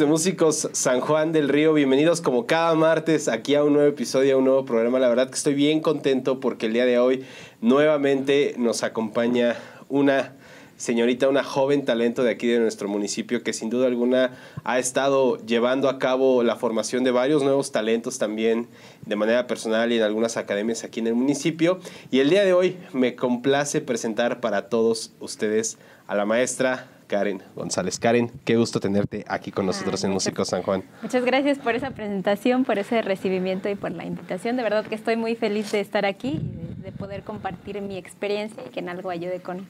de 0.00 0.06
Músicos 0.06 0.70
San 0.72 1.00
Juan 1.00 1.30
del 1.30 1.50
Río? 1.50 1.74
Bienvenidos 1.74 2.22
como 2.22 2.46
cada 2.46 2.74
martes 2.74 3.28
aquí 3.28 3.54
a 3.54 3.62
un 3.62 3.74
nuevo 3.74 3.86
episodio, 3.86 4.34
a 4.34 4.38
un 4.38 4.46
nuevo 4.46 4.64
programa. 4.64 4.98
La 4.98 5.10
verdad 5.10 5.28
que 5.28 5.34
estoy 5.34 5.52
bien 5.52 5.80
contento 5.80 6.40
porque 6.40 6.66
el 6.66 6.72
día 6.72 6.86
de 6.86 6.98
hoy 6.98 7.26
nuevamente 7.60 8.54
nos 8.56 8.82
acompaña 8.82 9.56
una 9.90 10.32
señorita, 10.78 11.28
una 11.28 11.44
joven 11.44 11.84
talento 11.84 12.22
de 12.22 12.30
aquí 12.30 12.46
de 12.46 12.60
nuestro 12.60 12.88
municipio 12.88 13.42
que 13.42 13.52
sin 13.52 13.68
duda 13.68 13.88
alguna 13.88 14.38
ha 14.64 14.78
estado 14.78 15.36
llevando 15.44 15.90
a 15.90 15.98
cabo 15.98 16.42
la 16.44 16.56
formación 16.56 17.04
de 17.04 17.10
varios 17.10 17.42
nuevos 17.42 17.70
talentos 17.70 18.18
también 18.18 18.68
de 19.04 19.16
manera 19.16 19.46
personal 19.46 19.92
y 19.92 19.98
en 19.98 20.02
algunas 20.02 20.38
academias 20.38 20.82
aquí 20.82 21.00
en 21.00 21.08
el 21.08 21.14
municipio. 21.14 21.78
Y 22.10 22.20
el 22.20 22.30
día 22.30 22.42
de 22.42 22.54
hoy 22.54 22.78
me 22.94 23.16
complace 23.16 23.82
presentar 23.82 24.40
para 24.40 24.70
todos 24.70 25.12
ustedes 25.20 25.76
a 26.06 26.14
la 26.14 26.24
maestra 26.24 26.88
Karen 27.10 27.42
González. 27.56 27.98
Karen, 27.98 28.30
qué 28.44 28.56
gusto 28.56 28.78
tenerte 28.78 29.24
aquí 29.26 29.50
con 29.50 29.66
nosotros 29.66 30.04
en 30.04 30.12
Músicos 30.12 30.48
San 30.48 30.62
Juan. 30.62 30.84
Muchas 31.02 31.24
gracias 31.24 31.58
por 31.58 31.74
esa 31.74 31.90
presentación, 31.90 32.64
por 32.64 32.78
ese 32.78 33.02
recibimiento 33.02 33.68
y 33.68 33.74
por 33.74 33.90
la 33.90 34.04
invitación. 34.04 34.56
De 34.56 34.62
verdad 34.62 34.86
que 34.86 34.94
estoy 34.94 35.16
muy 35.16 35.34
feliz 35.34 35.72
de 35.72 35.80
estar 35.80 36.06
aquí 36.06 36.40
y 36.40 36.82
de, 36.82 36.92
poder 36.92 37.24
compartir 37.24 37.80
mi 37.82 37.96
experiencia 37.96 38.62
y 38.64 38.70
que 38.70 38.78
en 38.78 38.88
algo 38.88 39.10
ayude 39.10 39.40
con, 39.40 39.66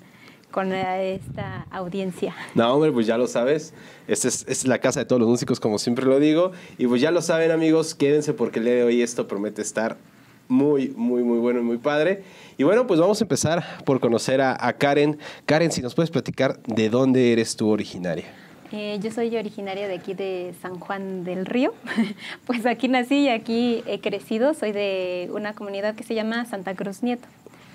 con 0.50 0.74
esta 0.74 1.66
audiencia. 1.70 2.34
No, 2.55 2.74
hombre, 2.74 2.92
pues 2.92 3.06
ya 3.06 3.16
lo 3.16 3.27
sabes. 3.27 3.72
Esta 4.06 4.28
es, 4.28 4.44
es, 4.47 4.66
la 4.66 4.78
casa 4.78 5.00
de 5.00 5.06
todos 5.06 5.20
los 5.20 5.28
músicos, 5.28 5.60
como 5.60 5.78
siempre 5.78 6.04
lo 6.04 6.20
digo. 6.20 6.52
Y 6.77 6.88
pues 6.88 7.00
ya 7.00 7.10
lo 7.10 7.22
saben, 7.22 7.52
amigos, 7.52 7.94
quédense 7.94 8.34
porque 8.34 8.58
el 8.58 8.66
día 8.66 8.75
de 8.75 8.84
hoy 8.84 9.00
esto 9.00 9.27
promete 9.27 9.62
estar 9.62 9.97
muy, 10.50 10.88
muy, 10.88 11.22
muy 11.22 11.38
bueno 11.38 11.60
y 11.60 11.62
muy 11.62 11.78
padre. 11.78 12.22
Y 12.58 12.64
bueno, 12.64 12.86
pues 12.86 13.00
vamos 13.00 13.20
a 13.20 13.24
empezar 13.24 13.64
por 13.84 14.00
conocer 14.00 14.40
a, 14.40 14.56
a 14.60 14.74
Karen. 14.74 15.18
Karen, 15.46 15.72
si 15.72 15.80
nos 15.80 15.94
puedes 15.94 16.10
platicar 16.10 16.60
de 16.64 16.90
dónde 16.90 17.32
eres 17.32 17.56
tú 17.56 17.68
originaria. 17.68 18.26
Eh, 18.72 19.00
yo 19.02 19.10
soy 19.10 19.36
originaria 19.36 19.88
de 19.88 19.94
aquí 19.94 20.14
de 20.14 20.54
San 20.60 20.78
Juan 20.78 21.24
del 21.24 21.46
Río. 21.46 21.74
pues 22.46 22.66
aquí 22.66 22.88
nací 22.88 23.22
y 23.22 23.28
aquí 23.28 23.82
he 23.86 24.00
crecido. 24.00 24.54
Soy 24.54 24.72
de 24.72 25.28
una 25.32 25.54
comunidad 25.54 25.94
que 25.94 26.04
se 26.04 26.14
llama 26.14 26.44
Santa 26.46 26.74
Cruz 26.74 27.02
Nieto, 27.02 27.26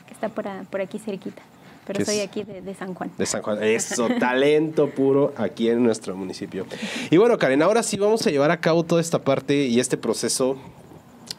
que 0.08 0.14
está 0.14 0.30
por, 0.30 0.48
a, 0.48 0.64
por 0.70 0.82
aquí 0.82 1.00
cerquita. 1.00 1.42
Pero 1.86 2.04
soy 2.04 2.22
aquí 2.22 2.44
de, 2.44 2.62
de, 2.62 2.74
San 2.74 2.96
Juan. 2.96 3.12
De 3.18 3.26
San 3.26 3.42
Juan. 3.44 3.62
Eso, 3.62 4.08
talento 4.20 4.90
puro 4.90 5.34
aquí 5.38 5.70
en 5.70 5.84
nuestro 5.84 6.16
municipio. 6.16 6.66
Y 7.12 7.18
bueno, 7.18 7.38
Karen, 7.38 7.62
ahora 7.62 7.84
sí 7.84 7.98
vamos 7.98 8.26
a 8.26 8.32
llevar 8.32 8.50
a 8.52 8.60
cabo 8.60 8.84
toda 8.84 9.02
esta 9.02 9.20
parte 9.20 9.68
y 9.68 9.80
este 9.80 9.98
proceso 9.98 10.58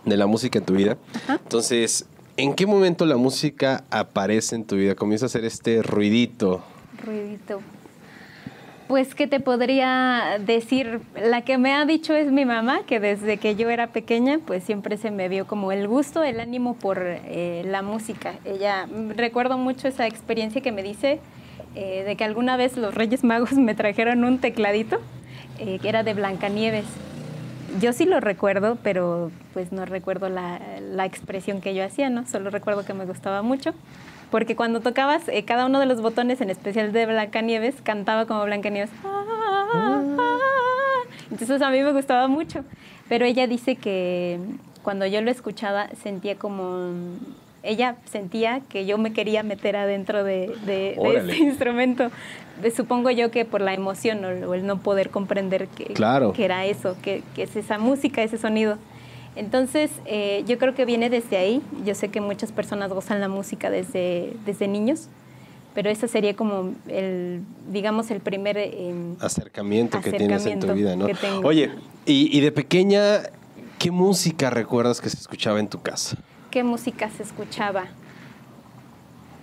de 0.07 0.17
la 0.17 0.27
música 0.27 0.59
en 0.59 0.65
tu 0.65 0.75
vida. 0.75 0.97
Ajá. 1.15 1.41
Entonces, 1.43 2.07
¿en 2.39 2.55
qué 2.55 2.67
momento 2.67 3.05
la 3.05 3.17
música 3.17 3.85
aparece 3.91 4.57
en 4.57 4.65
tu 4.65 4.77
vida? 4.77 4.95
Comienza 4.95 5.27
a 5.27 5.29
hacer 5.29 5.45
este 5.45 5.83
ruidito. 5.83 6.63
Ruidito. 7.05 7.61
Pues, 8.89 9.17
¿qué 9.17 9.27
te 9.27 9.41
podría 9.41 10.39
decir? 10.39 11.01
La 11.21 11.43
que 11.43 11.59
me 11.59 11.75
ha 11.75 11.85
dicho 11.85 12.15
es 12.15 12.31
mi 12.31 12.45
mamá, 12.45 12.83
que 12.87 13.01
desde 13.01 13.37
que 13.37 13.57
yo 13.57 13.69
era 13.69 13.89
pequeña, 13.89 14.39
pues 14.47 14.63
siempre 14.63 14.97
se 14.97 15.11
me 15.11 15.29
vio 15.29 15.49
como 15.49 15.73
el 15.73 15.89
gusto, 15.89 16.23
el 16.23 16.39
ánimo 16.39 16.75
por 16.75 17.03
eh, 17.03 17.65
la 17.67 17.83
música. 17.83 18.35
Ella, 18.45 18.87
recuerdo 19.17 19.59
mucho 19.59 19.89
esa 19.89 20.07
experiencia 20.07 20.61
que 20.61 20.71
me 20.71 20.85
dice 20.85 21.19
eh, 21.75 22.05
de 22.07 22.15
que 22.15 22.23
alguna 22.23 22.57
vez 22.57 22.77
los 22.77 22.95
Reyes 22.95 23.25
Magos 23.25 23.53
me 23.55 23.75
trajeron 23.75 24.23
un 24.23 24.39
tecladito 24.39 25.01
eh, 25.59 25.81
que 25.83 25.89
era 25.89 26.05
de 26.05 26.15
Blancanieves 26.15 26.85
yo 27.81 27.93
sí 27.93 28.05
lo 28.05 28.21
recuerdo, 28.21 28.79
pero 28.83 29.31
pues 29.55 29.73
no 29.73 29.85
recuerdo 29.85 30.29
la, 30.29 30.61
la, 30.81 31.05
expresión 31.05 31.61
que 31.61 31.75
yo 31.75 31.85
hacía, 31.85 32.11
¿no? 32.11 32.27
Solo 32.27 32.51
recuerdo 32.51 32.85
que 32.85 32.95
me 32.95 33.05
gustaba 33.05 33.43
mucho. 33.43 33.75
Porque 34.31 34.57
cuando 34.57 34.81
tocabas 34.81 35.29
eh, 35.29 35.45
cada 35.45 35.67
uno 35.67 35.79
de 35.79 35.87
los 35.87 36.01
botones, 36.01 36.41
en 36.41 36.51
especial 36.51 36.93
de 36.93 37.07
Blancanieves, 37.07 37.77
cantaba 37.83 38.27
como 38.27 38.45
Blancanieves. 38.45 38.91
Entonces 41.31 41.63
a 41.63 41.71
mí 41.71 41.81
me 41.81 41.93
gustaba 41.93 42.29
mucho. 42.29 42.65
Pero 43.09 43.25
ella 43.25 43.47
dice 43.47 43.77
que 43.77 44.41
cuando 44.83 45.07
yo 45.07 45.21
lo 45.21 45.31
escuchaba 45.31 45.89
sentía 46.03 46.37
como... 46.37 46.91
Ella 47.63 47.97
sentía 48.05 48.61
que 48.69 48.87
yo 48.87 48.97
me 48.97 49.13
quería 49.13 49.43
meter 49.43 49.77
adentro 49.77 50.23
de, 50.23 50.55
de, 50.67 50.97
de 50.97 51.17
este 51.17 51.37
instrumento 51.39 52.11
supongo 52.75 53.11
yo 53.11 53.31
que 53.31 53.45
por 53.45 53.61
la 53.61 53.75
emoción 53.75 54.25
o 54.25 54.55
el 54.55 54.67
no 54.67 54.79
poder 54.79 55.11
comprender 55.11 55.69
que, 55.69 55.87
claro. 55.87 56.33
que 56.33 56.45
era 56.45 56.65
eso, 56.67 56.97
que, 57.03 57.23
que, 57.35 57.45
es 57.45 57.57
esa 57.57 57.79
música, 57.79 58.23
ese 58.23 58.39
sonido. 58.39 58.79
Entonces, 59.37 59.91
eh, 60.07 60.45
yo 60.47 60.59
creo 60.59 60.75
que 60.75 60.85
viene 60.87 61.11
desde 61.11 61.37
ahí. 61.37 61.63
Yo 61.85 61.95
sé 61.95 62.09
que 62.09 62.21
muchas 62.21 62.53
personas 62.53 62.91
gozan 62.93 63.21
la 63.21 63.29
música 63.29 63.69
desde, 63.71 64.33
desde 64.47 64.67
niños, 64.67 65.09
pero 65.75 65.91
ese 65.91 66.09
sería 66.09 66.35
como 66.35 66.73
el, 66.89 67.43
digamos, 67.71 68.11
el 68.11 68.21
primer 68.21 68.57
eh, 68.57 68.95
acercamiento, 69.21 70.01
que 70.01 70.13
tienes 70.13 70.47
en 70.47 70.61
tu 70.61 70.73
vida, 70.73 70.97
¿no? 70.97 71.07
Oye, 71.45 71.71
y, 72.07 72.37
y 72.37 72.41
de 72.41 72.51
pequeña, 72.51 73.25
¿qué 73.79 73.91
música 73.91 74.49
recuerdas 74.49 75.03
que 75.03 75.11
se 75.11 75.19
escuchaba 75.19 75.61
en 75.61 75.69
tu 75.69 75.83
casa? 75.83 76.17
¿Qué 76.51 76.65
música 76.65 77.11
se 77.11 77.23
escuchaba? 77.23 77.89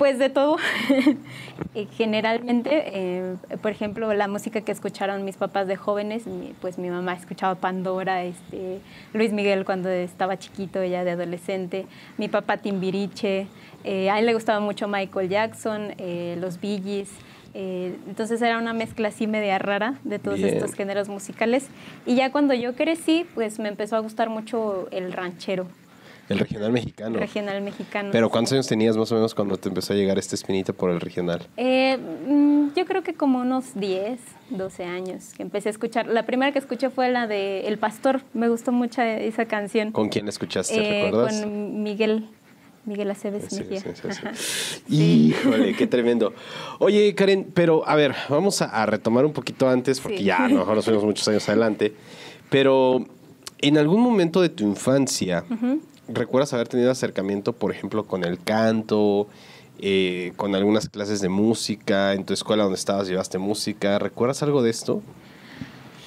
Pues 0.04 0.20
de 0.20 0.30
todo. 0.30 0.58
Generalmente, 1.96 2.70
eh, 2.88 3.38
por 3.62 3.72
ejemplo, 3.72 4.14
la 4.14 4.28
música 4.28 4.60
que 4.60 4.74
escucharon 4.74 5.24
mis 5.24 5.38
papás 5.38 5.66
de 5.66 5.78
jóvenes, 5.78 6.26
pues 6.60 6.78
mi 6.78 6.90
mamá 6.90 7.14
escuchaba 7.14 7.56
Pandora, 7.56 8.26
este, 8.26 8.82
Luis 9.14 9.32
Miguel 9.32 9.64
cuando 9.64 9.88
estaba 9.88 10.38
chiquito, 10.38 10.82
ella 10.82 11.06
de 11.06 11.12
adolescente, 11.12 11.86
mi 12.18 12.28
papá 12.28 12.58
Timbiriche, 12.58 13.48
eh, 13.86 14.10
a 14.10 14.20
él 14.20 14.26
le 14.26 14.34
gustaba 14.34 14.60
mucho 14.60 14.90
Michael 14.90 15.30
Jackson, 15.30 15.94
eh, 15.98 16.36
los 16.38 16.60
Bee 16.60 16.82
Gees, 16.84 17.10
eh, 17.54 17.96
entonces 18.06 18.42
era 18.42 18.58
una 18.58 18.74
mezcla 18.74 19.08
así 19.08 19.26
media 19.26 19.58
rara 19.58 20.00
de 20.04 20.20
todos 20.20 20.40
Bien. 20.40 20.50
estos 20.50 20.74
géneros 20.74 21.08
musicales. 21.08 21.68
Y 22.06 22.16
ya 22.16 22.30
cuando 22.30 22.54
yo 22.54 22.76
crecí, 22.76 23.26
pues 23.36 23.58
me 23.58 23.70
empezó 23.70 23.96
a 23.96 24.00
gustar 24.00 24.30
mucho 24.30 24.90
el 24.92 25.14
ranchero. 25.14 25.68
El 26.30 26.40
regional 26.40 26.72
mexicano. 26.72 27.20
Regional 27.20 27.62
mexicano. 27.62 28.10
Pero 28.12 28.30
¿cuántos 28.30 28.54
años 28.54 28.68
tenías 28.68 28.96
más 28.96 29.12
o 29.12 29.16
menos 29.16 29.36
cuando 29.36 29.58
te 29.58 29.68
empezó 29.70 29.94
a 29.94 29.96
llegar 29.96 30.18
esta 30.18 30.36
espinita 30.36 30.72
por 30.72 30.90
el 30.90 31.02
regional? 31.02 31.42
Eh, 31.58 31.98
yo 32.76 32.86
creo 32.86 33.04
que 33.04 33.14
como 33.14 33.40
unos 33.40 33.76
10, 33.76 34.20
12 34.50 34.84
años 34.86 35.34
que 35.36 35.44
empecé 35.44 35.70
a 35.70 35.72
escuchar. 35.72 36.08
La 36.08 36.26
primera 36.26 36.52
que 36.52 36.60
escuché 36.60 36.90
fue 36.90 37.10
la 37.12 37.28
de 37.28 37.68
El 37.68 37.78
Pastor. 37.78 38.22
Me 38.34 38.48
gustó 38.48 38.72
mucho 38.72 39.02
esa 39.02 39.46
canción. 39.46 39.92
¿Con 39.92 40.10
quién 40.10 40.28
escuchaste? 40.28 40.76
Eh, 40.76 41.06
¿Recuerdas? 41.06 41.42
Con 41.42 41.84
Miguel. 41.84 42.30
Miguel 42.86 43.12
Aceves 43.12 43.46
sí, 43.50 43.60
Mejía. 43.60 43.80
Sí, 43.80 43.90
sí, 44.88 45.28
Híjole, 45.30 45.74
qué 45.74 45.88
tremendo. 45.88 46.34
Oye, 46.80 47.16
Karen, 47.16 47.48
pero 47.54 47.88
a 47.88 47.96
ver, 47.96 48.14
vamos 48.28 48.62
a, 48.62 48.66
a 48.66 48.86
retomar 48.86 49.26
un 49.26 49.32
poquito 49.32 49.70
antes, 49.70 50.02
porque 50.02 50.22
ya 50.24 50.44
a 50.46 50.50
lo 50.50 50.60
mejor 50.60 50.76
nos 50.76 50.86
fuimos 50.86 51.04
muchos 51.06 51.26
años 51.30 51.48
adelante. 51.48 51.94
Pero 52.50 53.06
en 53.60 53.78
algún 53.78 54.02
momento 54.02 54.42
de 54.42 54.50
tu 54.50 54.66
infancia, 54.66 55.46
uh 55.50 55.54
-huh. 55.54 55.80
¿Recuerdas 56.08 56.54
haber 56.54 56.68
tenido 56.68 56.92
acercamiento, 56.92 57.54
por 57.54 57.72
ejemplo, 57.72 58.06
con 58.06 58.26
el 58.26 58.42
canto, 58.42 59.28
eh, 59.80 60.34
con 60.36 60.54
algunas 60.54 60.90
clases 60.90 61.22
de 61.22 61.30
música, 61.30 62.14
en 62.14 62.26
tu 62.26 62.34
escuela 62.34 62.64
donde 62.64 62.78
estabas 62.78 63.08
llevaste 63.08 63.38
música? 63.38 64.00
¿Recuerdas 64.00 64.44
algo 64.44 64.62
de 64.62 64.70
esto? 64.70 65.02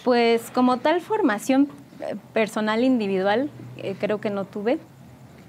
Pues 0.04 0.50
como 0.50 0.76
tal 0.76 1.00
formación 1.00 1.68
personal 2.34 2.84
individual, 2.84 3.48
eh, 3.78 3.96
creo 3.98 4.20
que 4.20 4.28
no 4.28 4.44
tuve. 4.44 4.78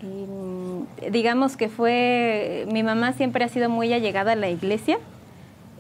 Y, 0.01 1.10
digamos 1.10 1.57
que 1.57 1.68
fue, 1.68 2.66
mi 2.71 2.83
mamá 2.83 3.13
siempre 3.13 3.44
ha 3.44 3.50
sido 3.50 3.69
muy 3.69 3.92
allegada 3.92 4.31
a 4.31 4.36
la 4.36 4.50
iglesia, 4.50 5.00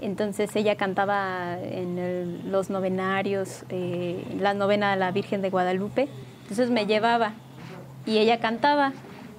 entonces 0.01 0.55
ella 0.55 0.75
cantaba 0.75 1.57
en 1.61 2.51
los 2.51 2.69
novenarios, 2.69 3.63
eh, 3.69 4.23
la 4.39 4.53
novena 4.53 4.93
a 4.93 4.95
la 4.95 5.11
Virgen 5.11 5.41
de 5.41 5.49
Guadalupe, 5.49 6.09
entonces 6.41 6.69
me 6.69 6.85
llevaba 6.85 7.33
y 8.07 8.17
ella 8.17 8.39
cantaba 8.39 8.93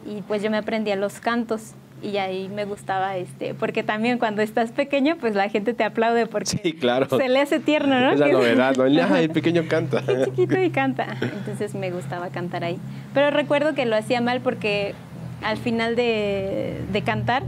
y 0.06 0.22
pues 0.22 0.42
yo 0.42 0.50
me 0.50 0.58
aprendía 0.58 0.94
los 0.94 1.18
cantos 1.20 1.72
y 2.00 2.18
ahí 2.18 2.48
me 2.48 2.64
gustaba 2.64 3.16
este 3.16 3.54
porque 3.54 3.82
también 3.82 4.18
cuando 4.18 4.42
estás 4.42 4.70
pequeño 4.70 5.16
pues 5.18 5.34
la 5.34 5.48
gente 5.48 5.74
te 5.74 5.82
aplaude 5.82 6.26
porque 6.26 6.60
sí, 6.62 6.72
claro. 6.74 7.08
se 7.08 7.28
le 7.28 7.40
hace 7.40 7.58
tierno 7.58 7.98
no 7.98 8.12
es 8.12 8.20
la 8.20 8.28
novedad 8.32 8.76
no 8.76 8.86
ya 8.86 9.20
el 9.20 9.30
pequeño 9.30 9.64
canta. 9.68 10.02
Qué 10.06 10.26
chiquito 10.26 10.60
y 10.60 10.70
canta. 10.70 11.16
Entonces 11.20 11.74
me 11.74 11.90
gustaba 11.90 12.28
cantar 12.28 12.62
ahí. 12.62 12.78
Pero 13.14 13.30
recuerdo 13.30 13.74
que 13.74 13.84
lo 13.86 13.96
hacía 13.96 14.20
mal 14.20 14.40
porque 14.40 14.94
al 15.42 15.56
final 15.56 15.96
de, 15.96 16.80
de 16.92 17.02
cantar 17.02 17.42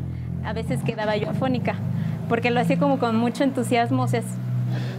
a 0.45 0.53
veces 0.53 0.81
quedaba 0.83 1.17
yo 1.17 1.31
afónica 1.31 1.77
porque 2.29 2.51
lo 2.51 2.61
hacía 2.61 2.79
como 2.79 2.99
con 2.99 3.17
mucho 3.17 3.45
entusiasmo 3.45 4.05
o 4.05 4.09
sea 4.09 4.23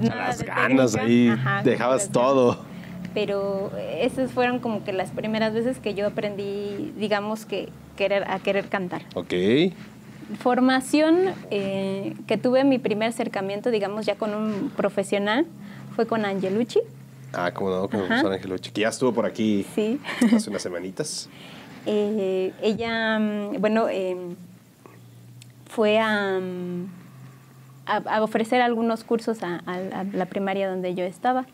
las 0.01 0.43
ganas 0.43 0.93
técnica. 0.93 1.05
ahí 1.07 1.27
Ajá, 1.29 1.63
dejabas 1.63 2.09
todo 2.09 2.70
pero 3.13 3.71
esas 3.77 4.31
fueron 4.31 4.59
como 4.59 4.83
que 4.83 4.93
las 4.93 5.11
primeras 5.11 5.53
veces 5.53 5.79
que 5.79 5.93
yo 5.93 6.07
aprendí, 6.07 6.93
digamos 6.97 7.45
que 7.45 7.69
querer, 7.97 8.23
a 8.29 8.39
querer 8.39 8.67
cantar. 8.67 9.03
Ok. 9.15 9.33
Formación 10.39 11.33
eh, 11.49 12.15
que 12.27 12.37
tuve 12.37 12.63
mi 12.63 12.79
primer 12.79 13.09
acercamiento, 13.09 13.69
digamos 13.69 14.05
ya 14.05 14.15
con 14.15 14.33
un 14.33 14.71
profesional, 14.75 15.45
fue 15.95 16.07
con 16.07 16.25
Angelucci. 16.25 16.79
Ah, 17.33 17.51
como 17.53 17.69
no, 17.69 17.89
con 17.89 18.11
Angelucci, 18.11 18.71
que 18.71 18.81
ya 18.81 18.89
estuvo 18.89 19.13
por 19.13 19.25
aquí 19.25 19.65
sí. 19.75 19.99
hace 20.35 20.49
unas 20.49 20.61
semanitas. 20.61 21.29
eh, 21.85 22.53
ella, 22.61 23.19
bueno, 23.59 23.89
eh, 23.89 24.15
fue 25.69 25.99
a, 25.99 26.39
a, 27.85 27.97
a, 27.97 28.23
ofrecer 28.23 28.61
algunos 28.61 29.03
cursos 29.03 29.43
a, 29.43 29.61
a 29.65 30.03
la 30.13 30.25
primaria 30.27 30.69
donde 30.69 30.95
yo 30.95 31.03
estaba 31.03 31.45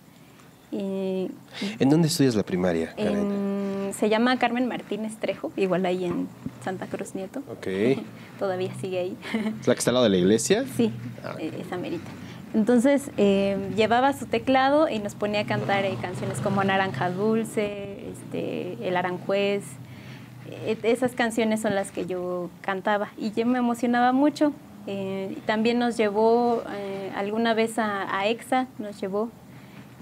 Y, 0.72 1.32
¿En 1.80 1.90
dónde 1.90 2.08
estudias 2.10 2.36
la 2.36 2.44
primaria, 2.44 2.94
en- 2.98 3.94
se 3.94 4.10
llama 4.10 4.38
Carmen 4.38 4.68
Martínez 4.68 5.16
Trejo, 5.18 5.52
igual 5.56 5.86
ahí 5.86 6.04
en 6.06 6.28
Santa 6.64 6.88
Cruz 6.88 7.16
Nieto. 7.16 7.42
Ok. 7.50 7.68
Todavía 8.40 8.74
sigue 8.82 9.00
ahí. 9.00 9.18
¿Es 9.62 9.68
la 9.68 9.74
que 9.74 9.80
está 9.80 9.92
al 9.92 9.96
lado 9.96 10.04
de 10.04 10.10
la 10.10 10.18
iglesia? 10.18 10.66
Sí, 10.76 10.92
Ah. 11.24 11.36
eh, 11.40 11.52
esa 11.66 11.78
merita. 11.78 12.10
Entonces 12.54 13.12
eh, 13.18 13.58
llevaba 13.76 14.12
su 14.14 14.26
teclado 14.26 14.90
y 14.90 15.00
nos 15.00 15.16
ponía 15.16 15.42
a 15.42 15.46
cantar 15.46 15.86
eh, 15.86 15.96
canciones 16.02 16.40
como 16.40 16.64
Naranja 16.64 17.10
Dulce, 17.12 18.10
este, 18.12 18.78
El 18.88 18.98
Aranjuez. 18.98 19.64
Eh, 20.50 20.78
esas 20.84 21.14
canciones 21.14 21.62
son 21.62 21.74
las 21.76 21.92
que 21.92 22.06
yo 22.06 22.50
cantaba 22.62 23.10
y 23.18 23.32
yo 23.32 23.46
me 23.46 23.60
emocionaba 23.60 24.12
mucho. 24.12 24.52
También 25.46 25.80
nos 25.80 25.98
llevó 25.98 26.64
alguna 27.14 27.54
vez 27.54 27.78
a, 27.78 28.08
a 28.18 28.28
EXA, 28.28 28.68
nos 28.80 29.00
llevó. 29.02 29.30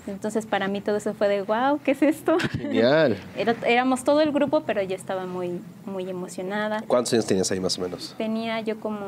Entonces 0.07 0.45
para 0.45 0.67
mí 0.67 0.81
todo 0.81 0.97
eso 0.97 1.13
fue 1.13 1.27
de, 1.27 1.41
wow, 1.41 1.79
¿qué 1.83 1.91
es 1.91 2.01
esto? 2.01 2.37
Genial. 2.51 3.17
Era- 3.37 3.55
éramos 3.65 4.03
todo 4.03 4.21
el 4.21 4.31
grupo, 4.31 4.61
pero 4.65 4.81
yo 4.83 4.95
estaba 4.95 5.25
muy, 5.25 5.59
muy 5.85 6.09
emocionada. 6.09 6.83
¿Cuántos 6.87 7.13
años 7.13 7.25
tenías 7.25 7.51
ahí 7.51 7.59
más 7.59 7.77
o 7.77 7.81
menos? 7.81 8.13
Tenía 8.17 8.61
yo 8.61 8.79
como 8.79 9.05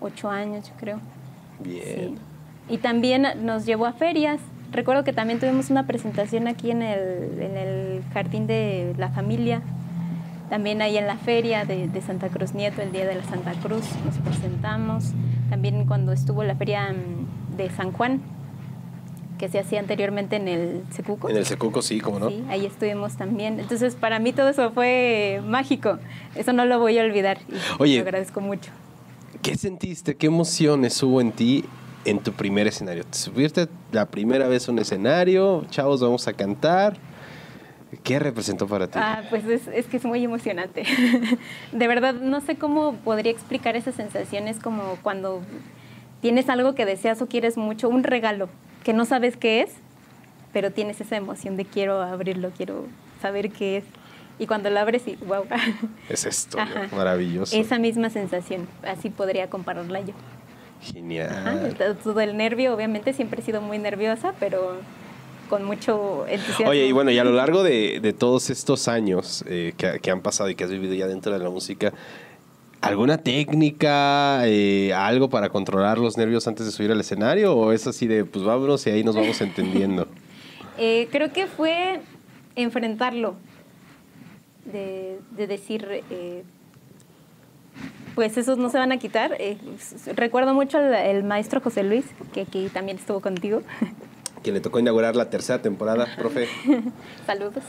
ocho 0.00 0.28
años, 0.28 0.68
yo 0.68 0.74
creo. 0.78 0.98
Bien. 1.60 1.84
Sí. 1.84 2.14
Y 2.68 2.78
también 2.78 3.26
nos 3.42 3.64
llevó 3.66 3.86
a 3.86 3.92
ferias. 3.92 4.40
Recuerdo 4.72 5.04
que 5.04 5.12
también 5.12 5.38
tuvimos 5.38 5.70
una 5.70 5.86
presentación 5.86 6.48
aquí 6.48 6.72
en 6.72 6.82
el, 6.82 7.40
en 7.40 7.56
el 7.56 8.02
Jardín 8.12 8.46
de 8.48 8.94
la 8.98 9.08
Familia. 9.10 9.62
También 10.50 10.82
ahí 10.82 10.96
en 10.96 11.06
la 11.06 11.16
feria 11.16 11.64
de, 11.64 11.88
de 11.88 12.00
Santa 12.02 12.28
Cruz 12.28 12.52
Nieto, 12.54 12.82
el 12.82 12.92
Día 12.92 13.06
de 13.06 13.14
la 13.14 13.24
Santa 13.24 13.52
Cruz, 13.62 13.84
nos 14.04 14.16
presentamos. 14.18 15.12
También 15.50 15.86
cuando 15.86 16.12
estuvo 16.12 16.42
la 16.44 16.54
feria 16.56 16.92
mm, 16.92 17.56
de 17.56 17.70
San 17.70 17.92
Juan, 17.92 18.20
que 19.38 19.48
se 19.48 19.58
hacía 19.58 19.80
anteriormente 19.80 20.36
en 20.36 20.48
el 20.48 20.82
Secuco. 20.90 21.28
En 21.28 21.36
el 21.36 21.46
Secuco 21.46 21.82
sí, 21.82 22.00
¿cómo 22.00 22.18
no? 22.18 22.30
Sí, 22.30 22.44
ahí 22.48 22.66
estuvimos 22.66 23.16
también. 23.16 23.60
Entonces, 23.60 23.94
para 23.94 24.18
mí 24.18 24.32
todo 24.32 24.48
eso 24.48 24.70
fue 24.72 25.42
mágico. 25.46 25.98
Eso 26.34 26.52
no 26.52 26.64
lo 26.64 26.78
voy 26.78 26.98
a 26.98 27.02
olvidar. 27.02 27.38
Y 27.48 27.54
Oye. 27.82 27.96
lo 27.96 28.02
agradezco 28.02 28.40
mucho. 28.40 28.70
¿Qué 29.42 29.56
sentiste? 29.56 30.16
¿Qué 30.16 30.26
emociones 30.26 31.00
hubo 31.02 31.20
en 31.20 31.32
ti 31.32 31.64
en 32.04 32.20
tu 32.20 32.32
primer 32.32 32.66
escenario? 32.66 33.04
¿Te 33.04 33.18
subiste 33.18 33.68
la 33.92 34.06
primera 34.06 34.48
vez 34.48 34.68
a 34.68 34.72
un 34.72 34.78
escenario? 34.78 35.64
Chavos, 35.70 36.00
vamos 36.00 36.26
a 36.28 36.32
cantar. 36.32 36.96
¿Qué 38.02 38.18
representó 38.18 38.66
para 38.66 38.88
ti? 38.88 38.98
Ah, 39.00 39.22
pues 39.30 39.44
es, 39.44 39.68
es 39.68 39.86
que 39.86 39.98
es 39.98 40.04
muy 40.04 40.24
emocionante. 40.24 40.84
De 41.72 41.88
verdad, 41.88 42.14
no 42.14 42.40
sé 42.40 42.56
cómo 42.56 42.94
podría 43.04 43.30
explicar 43.30 43.76
esas 43.76 43.94
sensaciones 43.94 44.58
como 44.58 44.96
cuando 45.02 45.42
tienes 46.20 46.48
algo 46.48 46.74
que 46.74 46.84
deseas 46.84 47.22
o 47.22 47.26
quieres 47.26 47.56
mucho, 47.56 47.88
un 47.88 48.02
regalo 48.02 48.48
que 48.86 48.92
no 48.92 49.04
sabes 49.04 49.36
qué 49.36 49.62
es, 49.62 49.70
pero 50.52 50.70
tienes 50.70 51.00
esa 51.00 51.16
emoción 51.16 51.56
de 51.56 51.64
quiero 51.64 52.00
abrirlo, 52.00 52.52
quiero 52.56 52.84
saber 53.20 53.50
qué 53.50 53.78
es. 53.78 53.84
Y 54.38 54.46
cuando 54.46 54.70
lo 54.70 54.78
abres, 54.78 55.02
y 55.08 55.16
wow. 55.26 55.44
Es 56.08 56.24
esto, 56.24 56.56
maravilloso. 56.92 57.56
Esa 57.56 57.80
misma 57.80 58.10
sensación, 58.10 58.68
así 58.84 59.10
podría 59.10 59.50
compararla 59.50 60.02
yo. 60.02 60.14
Genial. 60.80 61.30
Ajá, 61.30 61.94
todo 61.94 62.20
el 62.20 62.36
nervio, 62.36 62.72
obviamente 62.72 63.12
siempre 63.12 63.40
he 63.40 63.44
sido 63.44 63.60
muy 63.60 63.78
nerviosa, 63.78 64.34
pero 64.38 64.76
con 65.50 65.64
mucho 65.64 66.24
entusiasmo. 66.28 66.68
Oye, 66.68 66.86
y 66.86 66.92
bueno, 66.92 67.10
y 67.10 67.18
a 67.18 67.24
lo 67.24 67.32
largo 67.32 67.64
de, 67.64 67.98
de 68.00 68.12
todos 68.12 68.50
estos 68.50 68.86
años 68.86 69.44
eh, 69.48 69.74
que, 69.76 69.98
que 69.98 70.12
han 70.12 70.20
pasado 70.20 70.48
y 70.48 70.54
que 70.54 70.62
has 70.62 70.70
vivido 70.70 70.94
ya 70.94 71.08
dentro 71.08 71.32
de 71.32 71.40
la 71.40 71.50
música, 71.50 71.92
¿alguna 72.80 73.18
técnica, 73.18 74.46
eh, 74.46 74.92
algo 74.94 75.28
para 75.28 75.48
controlar 75.48 75.98
los 75.98 76.16
nervios 76.16 76.46
antes 76.46 76.66
de 76.66 76.72
subir 76.72 76.90
al 76.92 77.00
escenario? 77.00 77.54
¿O 77.56 77.72
es 77.72 77.86
así 77.86 78.06
de, 78.06 78.24
pues 78.24 78.44
vámonos 78.44 78.86
y 78.86 78.90
ahí 78.90 79.04
nos 79.04 79.14
vamos 79.16 79.40
entendiendo? 79.40 80.08
Eh, 80.78 81.08
creo 81.10 81.32
que 81.32 81.46
fue 81.46 82.02
enfrentarlo, 82.54 83.36
de, 84.66 85.18
de 85.30 85.46
decir, 85.46 85.88
eh, 86.10 86.44
pues 88.14 88.36
esos 88.36 88.58
no 88.58 88.68
se 88.68 88.76
van 88.76 88.92
a 88.92 88.98
quitar. 88.98 89.38
Recuerdo 90.14 90.52
mucho 90.52 90.76
al 90.76 90.92
el 90.94 91.24
maestro 91.24 91.62
José 91.62 91.82
Luis, 91.82 92.04
que 92.34 92.42
aquí 92.42 92.68
también 92.68 92.98
estuvo 92.98 93.20
contigo. 93.20 93.62
que 94.42 94.52
le 94.52 94.60
tocó 94.60 94.78
inaugurar 94.78 95.16
la 95.16 95.30
tercera 95.30 95.62
temporada, 95.62 96.08
profe. 96.18 96.46
Saludos. 97.26 97.64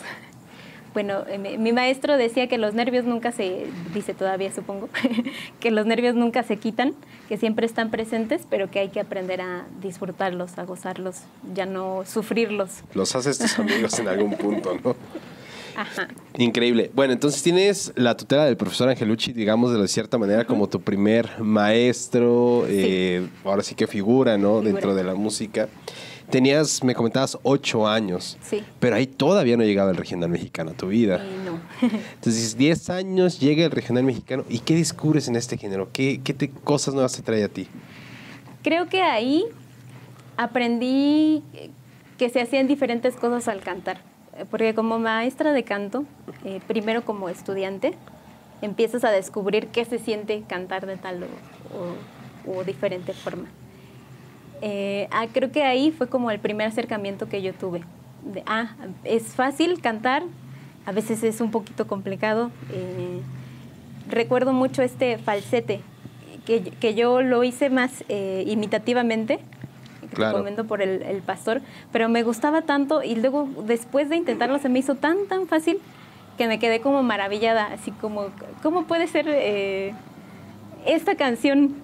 Bueno, 0.98 1.26
eh, 1.28 1.38
mi, 1.38 1.60
mi 1.60 1.74
maestro 1.74 2.18
decía 2.18 2.48
que 2.48 2.58
los 2.58 2.74
nervios 2.74 3.06
nunca 3.06 3.32
se, 3.32 3.68
dice 3.94 4.16
todavía 4.16 4.52
supongo, 4.52 4.90
que 5.60 5.70
los 5.70 5.86
nervios 5.86 6.16
nunca 6.16 6.42
se 6.42 6.58
quitan, 6.58 6.96
que 7.30 7.38
siempre 7.38 7.68
están 7.68 7.92
presentes, 7.92 8.48
pero 8.50 8.72
que 8.72 8.80
hay 8.80 8.90
que 8.90 9.00
aprender 9.00 9.40
a 9.42 9.68
disfrutarlos, 9.80 10.58
a 10.58 10.64
gozarlos, 10.64 11.18
ya 11.54 11.68
no 11.68 12.02
sufrirlos. 12.04 12.82
Los 12.96 13.16
haces 13.16 13.38
tus 13.38 13.60
amigos 13.60 14.00
en 14.00 14.08
algún 14.08 14.38
punto, 14.38 14.76
¿no? 14.84 14.96
Ajá. 15.76 16.08
Increíble. 16.36 16.90
Bueno, 16.96 17.14
entonces 17.14 17.44
tienes 17.44 17.94
la 17.96 18.18
tutela 18.18 18.46
del 18.46 18.58
profesor 18.58 18.90
Angelucci, 18.90 19.34
digamos, 19.34 19.80
de 19.80 19.88
cierta 19.88 20.18
manera, 20.18 20.46
como 20.46 20.68
tu 20.68 20.82
primer 20.82 21.40
maestro, 21.42 22.66
eh, 22.68 23.28
ahora 23.46 23.62
sí 23.62 23.76
que 23.76 23.86
figura, 23.86 24.40
¿no? 24.40 24.62
Figura. 24.62 24.72
Dentro 24.72 24.96
de 24.96 25.04
la 25.04 25.14
música. 25.14 25.70
Tenías, 26.30 26.84
me 26.84 26.94
comentabas, 26.94 27.38
ocho 27.44 27.88
años. 27.88 28.38
Sí. 28.42 28.64
Pero 28.80 28.96
ahí 28.98 29.08
todavía 29.08 29.56
no 29.56 29.64
llegaba 29.64 29.92
el 29.92 29.98
regional 29.98 30.30
mexicano 30.30 30.72
a 30.72 30.74
tu 30.74 30.88
vida. 30.88 31.20
No. 31.46 31.60
Entonces, 31.82 32.36
dices, 32.36 32.58
10 32.58 32.90
años 32.90 33.40
llega 33.40 33.64
el 33.66 33.72
regional 33.72 34.04
mexicano. 34.04 34.44
¿Y 34.50 34.60
qué 34.60 34.76
descubres 34.76 35.28
en 35.30 35.36
este 35.38 35.58
género? 35.58 35.90
¿Qué, 35.94 36.20
qué 36.24 36.34
te- 36.34 36.50
cosas 36.50 36.94
nuevas 36.94 37.14
te 37.14 37.22
trae 37.22 37.44
a 37.44 37.48
ti? 37.48 37.68
Creo 38.62 38.90
que 38.90 39.02
ahí 39.02 39.46
aprendí 40.36 41.44
que 42.18 42.30
se 42.30 42.42
hacían 42.42 42.68
diferentes 42.68 43.16
cosas 43.16 43.48
al 43.48 43.62
cantar. 43.62 44.02
Porque 44.52 44.76
como 44.76 45.00
maestra 45.00 45.52
de 45.54 45.64
canto, 45.64 46.04
eh, 46.46 46.60
primero 46.68 47.04
como 47.06 47.30
estudiante, 47.30 47.94
empiezas 48.62 49.04
a 49.04 49.12
descubrir 49.12 49.68
qué 49.68 49.86
se 49.86 49.98
siente 50.00 50.44
cantar 50.48 50.86
de 50.86 50.98
tal 50.98 51.24
o, 51.24 52.54
o- 52.54 52.58
o 52.60 52.64
diferente 52.64 53.14
forma. 53.14 53.46
Eh, 54.62 55.08
ah, 55.12 55.28
creo 55.32 55.52
que 55.52 55.64
ahí 55.64 55.92
fue 55.92 56.08
como 56.08 56.32
el 56.32 56.40
primer 56.40 56.68
acercamiento 56.68 57.30
que 57.30 57.42
yo 57.42 57.54
tuve. 57.54 57.82
De, 58.24 58.44
ah, 58.46 58.76
es 59.04 59.24
fácil 59.36 59.80
cantar, 59.82 60.24
a 60.86 60.92
veces 60.92 61.24
es 61.24 61.42
un 61.42 61.52
poquito 61.52 61.88
complicado. 61.88 62.52
eh, 62.72 63.22
recuerdo 64.10 64.54
mucho 64.54 64.82
este 64.82 65.18
falsete, 65.18 65.82
que, 66.46 66.62
que 66.62 66.96
yo 66.96 67.22
lo 67.22 67.44
hice 67.44 67.70
más 67.70 68.04
eh, 68.10 68.44
imitativamente, 68.48 69.40
Claro. 70.14 70.38
recomiendo 70.38 70.64
por 70.66 70.82
el, 70.82 71.02
el 71.02 71.22
pastor, 71.22 71.62
pero 71.92 72.08
me 72.08 72.24
gustaba 72.24 72.62
tanto 72.62 73.04
y 73.04 73.16
luego 73.16 73.50
después 73.66 74.08
de 74.10 74.16
intentarlo 74.16 74.58
se 74.58 74.70
me 74.70 74.80
hizo 74.80 74.96
tan, 74.96 75.28
tan 75.28 75.48
fácil 75.48 75.80
que 76.38 76.48
me 76.48 76.58
quedé 76.60 76.80
como 76.80 77.04
maravillada, 77.04 77.66
así 77.74 77.92
como, 77.92 78.28
¿cómo 78.64 78.86
puede 78.86 79.08
ser 79.08 79.28
esta 80.86 81.16
canción 81.16 81.76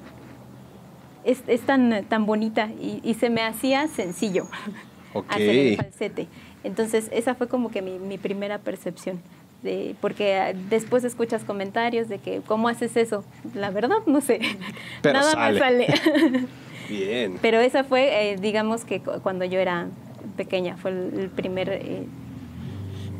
es, 1.25 1.41
es 1.47 1.61
tan, 1.61 2.05
tan 2.09 2.25
bonita 2.25 2.69
y, 2.81 2.99
y 3.03 3.13
se 3.15 3.29
me 3.29 3.41
hacía 3.41 3.87
sencillo 3.87 4.47
hacer 5.29 5.49
el 5.49 5.75
falsete. 5.77 6.27
Entonces, 6.63 7.09
esa 7.11 7.35
fue 7.35 7.47
como 7.47 7.69
que 7.71 7.81
mi, 7.81 7.99
mi 7.99 8.17
primera 8.17 8.59
percepción. 8.59 9.21
De, 9.63 9.95
porque 10.01 10.35
ah, 10.35 10.53
después 10.69 11.03
escuchas 11.05 11.43
comentarios 11.45 12.09
de 12.09 12.17
que, 12.19 12.41
¿cómo 12.45 12.67
haces 12.67 12.97
eso? 12.97 13.23
La 13.53 13.69
verdad, 13.71 13.97
no 14.05 14.19
sé. 14.19 14.39
Pero 15.01 15.19
Nada 15.19 15.31
sale. 15.31 15.53
me 15.53 15.59
sale. 15.59 15.87
Bien. 16.89 17.37
Pero 17.41 17.59
esa 17.61 17.85
fue, 17.85 18.31
eh, 18.31 18.35
digamos 18.37 18.83
que 18.83 18.99
cu- 18.99 19.21
cuando 19.21 19.45
yo 19.45 19.59
era 19.59 19.87
pequeña, 20.35 20.75
fue 20.75 20.91
el, 20.91 21.29
primer, 21.33 21.69
eh, 21.69 22.03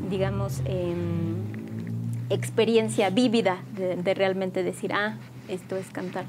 digamos, 0.09 0.61
em, 0.65 1.35
experiencia 2.29 3.09
vívida 3.09 3.59
de, 3.77 3.95
de 3.95 4.13
realmente 4.13 4.63
decir, 4.63 4.91
ah, 4.93 5.15
esto 5.47 5.77
es 5.77 5.87
cantar. 5.91 6.25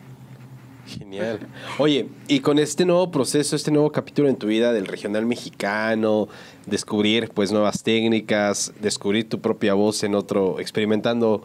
Genial. 0.86 1.40
Oye, 1.78 2.08
y 2.28 2.40
con 2.40 2.58
este 2.58 2.84
nuevo 2.84 3.10
proceso, 3.10 3.56
este 3.56 3.70
nuevo 3.70 3.90
capítulo 3.90 4.28
en 4.28 4.36
tu 4.36 4.46
vida 4.46 4.72
del 4.72 4.86
regional 4.86 5.24
mexicano, 5.26 6.28
descubrir 6.66 7.30
pues 7.30 7.52
nuevas 7.52 7.82
técnicas, 7.82 8.72
descubrir 8.80 9.28
tu 9.28 9.40
propia 9.40 9.74
voz 9.74 10.02
en 10.04 10.14
otro, 10.14 10.60
experimentando 10.60 11.42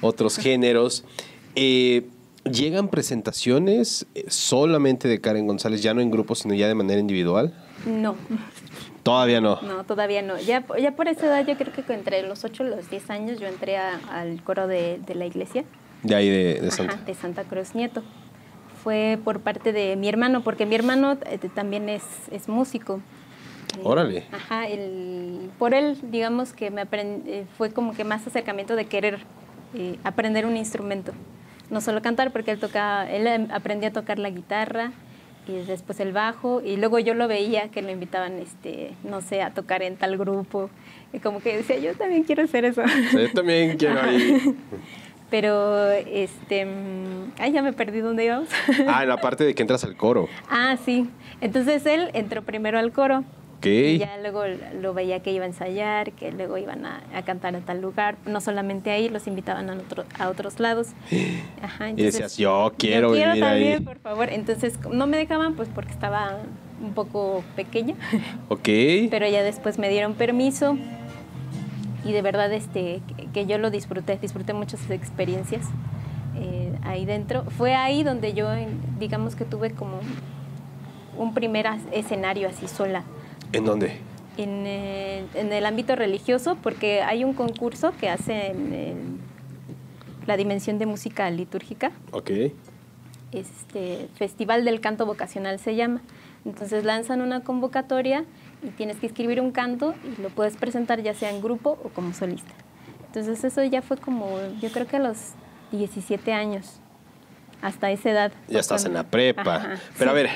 otros 0.00 0.36
géneros, 0.38 1.04
eh, 1.54 2.06
¿llegan 2.50 2.88
presentaciones 2.88 4.06
eh, 4.14 4.24
solamente 4.28 5.06
de 5.08 5.20
Karen 5.20 5.46
González, 5.46 5.82
ya 5.82 5.92
no 5.92 6.00
en 6.00 6.10
grupo, 6.10 6.34
sino 6.34 6.54
ya 6.54 6.68
de 6.68 6.74
manera 6.74 7.00
individual? 7.00 7.52
No, 7.86 8.16
Todavía 9.02 9.40
no. 9.40 9.60
no, 9.62 9.84
todavía 9.84 10.20
no. 10.22 10.38
Ya, 10.38 10.66
ya 10.80 10.94
por 10.94 11.08
esa 11.08 11.26
edad, 11.26 11.46
yo 11.46 11.56
creo 11.56 11.72
que 11.72 11.92
entre 11.94 12.22
los 12.26 12.44
8 12.44 12.64
y 12.64 12.68
los 12.68 12.90
10 12.90 13.10
años, 13.10 13.40
yo 13.40 13.46
entré 13.46 13.76
a- 13.78 13.98
al 14.10 14.42
coro 14.42 14.66
de, 14.66 14.98
de 15.06 15.14
la 15.14 15.24
iglesia. 15.26 15.64
De 16.02 16.14
ahí 16.14 16.28
de, 16.28 16.60
de 16.60 16.66
Ajá, 16.68 16.76
Santa. 16.76 16.96
de 16.96 17.14
Santa 17.14 17.44
Cruz 17.44 17.74
Nieto. 17.74 18.02
Fue 18.82 19.18
por 19.24 19.40
parte 19.40 19.72
de 19.72 19.96
mi 19.96 20.08
hermano, 20.08 20.42
porque 20.42 20.66
mi 20.66 20.74
hermano 20.74 21.16
eh, 21.26 21.38
también 21.54 21.88
es, 21.88 22.02
es 22.30 22.48
músico. 22.48 23.00
Eh, 23.76 23.80
Órale. 23.84 24.24
Ajá, 24.32 24.66
el- 24.66 25.50
por 25.58 25.74
él, 25.74 25.98
digamos 26.10 26.52
que 26.52 26.70
me 26.70 26.82
eh, 26.92 27.44
fue 27.56 27.70
como 27.72 27.94
que 27.94 28.04
más 28.04 28.26
acercamiento 28.26 28.76
de 28.76 28.86
querer 28.86 29.18
eh, 29.74 29.96
aprender 30.04 30.46
un 30.46 30.56
instrumento. 30.56 31.12
No 31.70 31.80
solo 31.80 32.00
cantar, 32.00 32.30
porque 32.32 32.52
él 32.52 32.58
toca, 32.58 33.10
él 33.10 33.26
em, 33.26 33.48
aprendió 33.50 33.90
a 33.90 33.92
tocar 33.92 34.18
la 34.18 34.30
guitarra 34.30 34.92
y 35.46 35.52
después 35.66 35.98
el 36.00 36.12
bajo 36.12 36.60
y 36.62 36.76
luego 36.76 36.98
yo 36.98 37.14
lo 37.14 37.26
veía 37.26 37.68
que 37.70 37.80
lo 37.80 37.90
invitaban 37.90 38.34
este 38.38 38.92
no 39.02 39.22
sé 39.22 39.40
a 39.40 39.50
tocar 39.54 39.82
en 39.82 39.96
tal 39.96 40.18
grupo 40.18 40.68
y 41.14 41.20
como 41.20 41.40
que 41.40 41.56
decía 41.56 41.78
yo 41.78 41.94
también 41.94 42.24
quiero 42.24 42.42
hacer 42.42 42.66
eso 42.66 42.82
yo 43.14 43.32
también 43.32 43.78
quiero 43.78 44.12
ir 44.12 44.54
pero 45.30 45.90
este 45.90 46.64
mm, 46.64 47.32
ay 47.38 47.52
ya 47.52 47.62
me 47.62 47.72
perdí 47.72 48.00
dónde 48.00 48.24
íbamos 48.24 48.48
ah 48.88 49.02
en 49.02 49.08
la 49.08 49.16
parte 49.20 49.44
de 49.44 49.54
que 49.54 49.62
entras 49.62 49.84
al 49.84 49.96
coro 49.96 50.28
ah 50.48 50.76
sí 50.84 51.08
entonces 51.40 51.84
él 51.86 52.10
entró 52.14 52.42
primero 52.42 52.78
al 52.78 52.92
coro 52.92 53.24
y 53.64 53.98
ya 53.98 54.18
luego 54.18 54.44
lo 54.80 54.94
veía 54.94 55.20
que 55.20 55.32
iba 55.32 55.44
a 55.44 55.48
ensayar, 55.48 56.12
que 56.12 56.30
luego 56.30 56.58
iban 56.58 56.86
a, 56.86 57.02
cantar 57.24 57.54
en 57.54 57.62
tal 57.62 57.80
lugar. 57.80 58.16
No 58.24 58.40
solamente 58.40 58.90
ahí, 58.90 59.08
los 59.08 59.26
invitaban 59.26 59.68
a, 59.68 59.74
otro, 59.74 60.04
a 60.18 60.28
otros 60.28 60.60
lados. 60.60 60.88
Ajá, 61.62 61.90
y 61.90 61.94
decías, 61.94 62.36
yo 62.36 62.72
quiero, 62.78 63.08
yo 63.08 63.14
quiero 63.14 63.38
también, 63.38 63.84
por 63.84 63.98
favor. 63.98 64.28
Entonces 64.30 64.78
no 64.90 65.06
me 65.06 65.16
dejaban 65.16 65.54
pues 65.54 65.68
porque 65.74 65.92
estaba 65.92 66.38
un 66.80 66.94
poco 66.94 67.42
pequeña. 67.56 67.96
Ok. 68.48 68.68
Pero 69.10 69.28
ya 69.28 69.42
después 69.42 69.78
me 69.78 69.88
dieron 69.88 70.14
permiso 70.14 70.78
y 72.08 72.12
de 72.12 72.22
verdad 72.22 72.50
este, 72.54 73.02
que 73.34 73.44
yo 73.44 73.58
lo 73.58 73.70
disfruté, 73.70 74.16
disfruté 74.16 74.54
muchas 74.54 74.90
experiencias 74.90 75.66
eh, 76.36 76.72
ahí 76.82 77.04
dentro. 77.04 77.44
Fue 77.44 77.74
ahí 77.74 78.02
donde 78.02 78.32
yo, 78.32 78.48
digamos 78.98 79.36
que 79.36 79.44
tuve 79.44 79.72
como 79.72 80.00
un 81.18 81.34
primer 81.34 81.66
escenario 81.92 82.48
así 82.48 82.66
sola 82.66 83.04
¿En 83.52 83.64
dónde? 83.64 83.98
En, 84.36 84.66
eh, 84.66 85.24
en, 85.34 85.52
el 85.52 85.66
ámbito 85.66 85.96
religioso, 85.96 86.56
porque 86.62 87.02
hay 87.02 87.24
un 87.24 87.34
concurso 87.34 87.92
que 87.98 88.08
hace 88.08 88.48
en, 88.48 89.18
la 90.26 90.36
dimensión 90.36 90.78
de 90.78 90.86
música 90.86 91.30
litúrgica. 91.30 91.90
Ok. 92.12 92.30
Este, 93.32 94.08
Festival 94.14 94.64
del 94.64 94.80
Canto 94.80 95.04
Vocacional 95.06 95.58
se 95.58 95.76
llama. 95.76 96.00
Entonces 96.44 96.84
lanzan 96.84 97.20
una 97.20 97.40
convocatoria 97.40 98.24
y 98.62 98.68
tienes 98.70 98.96
que 98.98 99.06
escribir 99.06 99.40
un 99.40 99.52
canto 99.52 99.94
y 100.04 100.20
lo 100.20 100.30
puedes 100.30 100.56
presentar 100.56 101.02
ya 101.02 101.14
sea 101.14 101.30
en 101.30 101.40
grupo 101.40 101.78
o 101.82 101.88
como 101.88 102.12
solista. 102.12 102.54
Entonces 103.06 103.42
eso 103.44 103.62
ya 103.64 103.82
fue 103.82 103.96
como, 103.96 104.38
yo 104.60 104.70
creo 104.70 104.86
que 104.86 104.96
a 104.96 105.00
los 105.00 105.16
17 105.72 106.32
años, 106.32 106.80
hasta 107.62 107.90
esa 107.90 108.10
edad. 108.10 108.32
Ya 108.48 108.60
estás 108.60 108.84
en 108.84 108.94
la 108.94 109.04
prepa. 109.04 109.76
Pero 109.98 110.10
a 110.10 110.14
ver, 110.14 110.30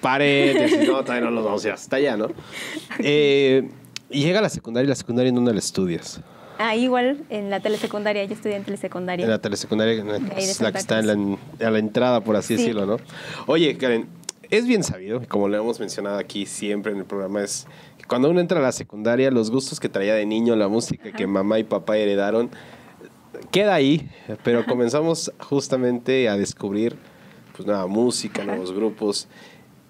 paredes, 0.00 0.86
no, 0.86 1.02
todavía 1.02 1.24
no 1.24 1.30
los 1.30 1.44
vamos 1.44 1.64
a 1.64 1.68
ir 1.68 1.74
hasta 1.74 1.96
allá, 1.96 2.16
¿no? 2.16 2.28
Eh, 2.98 3.68
y 4.10 4.24
llega 4.24 4.40
la 4.40 4.48
secundaria, 4.48 4.86
¿y 4.86 4.88
la 4.88 4.96
secundaria 4.96 5.28
en 5.28 5.36
dónde 5.36 5.52
la 5.52 5.58
estudias? 5.60 6.20
Ah, 6.58 6.76
igual, 6.76 7.24
en 7.30 7.48
la 7.48 7.60
telesecundaria, 7.60 8.22
yo 8.24 8.34
estudié 8.34 8.56
en 8.56 8.64
telesecundaria. 8.64 9.24
En 9.24 9.30
la 9.30 9.38
telesecundaria, 9.38 10.04
es 10.36 10.60
la 10.60 10.72
que 10.72 10.78
está 10.78 10.98
en 10.98 11.06
la, 11.06 11.66
a 11.66 11.70
la 11.70 11.78
entrada, 11.78 12.20
por 12.20 12.36
así 12.36 12.56
decirlo, 12.56 12.84
¿no? 12.84 12.98
Oye, 13.46 13.78
Karen, 13.78 14.08
es 14.50 14.66
bien 14.66 14.82
sabido, 14.82 15.22
como 15.28 15.48
lo 15.48 15.56
hemos 15.56 15.78
mencionado 15.78 16.18
aquí 16.18 16.44
siempre 16.46 16.92
en 16.92 16.98
el 16.98 17.04
programa, 17.04 17.42
es 17.42 17.66
que 17.98 18.04
cuando 18.04 18.30
uno 18.30 18.40
entra 18.40 18.58
a 18.58 18.62
la 18.62 18.72
secundaria, 18.72 19.30
los 19.30 19.50
gustos 19.50 19.78
que 19.78 19.88
traía 19.88 20.14
de 20.14 20.26
niño, 20.26 20.56
la 20.56 20.68
música 20.68 21.12
que 21.12 21.26
mamá 21.26 21.58
y 21.58 21.64
papá 21.64 21.96
heredaron, 21.96 22.50
queda 23.50 23.74
ahí, 23.74 24.10
pero 24.42 24.66
comenzamos 24.66 25.32
justamente 25.38 26.28
a 26.28 26.36
descubrir 26.36 26.96
pues 27.56 27.66
nueva 27.66 27.86
música, 27.86 28.44
nuevos 28.44 28.72
grupos. 28.72 29.28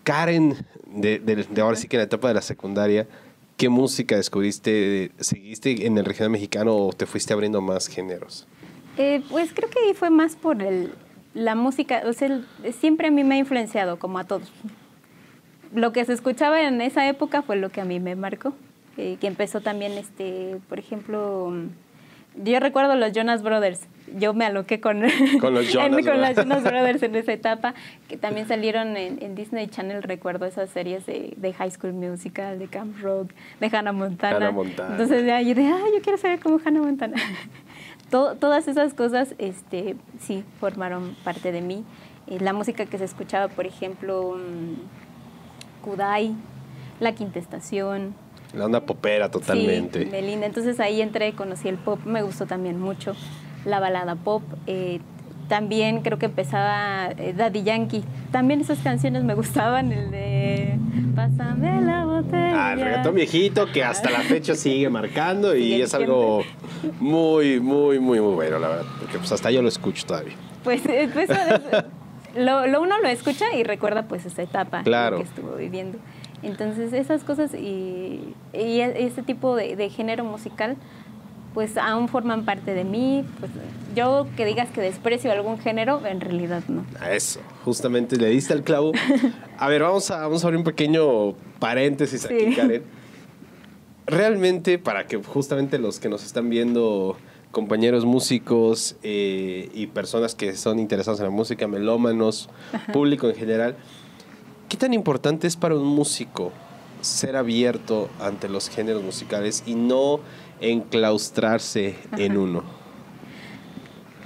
Karen, 0.05 0.57
de, 0.87 1.47
ahora 1.61 1.77
sí 1.77 1.89
que 1.89 1.97
en 1.97 2.01
la 2.01 2.05
etapa 2.05 2.29
de 2.29 2.35
la 2.35 2.43
secundaria, 2.43 3.07
¿qué 3.57 3.69
música 3.69 4.17
descubriste? 4.17 5.13
¿Seguiste 5.21 5.87
en 5.87 5.97
el 5.97 6.05
regional 6.05 6.31
mexicano 6.31 6.77
o 6.77 6.93
te 6.93 7.07
fuiste 7.07 7.33
abriendo 7.33 7.61
más 7.61 7.87
géneros? 7.87 8.47
Eh, 8.99 9.23
pues 9.31 9.53
creo 9.55 9.71
que 9.71 9.79
ahí 9.79 9.95
fue 9.95 10.11
más 10.11 10.37
por 10.37 10.61
el, 10.63 10.93
la 11.35 11.55
música, 11.55 12.03
o 12.07 12.13
sea, 12.13 12.41
siempre 12.79 13.09
a 13.09 13.11
mí 13.11 13.25
me 13.25 13.37
ha 13.37 13.39
influenciado, 13.39 13.99
como 13.99 14.19
a 14.19 14.25
todos. 14.25 14.51
Lo 15.73 15.93
que 15.93 16.05
se 16.05 16.13
escuchaba 16.13 16.63
en 16.63 16.81
esa 16.81 17.09
época 17.09 17.43
fue 17.43 17.57
lo 17.57 17.71
que 17.71 17.81
a 17.81 17.85
mí 17.85 18.01
me 18.01 18.17
marcó, 18.17 18.55
eh, 18.97 19.17
que 19.21 19.29
empezó 19.29 19.61
también, 19.61 19.93
este, 19.93 20.59
por 20.69 20.79
ejemplo, 20.79 21.53
yo 22.37 22.61
recuerdo 22.61 22.97
los 22.97 23.13
Jonas 23.13 23.43
Brothers, 23.43 23.87
yo 24.17 24.35
me 24.35 24.45
aloqué 24.45 24.81
con, 24.81 25.03
con 25.41 25.55
los 25.55 25.69
Jonas, 25.73 26.05
con 26.05 26.21
los 26.21 26.35
Jonas 26.35 26.65
Brothers 26.65 27.03
en 27.05 27.15
esa 27.15 27.33
etapa, 27.33 27.75
que 28.09 28.17
también 28.17 28.49
salieron 28.49 28.97
en, 28.97 29.35
Disney 29.35 29.69
Channel, 29.69 30.03
recuerdo 30.03 30.47
esas 30.47 30.71
series 30.71 31.07
de, 31.07 31.35
de, 31.37 31.53
High 31.53 31.71
School 31.71 31.93
Musical, 31.93 32.59
de 32.59 32.67
Camp 32.67 33.01
Rock, 33.01 33.31
de 33.61 33.67
Hannah 33.67 33.93
Montana. 33.93 34.37
Hannah 34.37 34.51
Montana. 34.51 34.91
Entonces 34.93 35.25
ya 35.25 35.41
yo 35.41 35.55
de, 35.55 35.67
ah, 35.67 35.85
yo 35.95 36.03
quiero 36.03 36.19
ser 36.19 36.41
como 36.41 36.59
Hannah 36.65 36.83
Montana. 36.83 37.17
todas 38.11 38.69
esas 38.69 38.95
cosas 38.95 39.35
este, 39.39 39.97
sí 40.19 40.45
formaron 40.59 41.17
parte 41.25 41.53
de 41.53 41.61
mí. 41.61 41.85
Eh, 42.27 42.39
la 42.41 42.53
música 42.53 42.87
que 42.87 42.99
se 42.99 43.05
escuchaba, 43.05 43.49
por 43.49 43.67
ejemplo, 43.67 44.37
mm, 44.37 45.85
Kudai, 45.85 46.35
La 47.01 47.15
Quinta 47.15 47.39
Estación, 47.39 48.15
la 48.55 48.65
onda 48.65 48.81
popera 48.81 49.31
totalmente. 49.31 50.05
Sí, 50.05 50.11
Melinda. 50.11 50.47
Entonces 50.47 50.81
ahí 50.81 51.01
entré, 51.01 51.33
conocí 51.35 51.69
el 51.69 51.79
pop, 51.79 52.01
me 52.05 52.23
gustó 52.23 52.47
también 52.47 52.81
mucho 52.81 53.15
la 53.65 53.79
balada 53.79 54.17
pop. 54.17 54.43
Eh, 54.67 55.01
también 55.51 56.01
creo 56.03 56.17
que 56.17 56.27
empezaba 56.27 57.11
eh, 57.19 57.35
Daddy 57.37 57.65
Yankee. 57.65 58.05
También 58.31 58.61
esas 58.61 58.79
canciones 58.79 59.25
me 59.25 59.35
gustaban, 59.35 59.91
el 59.91 60.13
de 60.13 60.79
Pásame 61.17 61.83
la 61.83 62.05
botella. 62.05 62.69
Ah, 62.69 62.73
el 62.73 62.81
reggaetón 62.81 63.17
viejito 63.17 63.67
que 63.73 63.83
hasta 63.83 64.11
la 64.11 64.21
fecha 64.21 64.55
sigue 64.55 64.89
marcando 64.89 65.57
y 65.57 65.83
es 65.83 65.93
algo 65.93 66.43
muy, 67.01 67.59
muy, 67.59 67.99
muy, 67.99 68.21
muy 68.21 68.35
bueno, 68.35 68.61
la 68.61 68.69
verdad. 68.69 68.87
Porque 69.01 69.19
pues 69.19 69.33
hasta 69.33 69.51
yo 69.51 69.61
lo 69.61 69.69
escucho 69.69 70.07
todavía. 70.07 70.35
Pues, 70.63 70.87
eh, 70.87 71.11
pues 71.13 71.29
lo, 72.37 72.69
lo, 72.69 72.81
uno 72.81 73.01
lo 73.01 73.09
escucha 73.09 73.47
y 73.53 73.65
recuerda 73.65 74.05
pues 74.05 74.27
esa 74.27 74.43
etapa 74.43 74.85
que 74.85 75.23
estuvo 75.23 75.57
viviendo. 75.57 75.99
Entonces 76.45 76.93
esas 76.93 77.25
cosas 77.25 77.55
y, 77.55 78.35
y 78.55 78.81
ese 78.81 79.23
tipo 79.23 79.57
de, 79.57 79.75
de 79.75 79.91
género 79.91 80.25
musical 80.25 80.77
pues 81.55 81.77
aún 81.77 82.09
forman 82.09 82.45
parte 82.45 82.75
de 82.75 82.85
mí. 82.85 83.25
Pues 83.39 83.51
yo 83.95 84.27
que 84.37 84.45
digas 84.45 84.71
que 84.71 84.81
desprecio 84.81 85.33
algún 85.33 85.59
género, 85.59 86.05
en 86.07 86.21
realidad 86.21 86.63
no. 86.69 86.85
A 87.01 87.13
eso, 87.13 87.41
justamente 87.65 88.17
le 88.17 88.29
diste 88.29 88.55
el 88.55 88.63
clavo. 88.63 88.93
A 89.59 89.69
ver, 89.69 89.83
vamos 89.83 90.11
a, 90.11 90.19
vamos 90.23 90.43
a 90.43 90.47
abrir 90.47 90.59
un 90.59 90.65
pequeño 90.65 91.35
paréntesis 91.59 92.25
aquí, 92.25 92.55
Karen. 92.55 92.83
Realmente, 94.07 94.79
para 94.79 95.07
que 95.07 95.19
justamente 95.19 95.79
los 95.79 96.01
que 96.01 96.09
nos 96.09 96.25
están 96.25 96.49
viendo, 96.49 97.17
compañeros 97.51 98.05
músicos 98.05 98.97
eh, 99.03 99.69
y 99.75 99.89
personas 99.89 100.35
que 100.35 100.57
son 100.57 100.79
interesados 100.79 101.21
en 101.21 101.27
la 101.27 101.31
música, 101.31 101.67
melómanos, 101.67 102.49
público 102.93 103.29
en 103.29 103.35
general, 103.35 103.77
¿qué 104.69 104.77
tan 104.77 104.95
importante 104.95 105.47
es 105.47 105.57
para 105.57 105.75
un 105.75 105.87
músico 105.87 106.53
ser 107.01 107.37
abierto 107.37 108.09
ante 108.21 108.49
los 108.49 108.69
géneros 108.69 109.03
musicales 109.03 109.63
y 109.67 109.75
no 109.75 110.21
enclaustrarse 110.61 111.97
en 112.17 112.37
uno? 112.37 112.63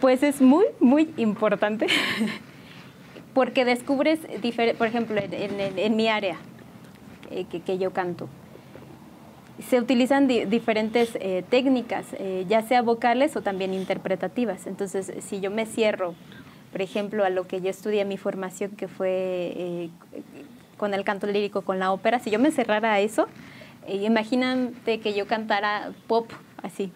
Pues 0.01 0.23
es 0.23 0.41
muy, 0.41 0.67
muy 0.81 1.13
importante 1.17 1.87
porque 3.35 3.65
descubres, 3.65 4.21
por 4.77 4.87
ejemplo, 4.87 5.21
en, 5.21 5.97
mi 5.97 6.09
área 6.09 6.37
eh, 7.31 7.47
que, 7.47 7.79
yo 7.79 7.93
canto, 7.93 8.29
se 9.69 9.79
utilizan 9.79 10.29
diferentes 10.29 11.17
eh, 11.21 11.45
técnicas, 11.49 12.07
eh, 12.19 12.45
ya 12.49 12.63
sea 12.63 12.83
vocales 12.83 13.37
o 13.37 13.43
también 13.43 13.73
interpretativas. 13.73 14.67
Entonces, 14.67 15.13
si 15.21 15.41
yo 15.41 15.51
me 15.51 15.65
cierro, 15.65 16.15
por 16.73 16.83
ejemplo, 16.83 17.25
a 17.25 17.31
lo 17.31 17.47
que 17.47 17.61
yo 17.61 17.71
estudié 17.71 18.05
mi 18.05 18.19
formación, 18.19 18.73
que 18.73 18.89
fue 18.89 19.89
con 20.77 20.93
el 20.93 21.05
canto 21.05 21.27
lírico, 21.27 21.63
con 21.63 21.79
la 21.79 21.93
ópera, 21.93 22.19
si 22.19 22.31
yo 22.31 22.39
me 22.39 22.51
cerrara 22.51 22.93
a 22.95 23.01
eso, 23.01 23.27
imagínate 23.89 25.01
que 25.01 25.15
yo 25.15 25.27
cantara 25.27 25.93
pop 26.07 26.31
así. 26.63 26.93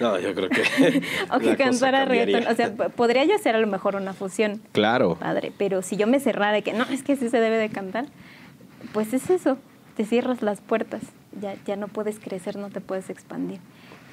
No, 0.00 0.18
yo 0.18 0.34
creo 0.34 0.48
que. 0.48 1.02
o 1.34 1.38
que 1.38 1.56
cantara 1.56 2.04
reggaetón. 2.04 2.46
O 2.46 2.54
sea, 2.54 2.74
podría 2.74 3.24
yo 3.24 3.34
hacer 3.34 3.56
a 3.56 3.58
lo 3.58 3.66
mejor 3.66 3.96
una 3.96 4.12
fusión. 4.12 4.62
Claro. 4.72 5.16
Padre, 5.16 5.52
pero 5.56 5.82
si 5.82 5.96
yo 5.96 6.06
me 6.06 6.20
cerrara 6.20 6.52
de 6.52 6.62
que 6.62 6.72
no, 6.72 6.84
es 6.84 7.02
que 7.02 7.16
sí 7.16 7.28
se 7.28 7.40
debe 7.40 7.56
de 7.56 7.68
cantar, 7.68 8.06
pues 8.92 9.12
es 9.12 9.28
eso. 9.30 9.58
Te 9.96 10.04
cierras 10.04 10.42
las 10.42 10.60
puertas. 10.60 11.02
Ya, 11.40 11.56
ya 11.66 11.76
no 11.76 11.88
puedes 11.88 12.20
crecer, 12.20 12.56
no 12.56 12.70
te 12.70 12.80
puedes 12.80 13.10
expandir. 13.10 13.60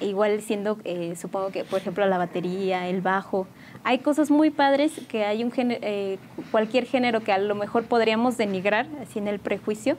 E 0.00 0.06
igual 0.06 0.40
siendo, 0.42 0.78
eh, 0.84 1.14
supongo 1.16 1.50
que, 1.50 1.64
por 1.64 1.78
ejemplo, 1.78 2.04
la 2.06 2.18
batería, 2.18 2.88
el 2.88 3.00
bajo, 3.00 3.46
hay 3.82 4.00
cosas 4.00 4.30
muy 4.30 4.50
padres 4.50 4.92
que 5.08 5.24
hay 5.24 5.42
un 5.42 5.50
género, 5.50 5.80
eh, 5.82 6.18
cualquier 6.50 6.84
género 6.84 7.20
que 7.22 7.32
a 7.32 7.38
lo 7.38 7.54
mejor 7.54 7.84
podríamos 7.84 8.36
denigrar, 8.36 8.86
así 9.00 9.18
en 9.18 9.28
el 9.28 9.38
prejuicio, 9.38 9.96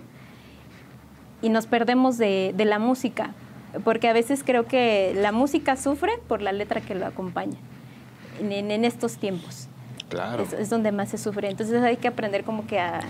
y 1.41 1.49
nos 1.49 1.67
perdemos 1.67 2.17
de, 2.17 2.53
la 2.57 2.79
música, 2.79 3.33
porque 3.83 4.07
a 4.07 4.13
veces 4.13 4.43
creo 4.43 4.65
que 4.65 5.13
la 5.15 5.31
música 5.31 5.75
sufre 5.75 6.13
por 6.27 6.41
la 6.41 6.51
letra 6.51 6.81
que 6.81 6.95
lo 6.95 7.05
acompaña 7.05 7.57
en, 8.39 8.85
estos 8.85 9.17
tiempos. 9.17 9.67
Claro. 10.09 10.45
Es, 10.57 10.69
donde 10.69 10.91
más 10.91 11.09
se 11.09 11.17
sufre. 11.17 11.49
Entonces 11.49 11.81
hay 11.83 11.97
que 11.97 12.07
aprender 12.07 12.43
como 12.43 12.65
que 12.65 12.79
a 12.79 13.01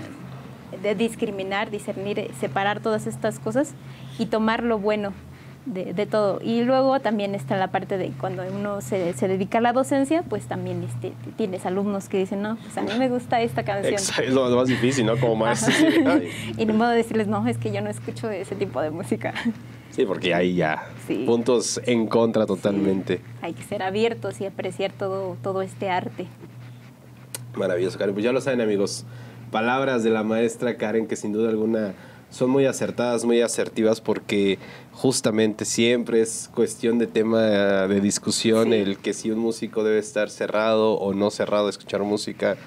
discriminar, 0.97 1.69
discernir, 1.69 2.31
separar 2.39 2.79
todas 2.81 3.07
estas 3.07 3.39
cosas 3.39 3.73
y 4.19 4.25
tomar 4.25 4.63
lo 4.63 4.79
bueno 4.79 5.13
de, 5.67 5.93
de, 5.93 6.05
todo. 6.05 6.39
Y 6.41 6.63
luego 6.63 6.99
también 6.99 7.35
está 7.35 7.57
la 7.57 7.67
parte 7.67 7.97
de 7.97 8.11
cuando 8.19 8.43
uno 8.53 8.81
se, 8.81 9.13
se, 9.13 9.27
dedica 9.27 9.57
a 9.57 9.61
la 9.61 9.73
docencia, 9.73 10.23
pues 10.23 10.47
también 10.47 10.83
este, 10.83 11.13
tienes 11.35 11.65
alumnos 11.65 12.09
que 12.09 12.17
dicen, 12.17 12.41
no, 12.41 12.55
pues 12.57 12.77
a 12.77 12.81
mí 12.81 12.91
me 12.97 13.09
gusta 13.09 13.41
esta 13.41 13.63
canción. 13.63 13.93
Exacto, 13.93 14.23
es 14.23 14.33
lo 14.33 14.55
más 14.55 14.67
difícil, 14.67 15.05
¿no? 15.05 15.17
Como 15.17 15.35
más... 15.35 15.67
y 16.57 16.65
ni 16.65 16.73
modo 16.73 16.89
de 16.89 16.97
decirles, 16.97 17.27
no, 17.27 17.45
es 17.47 17.57
que 17.57 17.71
yo 17.71 17.81
no 17.81 17.89
escucho 17.89 18.29
ese 18.29 18.55
tipo 18.55 18.81
de 18.81 18.89
música. 18.89 19.33
Sí, 19.91 20.05
porque 20.05 20.33
hay 20.33 20.55
ya 20.55 20.83
sí. 21.07 21.23
puntos 21.25 21.81
en 21.85 22.07
contra 22.07 22.45
totalmente. 22.45 23.17
Sí. 23.17 23.23
Hay 23.41 23.53
que 23.53 23.63
ser 23.63 23.83
abiertos 23.83 24.39
y 24.41 24.45
apreciar 24.45 24.91
todo, 24.91 25.37
todo 25.41 25.61
este 25.61 25.89
arte. 25.89 26.27
Maravilloso, 27.55 27.97
Karen. 27.97 28.13
Pues 28.13 28.23
ya 28.23 28.31
lo 28.31 28.39
saben, 28.41 28.61
amigos. 28.61 29.05
Palabras 29.51 30.03
de 30.03 30.11
la 30.11 30.23
maestra 30.23 30.77
Karen 30.77 31.07
que 31.07 31.15
sin 31.15 31.31
duda 31.31 31.49
alguna 31.49 31.95
son 32.29 32.49
muy 32.49 32.65
acertadas, 32.65 33.25
muy 33.25 33.41
asertivas 33.41 34.01
porque 34.01 34.59
justamente 34.91 35.65
siempre 35.65 36.21
es 36.21 36.49
cuestión 36.53 36.97
de 36.99 37.07
tema 37.07 37.41
de 37.41 38.01
discusión 38.01 38.69
sí. 38.69 38.75
el 38.75 38.97
que 38.97 39.13
si 39.13 39.31
un 39.31 39.39
músico 39.39 39.83
debe 39.83 39.99
estar 39.99 40.29
cerrado 40.29 40.93
o 40.93 41.13
no 41.13 41.31
cerrado 41.31 41.67
a 41.67 41.69
escuchar 41.69 42.01
música. 42.03 42.57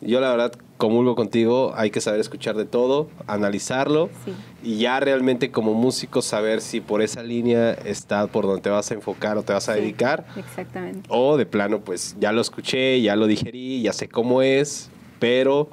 Yo 0.00 0.20
la 0.20 0.30
verdad 0.30 0.52
comulgo 0.78 1.14
contigo, 1.14 1.72
hay 1.76 1.92
que 1.92 2.00
saber 2.00 2.18
escuchar 2.18 2.56
de 2.56 2.64
todo, 2.64 3.08
analizarlo 3.28 4.10
sí. 4.24 4.32
y 4.64 4.78
ya 4.78 4.98
realmente 4.98 5.52
como 5.52 5.74
músico 5.74 6.22
saber 6.22 6.60
si 6.60 6.80
por 6.80 7.02
esa 7.02 7.22
línea 7.22 7.72
está 7.72 8.26
por 8.26 8.46
donde 8.46 8.62
te 8.62 8.70
vas 8.70 8.90
a 8.90 8.94
enfocar 8.94 9.38
o 9.38 9.44
te 9.44 9.52
vas 9.52 9.68
a 9.68 9.74
sí, 9.74 9.80
dedicar. 9.80 10.26
Exactamente. 10.36 11.08
O 11.08 11.36
de 11.36 11.46
plano, 11.46 11.82
pues 11.82 12.16
ya 12.18 12.32
lo 12.32 12.40
escuché, 12.40 13.00
ya 13.00 13.14
lo 13.14 13.28
digerí, 13.28 13.82
ya 13.82 13.92
sé 13.92 14.08
cómo 14.08 14.42
es, 14.42 14.90
pero 15.20 15.68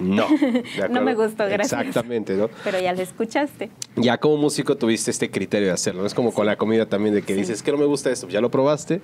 no. 0.00 0.26
no 0.90 1.02
me 1.02 1.14
gustó, 1.14 1.44
gracias. 1.46 1.72
Exactamente, 1.80 2.34
¿no? 2.34 2.48
Pero 2.64 2.80
ya 2.80 2.92
lo 2.92 3.02
escuchaste. 3.02 3.70
Ya 3.96 4.18
como 4.18 4.36
músico 4.36 4.76
tuviste 4.76 5.10
este 5.10 5.30
criterio 5.30 5.68
de 5.68 5.74
hacerlo. 5.74 6.02
¿no? 6.02 6.06
Es 6.06 6.14
como 6.14 6.30
sí. 6.30 6.36
con 6.36 6.46
la 6.46 6.56
comida 6.56 6.86
también, 6.86 7.14
de 7.14 7.22
que 7.22 7.34
sí. 7.34 7.40
dices 7.40 7.62
que 7.62 7.72
no 7.72 7.78
me 7.78 7.86
gusta 7.86 8.10
esto, 8.10 8.28
ya 8.28 8.40
lo 8.40 8.50
probaste. 8.50 9.00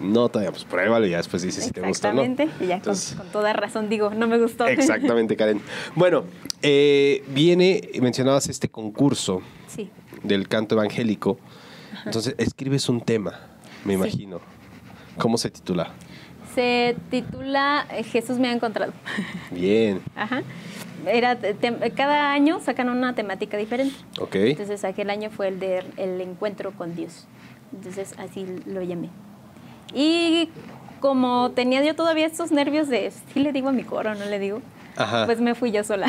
No, 0.00 0.28
todavía, 0.28 0.50
pues 0.50 0.64
pruébalo 0.64 1.06
y 1.06 1.10
ya 1.10 1.18
después 1.18 1.42
dices 1.42 1.64
si 1.64 1.70
te 1.70 1.80
gusta 1.80 2.10
o 2.10 2.14
no. 2.14 2.22
Exactamente, 2.22 2.64
y 2.64 2.68
ya 2.68 2.76
Entonces, 2.76 3.10
con, 3.10 3.24
con, 3.24 3.32
toda 3.32 3.52
razón 3.52 3.88
digo, 3.88 4.10
no 4.10 4.26
me 4.26 4.38
gustó. 4.38 4.66
Exactamente, 4.66 5.36
Karen. 5.36 5.60
Bueno, 5.94 6.24
eh, 6.62 7.22
viene, 7.28 7.90
mencionabas 8.00 8.48
este 8.48 8.68
concurso 8.68 9.42
sí. 9.68 9.90
del 10.22 10.48
canto 10.48 10.74
evangélico. 10.74 11.38
Entonces, 12.04 12.34
escribes 12.38 12.88
un 12.88 13.00
tema, 13.00 13.38
me 13.84 13.94
imagino. 13.94 14.40
¿Cómo 15.18 15.36
se 15.36 15.50
titula? 15.50 15.92
Se 16.54 16.96
titula 17.10 17.86
eh, 17.90 18.02
Jesús 18.02 18.38
me 18.38 18.48
ha 18.48 18.52
encontrado. 18.52 18.92
Bien. 19.50 20.00
Ajá. 20.14 20.42
Era 21.06 21.36
cada 21.96 22.32
año 22.32 22.60
sacan 22.60 22.88
una 22.88 23.14
temática 23.14 23.56
diferente. 23.56 23.94
Ok. 24.20 24.34
Entonces 24.36 24.84
aquel 24.84 25.10
año 25.10 25.30
fue 25.30 25.48
el 25.48 25.58
de 25.58 25.82
el 25.96 26.20
encuentro 26.20 26.72
con 26.72 26.94
Dios. 26.94 27.26
Entonces 27.72 28.14
así 28.18 28.46
lo 28.66 28.82
llamé. 28.82 29.08
Y 29.94 30.48
como 31.00 31.50
tenía 31.50 31.82
yo 31.82 31.96
todavía 31.96 32.26
estos 32.26 32.52
nervios 32.52 32.88
de 32.88 33.10
si 33.32 33.40
le 33.40 33.52
digo 33.52 33.68
a 33.70 33.72
mi 33.72 33.82
coro 33.82 34.12
o 34.12 34.14
no 34.14 34.24
le 34.26 34.38
digo, 34.38 34.62
Ajá. 34.96 35.26
pues 35.26 35.40
me 35.40 35.54
fui 35.54 35.72
yo 35.72 35.82
sola. 35.82 36.06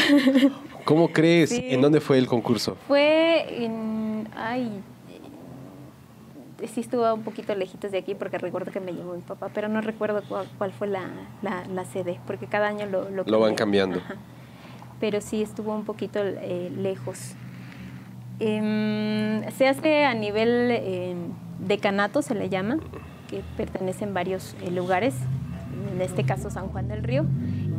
¿Cómo 0.85 1.09
crees? 1.09 1.50
Sí. 1.53 1.65
¿En 1.69 1.81
dónde 1.81 2.00
fue 2.00 2.17
el 2.17 2.27
concurso? 2.27 2.77
Fue 2.88 3.63
en 3.65 4.27
ay 4.35 4.69
sí 6.67 6.82
estuvo 6.82 7.13
un 7.13 7.24
poquito 7.24 7.53
lejitos 7.55 7.91
de 7.91 7.98
aquí 7.98 8.15
porque 8.15 8.38
recuerdo 8.38 8.72
que 8.72 8.79
me 8.79 8.93
llevó 8.93 9.15
mi 9.15 9.22
papá, 9.22 9.50
pero 9.53 9.67
no 9.67 9.82
recuerdo 9.82 10.22
cuál, 10.27 10.48
cuál 10.58 10.72
fue 10.72 10.88
la, 10.88 11.03
la, 11.41 11.65
la, 11.67 11.86
sede, 11.86 12.19
porque 12.26 12.47
cada 12.47 12.67
año 12.67 12.86
lo, 12.86 13.10
lo, 13.10 13.23
lo 13.26 13.39
van 13.39 13.56
cambiando. 13.56 13.99
Ajá. 13.99 14.15
Pero 14.99 15.21
sí 15.21 15.41
estuvo 15.41 15.76
un 15.76 15.86
poquito 15.86 16.19
eh, 16.23 16.71
lejos. 16.76 17.36
Eh, 18.39 19.45
se 19.58 19.67
hace 19.67 20.06
a 20.06 20.13
nivel 20.13 20.69
eh, 20.71 21.15
decanato, 21.60 22.21
se 22.21 22.36
le 22.36 22.49
llama, 22.49 22.78
que 23.30 23.41
pertenecen 23.58 24.13
varios 24.13 24.56
eh, 24.62 24.71
lugares, 24.71 25.15
en 25.93 26.02
este 26.02 26.23
caso 26.23 26.49
San 26.49 26.67
Juan 26.69 26.88
del 26.88 27.04
Río. 27.04 27.26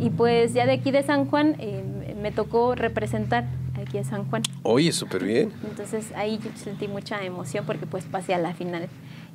Y 0.01 0.11
pues 0.11 0.53
ya 0.53 0.67
de 0.67 0.73
aquí 0.73 0.91
de 0.91 1.03
San 1.03 1.27
Juan 1.27 1.57
eh, 1.59 2.15
me 2.21 2.33
tocó 2.33 2.75
representar 2.75 3.45
aquí 3.95 3.99
a 3.99 4.05
San 4.05 4.29
Juan. 4.29 4.43
Oye, 4.63 4.93
súper 4.93 5.25
bien. 5.25 5.53
Entonces 5.65 6.13
ahí 6.17 6.39
yo 6.43 6.51
sentí 6.57 6.89
mucha 6.89 7.23
emoción 7.23 7.65
porque 7.67 7.87
pues 7.87 8.05
pasé 8.05 8.35
a 8.35 8.39
la 8.39 8.55
final. 8.55 8.89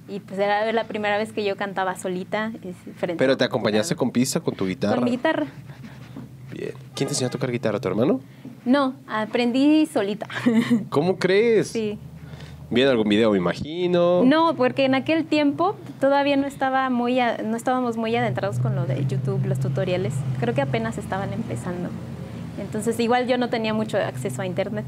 Y 0.07 0.19
pues 0.19 0.39
era 0.39 0.71
la 0.71 0.85
primera 0.85 1.17
vez 1.17 1.31
que 1.31 1.43
yo 1.45 1.55
cantaba 1.55 1.95
solita. 1.95 2.51
Frente 2.97 3.15
¿Pero 3.17 3.37
te 3.37 3.45
acompañaste 3.45 3.95
con 3.95 4.11
pista, 4.11 4.39
con 4.39 4.55
tu 4.55 4.65
guitarra? 4.65 4.95
Con 4.95 5.05
mi 5.05 5.11
guitarra. 5.11 5.45
Bien. 6.51 6.71
¿Quién 6.95 7.07
te 7.07 7.13
enseñó 7.13 7.27
a 7.27 7.31
tocar 7.31 7.51
guitarra, 7.51 7.79
tu 7.79 7.87
hermano? 7.87 8.19
No, 8.65 8.95
aprendí 9.07 9.85
solita. 9.85 10.27
¿Cómo 10.89 11.17
crees? 11.17 11.69
Sí. 11.69 11.97
¿Bien 12.71 12.87
algún 12.87 13.07
video, 13.07 13.31
me 13.31 13.37
imagino? 13.37 14.23
No, 14.25 14.55
porque 14.55 14.85
en 14.85 14.93
aquel 14.93 15.25
tiempo 15.25 15.75
todavía 15.99 16.37
no 16.37 16.45
estaba 16.45 16.89
muy 16.89 17.19
no 17.43 17.55
estábamos 17.55 17.97
muy 17.97 18.15
adentrados 18.15 18.59
con 18.59 18.75
lo 18.75 18.85
de 18.85 19.05
YouTube, 19.05 19.45
los 19.45 19.59
tutoriales. 19.59 20.13
Creo 20.39 20.53
que 20.53 20.61
apenas 20.61 20.97
estaban 20.97 21.33
empezando. 21.33 21.89
Entonces 22.59 22.99
igual 22.99 23.27
yo 23.27 23.37
no 23.37 23.49
tenía 23.49 23.73
mucho 23.73 23.97
acceso 23.97 24.41
a 24.41 24.45
internet. 24.45 24.85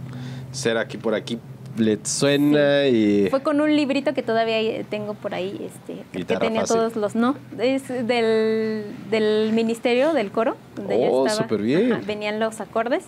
Ser 0.52 0.78
aquí 0.78 0.98
por 0.98 1.14
aquí 1.14 1.40
le 1.78 2.00
suena 2.04 2.84
sí. 2.84 3.26
y... 3.26 3.30
Fue 3.30 3.42
con 3.42 3.62
un 3.62 3.76
librito 3.76 4.14
que 4.14 4.24
todavía 4.24 4.84
tengo 4.90 5.14
por 5.14 5.34
ahí, 5.34 5.60
este, 5.66 6.04
que 6.12 6.26
tenía 6.26 6.62
fácil. 6.62 6.76
todos 6.76 6.96
los... 6.96 7.16
No, 7.16 7.36
es 7.60 7.88
del, 7.88 8.86
del 9.10 9.52
ministerio, 9.54 10.14
del 10.14 10.32
coro, 10.32 10.56
donde 10.76 10.96
oh, 10.96 11.00
yo 11.00 11.28
estaba. 11.28 11.44
súper 11.44 11.62
bien. 11.62 11.94
Ajá, 11.94 12.02
venían 12.06 12.40
los 12.40 12.60
acordes 12.60 13.06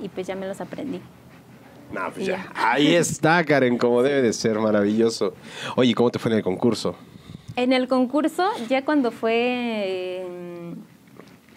y 0.00 0.08
pues 0.08 0.26
ya 0.26 0.34
me 0.34 0.46
los 0.46 0.60
aprendí. 0.60 1.00
No, 1.92 2.10
pues 2.12 2.26
ya. 2.26 2.36
ya. 2.36 2.52
Ahí 2.54 2.94
está, 2.94 3.44
Karen, 3.44 3.78
como 3.78 4.02
debe 4.02 4.22
de 4.22 4.32
ser, 4.32 4.58
maravilloso. 4.58 5.34
Oye, 5.76 5.94
¿cómo 5.94 6.10
te 6.10 6.18
fue 6.18 6.30
en 6.32 6.38
el 6.38 6.42
concurso? 6.42 6.96
En 7.54 7.72
el 7.72 7.86
concurso, 7.86 8.48
ya 8.68 8.84
cuando 8.84 9.10
fue... 9.10 10.24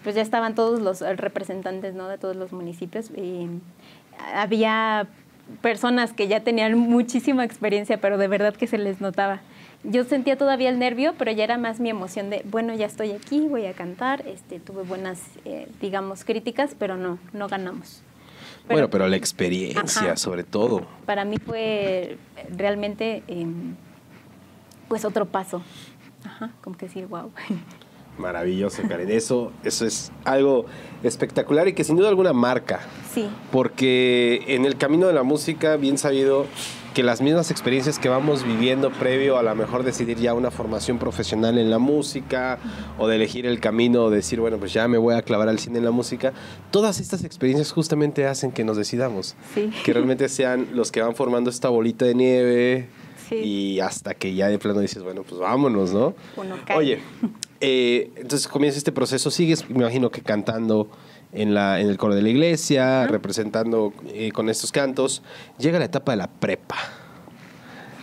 Pues 0.06 0.14
ya 0.14 0.22
estaban 0.22 0.54
todos 0.54 0.78
los 0.78 1.00
representantes 1.00 1.96
¿no? 1.96 2.06
de 2.06 2.16
todos 2.16 2.36
los 2.36 2.52
municipios. 2.52 3.10
Y 3.10 3.48
había 4.36 5.08
personas 5.62 6.12
que 6.12 6.28
ya 6.28 6.44
tenían 6.44 6.78
muchísima 6.78 7.44
experiencia, 7.44 8.00
pero 8.00 8.16
de 8.16 8.28
verdad 8.28 8.54
que 8.54 8.68
se 8.68 8.78
les 8.78 9.00
notaba. 9.00 9.40
Yo 9.82 10.04
sentía 10.04 10.38
todavía 10.38 10.68
el 10.68 10.78
nervio, 10.78 11.16
pero 11.18 11.32
ya 11.32 11.42
era 11.42 11.58
más 11.58 11.80
mi 11.80 11.90
emoción 11.90 12.30
de, 12.30 12.42
bueno, 12.44 12.72
ya 12.72 12.86
estoy 12.86 13.10
aquí, 13.10 13.48
voy 13.48 13.66
a 13.66 13.72
cantar. 13.72 14.24
Este, 14.28 14.60
tuve 14.60 14.84
buenas, 14.84 15.20
eh, 15.44 15.66
digamos, 15.80 16.22
críticas, 16.22 16.76
pero 16.78 16.96
no, 16.96 17.18
no 17.32 17.48
ganamos. 17.48 18.04
Pero, 18.68 18.76
bueno, 18.76 18.90
pero 18.90 19.08
la 19.08 19.16
experiencia, 19.16 19.82
ajá, 19.82 20.16
sobre 20.16 20.44
todo. 20.44 20.86
Para 21.04 21.24
mí 21.24 21.38
fue 21.38 22.16
realmente, 22.56 23.24
eh, 23.26 23.46
pues, 24.86 25.04
otro 25.04 25.26
paso. 25.26 25.64
Ajá, 26.22 26.52
como 26.60 26.76
que 26.76 26.86
decir, 26.86 27.08
wow. 27.08 27.32
Maravilloso, 28.18 28.82
Karen. 28.88 29.10
Eso, 29.10 29.52
eso 29.62 29.86
es 29.86 30.12
algo 30.24 30.66
espectacular 31.02 31.68
y 31.68 31.74
que 31.74 31.84
sin 31.84 31.96
duda 31.96 32.08
alguna 32.08 32.32
marca. 32.32 32.80
Sí. 33.12 33.28
Porque 33.52 34.42
en 34.48 34.64
el 34.64 34.76
camino 34.76 35.06
de 35.06 35.12
la 35.12 35.22
música, 35.22 35.76
bien 35.76 35.98
sabido 35.98 36.46
que 36.96 37.02
las 37.02 37.20
mismas 37.20 37.50
experiencias 37.50 37.98
que 37.98 38.08
vamos 38.08 38.42
viviendo 38.42 38.90
previo 38.90 39.36
a 39.36 39.42
la 39.42 39.54
mejor 39.54 39.82
decidir 39.82 40.16
ya 40.16 40.32
una 40.32 40.50
formación 40.50 40.98
profesional 40.98 41.58
en 41.58 41.68
la 41.68 41.78
música 41.78 42.58
o 42.96 43.06
de 43.06 43.16
elegir 43.16 43.44
el 43.44 43.60
camino, 43.60 44.08
de 44.08 44.16
decir, 44.16 44.40
bueno, 44.40 44.56
pues 44.56 44.72
ya 44.72 44.88
me 44.88 44.96
voy 44.96 45.14
a 45.14 45.20
clavar 45.20 45.50
al 45.50 45.58
cine 45.58 45.76
en 45.76 45.84
la 45.84 45.90
música, 45.90 46.32
todas 46.70 46.98
estas 46.98 47.22
experiencias 47.22 47.70
justamente 47.70 48.26
hacen 48.26 48.50
que 48.50 48.64
nos 48.64 48.78
decidamos. 48.78 49.36
Sí. 49.54 49.70
Que 49.84 49.92
realmente 49.92 50.30
sean 50.30 50.68
los 50.72 50.90
que 50.90 51.02
van 51.02 51.14
formando 51.14 51.50
esta 51.50 51.68
bolita 51.68 52.06
de 52.06 52.14
nieve. 52.14 52.88
Sí. 53.28 53.34
Y 53.34 53.80
hasta 53.80 54.14
que 54.14 54.34
ya 54.34 54.48
de 54.48 54.58
plano 54.58 54.80
dices, 54.80 55.02
bueno, 55.02 55.22
pues 55.22 55.38
vámonos, 55.38 55.92
¿no? 55.92 56.14
Uno 56.36 56.56
cae. 56.64 56.78
Oye, 56.78 57.00
eh, 57.60 58.10
entonces 58.16 58.48
comienza 58.48 58.78
este 58.78 58.92
proceso, 58.92 59.30
sigues, 59.30 59.68
me 59.70 59.76
imagino 59.76 60.10
que 60.10 60.20
cantando 60.20 60.88
en, 61.32 61.54
la, 61.54 61.80
en 61.80 61.88
el 61.88 61.98
coro 61.98 62.14
de 62.14 62.22
la 62.22 62.28
iglesia, 62.28 63.06
representando 63.06 63.92
eh, 64.08 64.32
con 64.32 64.48
estos 64.48 64.72
cantos. 64.72 65.22
Llega 65.58 65.78
la 65.78 65.84
etapa 65.86 66.12
de 66.12 66.16
la 66.16 66.28
prepa. 66.28 66.76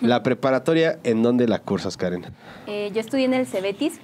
La 0.02 0.22
preparatoria, 0.22 1.00
¿en 1.04 1.24
dónde 1.24 1.48
la 1.48 1.60
cursas, 1.60 1.96
Karen? 1.98 2.26
Eh, 2.68 2.92
yo 2.94 3.00
estudié 3.00 3.26
en 3.26 3.34
el 3.34 3.48
Cebetis. 3.48 4.00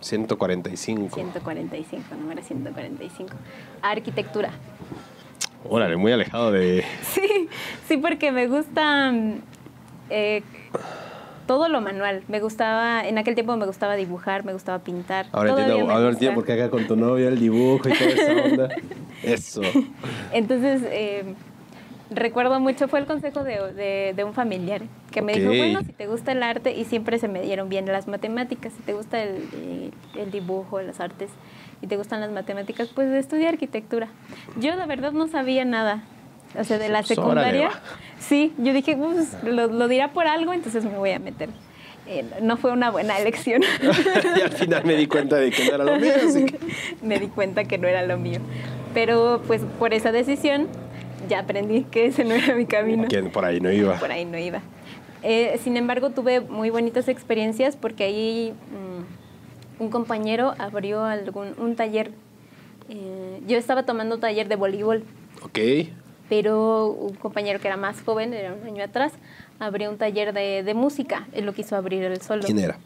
145. 0.00 1.14
145, 1.14 2.14
número 2.14 2.42
145. 2.42 3.32
Arquitectura. 3.82 4.50
Órale, 5.68 5.96
muy 5.96 6.12
alejado 6.12 6.52
de... 6.52 6.84
Sí, 7.02 7.48
sí, 7.86 7.96
porque 7.98 8.32
me 8.32 8.46
gusta 8.46 9.12
eh, 10.08 10.42
todo 11.50 11.68
lo 11.68 11.80
manual. 11.80 12.22
Me 12.28 12.38
gustaba, 12.38 13.04
en 13.04 13.18
aquel 13.18 13.34
tiempo 13.34 13.56
me 13.56 13.66
gustaba 13.66 13.96
dibujar, 13.96 14.44
me 14.44 14.52
gustaba 14.52 14.78
pintar. 14.78 15.26
Ahora 15.32 15.50
entiendo, 15.50 15.90
ahora 15.90 16.10
entiendo 16.10 16.36
por 16.36 16.44
qué 16.44 16.52
acá 16.52 16.70
con 16.70 16.86
tu 16.86 16.94
novia 16.94 17.26
el 17.26 17.40
dibujo 17.40 17.88
y 17.88 17.92
toda 17.92 18.10
esa 18.10 18.44
onda. 18.44 18.68
Eso. 19.24 19.60
Entonces, 20.32 20.82
eh, 20.84 21.34
recuerdo 22.08 22.60
mucho, 22.60 22.86
fue 22.86 23.00
el 23.00 23.06
consejo 23.06 23.42
de, 23.42 23.72
de, 23.72 24.12
de 24.14 24.22
un 24.22 24.32
familiar 24.32 24.82
que 25.10 25.22
me 25.22 25.32
dijo, 25.32 25.48
bueno, 25.48 25.80
si 25.80 25.92
te 25.92 26.06
gusta 26.06 26.30
el 26.30 26.44
arte, 26.44 26.72
y 26.72 26.84
siempre 26.84 27.18
se 27.18 27.26
me 27.26 27.42
dieron 27.42 27.68
bien 27.68 27.84
las 27.86 28.06
matemáticas, 28.06 28.72
si 28.72 28.84
te 28.84 28.92
gusta 28.92 29.20
el, 29.20 29.42
eh, 29.52 29.90
el 30.14 30.30
dibujo, 30.30 30.80
las 30.80 31.00
artes, 31.00 31.30
y 31.82 31.88
te 31.88 31.96
gustan 31.96 32.20
las 32.20 32.30
matemáticas, 32.30 32.90
pues 32.94 33.10
estudia 33.10 33.48
arquitectura. 33.48 34.06
Yo 34.60 34.76
la 34.76 34.86
verdad 34.86 35.10
no 35.10 35.26
sabía 35.26 35.64
nada, 35.64 36.04
o 36.56 36.62
sea, 36.62 36.78
de 36.78 36.88
la 36.90 37.00
órale, 37.00 37.08
secundaria. 37.08 37.70
Sí, 38.20 38.52
yo 38.58 38.72
dije, 38.72 38.96
pues, 38.96 39.36
lo, 39.42 39.66
lo 39.66 39.88
dirá 39.88 40.12
por 40.12 40.28
algo, 40.28 40.52
entonces 40.52 40.84
me 40.84 40.96
voy 40.96 41.10
a 41.10 41.18
meter. 41.18 41.48
Eh, 42.06 42.24
no 42.42 42.56
fue 42.56 42.72
una 42.72 42.90
buena 42.90 43.18
elección. 43.18 43.62
y 44.36 44.40
al 44.40 44.50
final 44.50 44.84
me 44.84 44.96
di 44.96 45.06
cuenta 45.06 45.36
de 45.36 45.50
que 45.50 45.64
no 45.64 45.74
era 45.74 45.84
lo 45.84 45.96
mío, 45.98 46.12
así 46.16 46.44
que... 46.44 46.58
me 47.02 47.18
di 47.20 47.28
cuenta 47.28 47.64
que 47.64 47.78
no 47.78 47.86
era 47.86 48.02
lo 48.04 48.18
mío. 48.18 48.40
Pero 48.94 49.42
pues 49.46 49.62
por 49.78 49.94
esa 49.94 50.10
decisión 50.10 50.66
ya 51.28 51.40
aprendí 51.40 51.84
que 51.84 52.06
ese 52.06 52.24
no 52.24 52.34
era 52.34 52.54
mi 52.54 52.66
camino. 52.66 53.06
Que 53.06 53.22
por 53.22 53.44
ahí 53.44 53.60
no 53.60 53.70
iba. 53.70 53.94
Por 53.98 54.10
ahí 54.10 54.24
no 54.24 54.38
iba. 54.38 54.60
Eh, 55.22 55.60
sin 55.62 55.76
embargo, 55.76 56.10
tuve 56.10 56.40
muy 56.40 56.70
bonitas 56.70 57.06
experiencias 57.06 57.76
porque 57.76 58.04
ahí 58.04 58.54
mm, 59.78 59.82
un 59.82 59.90
compañero 59.90 60.54
abrió 60.58 61.04
algún, 61.04 61.54
un 61.58 61.76
taller. 61.76 62.10
Eh, 62.88 63.40
yo 63.46 63.56
estaba 63.56 63.84
tomando 63.84 64.18
taller 64.18 64.48
de 64.48 64.56
voleibol, 64.56 65.04
Ok. 65.42 65.58
Pero 66.30 66.86
un 66.86 67.14
compañero 67.14 67.58
que 67.60 67.66
era 67.66 67.76
más 67.76 68.00
joven, 68.02 68.32
era 68.32 68.54
un 68.54 68.64
año 68.64 68.82
atrás, 68.84 69.12
abrió 69.58 69.90
un 69.90 69.98
taller 69.98 70.32
de, 70.32 70.62
de 70.62 70.74
música. 70.74 71.26
Él 71.32 71.44
lo 71.44 71.52
quiso 71.52 71.74
abrir 71.76 72.04
él 72.04 72.22
solo. 72.22 72.44
¿Quién 72.44 72.60
era? 72.60 72.78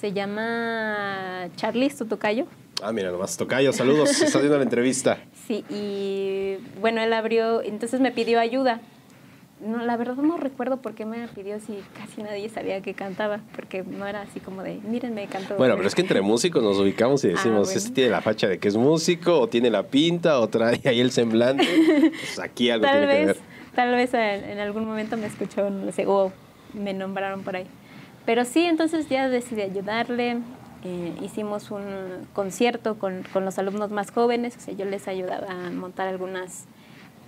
Se 0.00 0.12
llama 0.12 1.48
Charlie 1.56 1.90
Tocayo. 1.90 2.46
Ah, 2.82 2.92
mira, 2.92 3.10
nomás 3.10 3.36
tocayo, 3.36 3.72
saludos, 3.72 4.10
está 4.10 4.38
haciendo 4.38 4.56
la 4.56 4.62
entrevista. 4.62 5.18
Sí, 5.46 5.64
y 5.70 6.56
bueno, 6.80 7.02
él 7.02 7.12
abrió, 7.12 7.62
entonces 7.62 8.00
me 8.00 8.12
pidió 8.12 8.40
ayuda. 8.40 8.80
No, 9.58 9.78
la 9.84 9.96
verdad 9.96 10.16
no 10.16 10.36
recuerdo 10.36 10.76
por 10.82 10.94
qué 10.94 11.06
me 11.06 11.26
pidió 11.28 11.58
si 11.60 11.78
casi 11.98 12.22
nadie 12.22 12.48
sabía 12.50 12.82
que 12.82 12.92
cantaba, 12.92 13.40
porque 13.54 13.82
no 13.82 14.06
era 14.06 14.20
así 14.20 14.38
como 14.38 14.62
de, 14.62 14.74
mírenme, 14.86 15.26
canto. 15.28 15.56
Bueno, 15.56 15.76
pero 15.76 15.88
es 15.88 15.94
que 15.94 16.02
entre 16.02 16.20
músicos 16.20 16.62
nos 16.62 16.78
ubicamos 16.78 17.24
y 17.24 17.28
decimos, 17.28 17.60
Ah, 17.60 17.64
bueno. 17.64 17.78
este 17.78 17.90
tiene 17.92 18.10
la 18.10 18.20
facha 18.20 18.48
de 18.48 18.58
que 18.58 18.68
es 18.68 18.76
músico, 18.76 19.40
o 19.40 19.48
tiene 19.48 19.70
la 19.70 19.84
pinta, 19.84 20.40
o 20.40 20.48
trae 20.48 20.80
ahí 20.84 21.00
el 21.00 21.10
semblante. 21.10 21.64
Pues 22.10 22.38
aquí 22.38 22.68
algo 22.68 22.84
tal 22.84 22.98
tiene 22.98 23.06
que 23.06 23.16
vez, 23.18 23.26
ver. 23.28 23.36
tal 23.74 23.90
vez 23.92 24.12
en, 24.12 24.44
en 24.44 24.58
algún 24.58 24.84
momento 24.84 25.16
me 25.16 25.26
escuchó, 25.26 25.70
no 25.70 25.90
sé, 25.90 26.04
o 26.06 26.32
me 26.74 26.92
nombraron 26.92 27.42
por 27.42 27.56
ahí. 27.56 27.66
Pero 28.26 28.44
sí, 28.44 28.62
entonces 28.64 29.08
ya 29.08 29.28
decidí 29.30 29.62
ayudarle. 29.62 30.38
eh, 30.84 31.14
hicimos 31.22 31.70
un 31.70 31.82
concierto 32.34 32.98
con, 32.98 33.22
con 33.32 33.46
los 33.46 33.58
alumnos 33.58 33.90
más 33.90 34.10
jóvenes, 34.10 34.54
o 34.58 34.60
sea, 34.60 34.74
yo 34.74 34.84
les 34.84 35.08
ayudaba 35.08 35.46
a 35.50 35.70
montar 35.70 36.08
algunas 36.08 36.66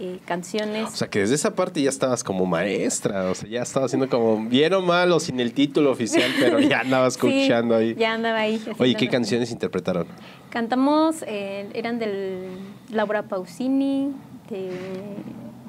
eh, 0.00 0.18
canciones. 0.24 0.88
O 0.92 0.96
sea, 0.96 1.08
que 1.08 1.20
desde 1.20 1.34
esa 1.34 1.54
parte 1.54 1.82
ya 1.82 1.90
estabas 1.90 2.22
como 2.22 2.46
maestra, 2.46 3.30
o 3.30 3.34
sea, 3.34 3.48
ya 3.48 3.62
estabas 3.62 3.88
haciendo 3.90 4.08
como 4.08 4.48
bien 4.48 4.72
o 4.74 4.80
mal 4.80 5.10
o 5.12 5.20
sin 5.20 5.40
el 5.40 5.52
título 5.52 5.90
oficial, 5.90 6.30
pero 6.38 6.60
ya 6.60 6.80
andabas 6.82 7.14
Sí, 7.14 7.20
coachando 7.20 7.74
ahí. 7.74 7.94
Ya 7.96 8.14
andaba 8.14 8.38
ahí. 8.38 8.62
Oye, 8.78 8.94
¿qué 8.94 9.08
canciones 9.08 9.50
interpretaron? 9.50 10.06
Cantamos, 10.50 11.22
eh, 11.26 11.68
eran 11.74 11.98
del 11.98 12.48
Laura 12.90 13.22
Pausini, 13.24 14.12
de, 14.48 14.70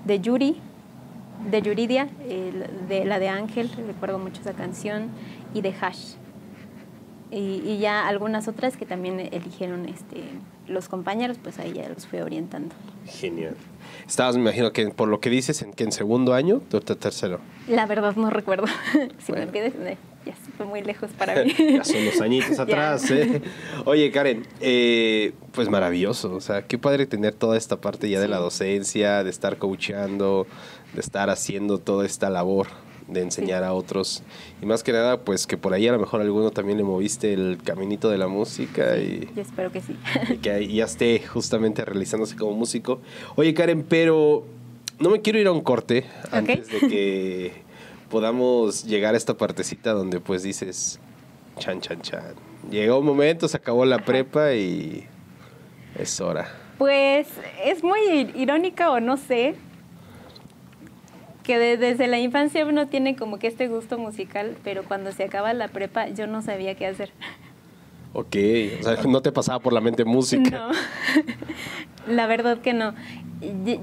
de 0.06 0.20
Yuri, 0.20 0.58
de 1.50 1.62
Yuridia, 1.62 2.10
eh, 2.28 2.52
de 2.88 3.06
la 3.06 3.20
de 3.20 3.30
Ángel, 3.30 3.70
recuerdo 3.88 4.20
mucho 4.20 4.42
esa 4.42 4.54
canción, 4.54 5.10
y 5.54 5.62
de 5.62 5.74
Hash. 5.82 6.16
Y, 7.32 7.62
y 7.64 7.78
ya 7.78 8.08
algunas 8.08 8.48
otras 8.48 8.76
que 8.76 8.86
también 8.86 9.20
eligieron 9.20 9.88
este, 9.88 10.24
los 10.68 10.90
compañeros, 10.90 11.38
pues 11.42 11.60
ahí 11.60 11.74
ya 11.74 11.88
los 11.90 12.08
fui 12.08 12.20
orientando. 12.22 12.74
Genial. 13.06 13.56
Estabas, 14.08 14.36
me 14.36 14.42
imagino 14.42 14.72
que 14.74 14.90
por 14.90 15.08
lo 15.08 15.20
que 15.20 15.30
dices, 15.30 15.62
en 15.62 15.74
que 15.74 15.84
en 15.84 15.92
segundo 15.92 16.34
año, 16.34 16.62
o 16.74 16.80
te- 16.82 16.96
tercero. 16.96 17.40
La 17.68 17.86
verdad 17.86 18.16
no 18.16 18.30
recuerdo. 18.32 18.66
si 19.20 19.32
Bueno. 19.32 19.46
me 19.46 19.52
pides, 19.52 19.74
ya 20.26 20.34
se 20.36 20.52
fue 20.58 20.66
muy 20.66 20.82
lejos 20.82 21.12
para 21.12 21.44
mí. 21.46 21.54
ya 21.58 21.84
son 21.84 22.04
los 22.06 22.20
añitos 22.20 22.58
atrás, 22.60 23.10
¿eh? 23.12 23.42
Oye, 23.86 24.12
Karen, 24.12 24.48
eh, 24.60 25.34
pues 25.52 25.70
maravilloso. 25.70 26.34
O 26.34 26.42
sea, 26.42 26.64
qué 26.66 26.80
padre 26.80 27.06
tener 27.06 27.36
toda 27.36 27.58
esta 27.58 27.80
parte 27.80 28.10
ya 28.10 28.20
de 28.20 28.28
la 28.28 28.38
docencia, 28.38 29.24
de 29.24 29.30
estar 29.30 29.58
coachando, 29.60 30.48
de 30.94 31.00
estar 31.02 31.30
haciendo 31.30 31.78
toda 31.78 32.08
esta 32.08 32.32
labor 32.32 32.68
de 33.12 33.22
enseñar 33.22 33.64
a 33.64 33.74
otros. 33.74 34.24
Y 34.62 34.66
más 34.66 34.84
que 34.84 34.92
nada, 34.92 35.22
pues 35.22 35.48
que 35.48 35.58
por 35.58 35.74
ahí 35.74 35.88
a 35.88 35.92
lo 35.92 36.00
mejor 36.00 36.22
a 36.22 36.24
alguno 36.24 36.52
también 36.52 36.78
le 36.78 36.84
moviste 36.84 37.34
el 37.34 37.58
caminito 37.64 38.10
de 38.10 38.18
la 38.18 38.28
música 38.28 38.98
y, 38.98 39.30
Yo 39.36 39.42
espero 39.42 39.72
que 39.72 39.82
sí. 39.82 39.96
y 40.30 40.38
que 40.38 40.68
ya 40.68 40.86
esté 40.86 41.20
justamente 41.28 41.84
realizándose 41.86 42.36
como 42.36 42.54
músico. 42.54 43.02
Oye, 43.36 43.54
Karen, 43.54 43.84
pero 43.84 44.46
no 45.00 45.10
me 45.10 45.22
quiero 45.22 45.40
ir 45.40 45.48
a 45.48 45.52
un 45.52 45.62
corte 45.62 46.06
antes 46.32 46.68
de 46.70 46.80
que 46.88 47.52
podamos 48.10 48.86
llegar 48.86 49.14
a 49.14 49.18
esta 49.18 49.36
partecita 49.36 49.92
donde 49.94 50.20
pues 50.20 50.44
dices, 50.44 51.00
chan, 51.58 51.82
chan, 51.82 52.02
chan. 52.02 52.34
Llegó 52.70 53.00
un 53.00 53.06
momento, 53.06 53.48
se 53.48 53.58
acabó 53.58 53.86
la 53.86 54.00
prepa 54.06 54.54
y 54.54 55.06
es 55.98 56.20
hora. 56.22 56.48
Pues 56.78 57.28
es 57.66 57.84
muy 57.84 58.00
ir- 58.10 58.36
irónica 58.36 58.90
o 58.92 59.00
no 59.00 59.18
sé, 59.18 59.56
que 61.50 61.58
de- 61.58 61.78
desde 61.78 62.06
la 62.08 62.20
infancia 62.20 62.64
uno 62.64 62.86
tiene 62.90 63.16
como 63.16 63.40
que 63.40 63.48
este 63.48 63.68
gusto 63.68 63.98
musical, 63.98 64.56
pero 64.64 64.84
cuando 64.84 65.12
se 65.12 65.24
acaba 65.24 65.52
la 65.56 65.68
prepa 65.68 66.08
yo 66.10 66.28
no 66.28 66.44
sabía 66.44 66.76
qué 66.76 66.86
hacer. 66.86 67.10
Ok, 68.14 68.36
o 68.80 68.84
sea, 68.84 69.02
no 69.08 69.24
te 69.24 69.32
pasaba 69.32 69.58
por 69.58 69.74
la 69.74 69.82
mente 69.82 70.06
música. 70.06 70.52
No, 70.60 70.72
la 72.14 72.28
verdad 72.28 72.60
que 72.60 72.74
no. 72.74 72.94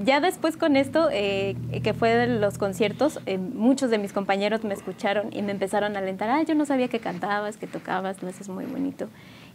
Ya 0.05 0.21
después 0.21 0.55
con 0.55 0.77
esto, 0.77 1.09
eh, 1.11 1.57
que 1.83 1.93
fue 1.93 2.15
de 2.15 2.27
los 2.39 2.57
conciertos, 2.57 3.19
eh, 3.25 3.37
muchos 3.37 3.89
de 3.89 3.97
mis 3.97 4.13
compañeros 4.13 4.63
me 4.63 4.73
escucharon 4.73 5.27
y 5.33 5.41
me 5.41 5.51
empezaron 5.51 5.97
a 5.97 5.99
alentar, 5.99 6.29
ah, 6.29 6.43
yo 6.43 6.55
no 6.55 6.65
sabía 6.65 6.87
que 6.87 6.99
cantabas, 6.99 7.57
que 7.57 7.67
tocabas, 7.67 8.23
no, 8.23 8.29
eso 8.29 8.43
es 8.43 8.47
muy 8.47 8.63
bonito. 8.63 9.09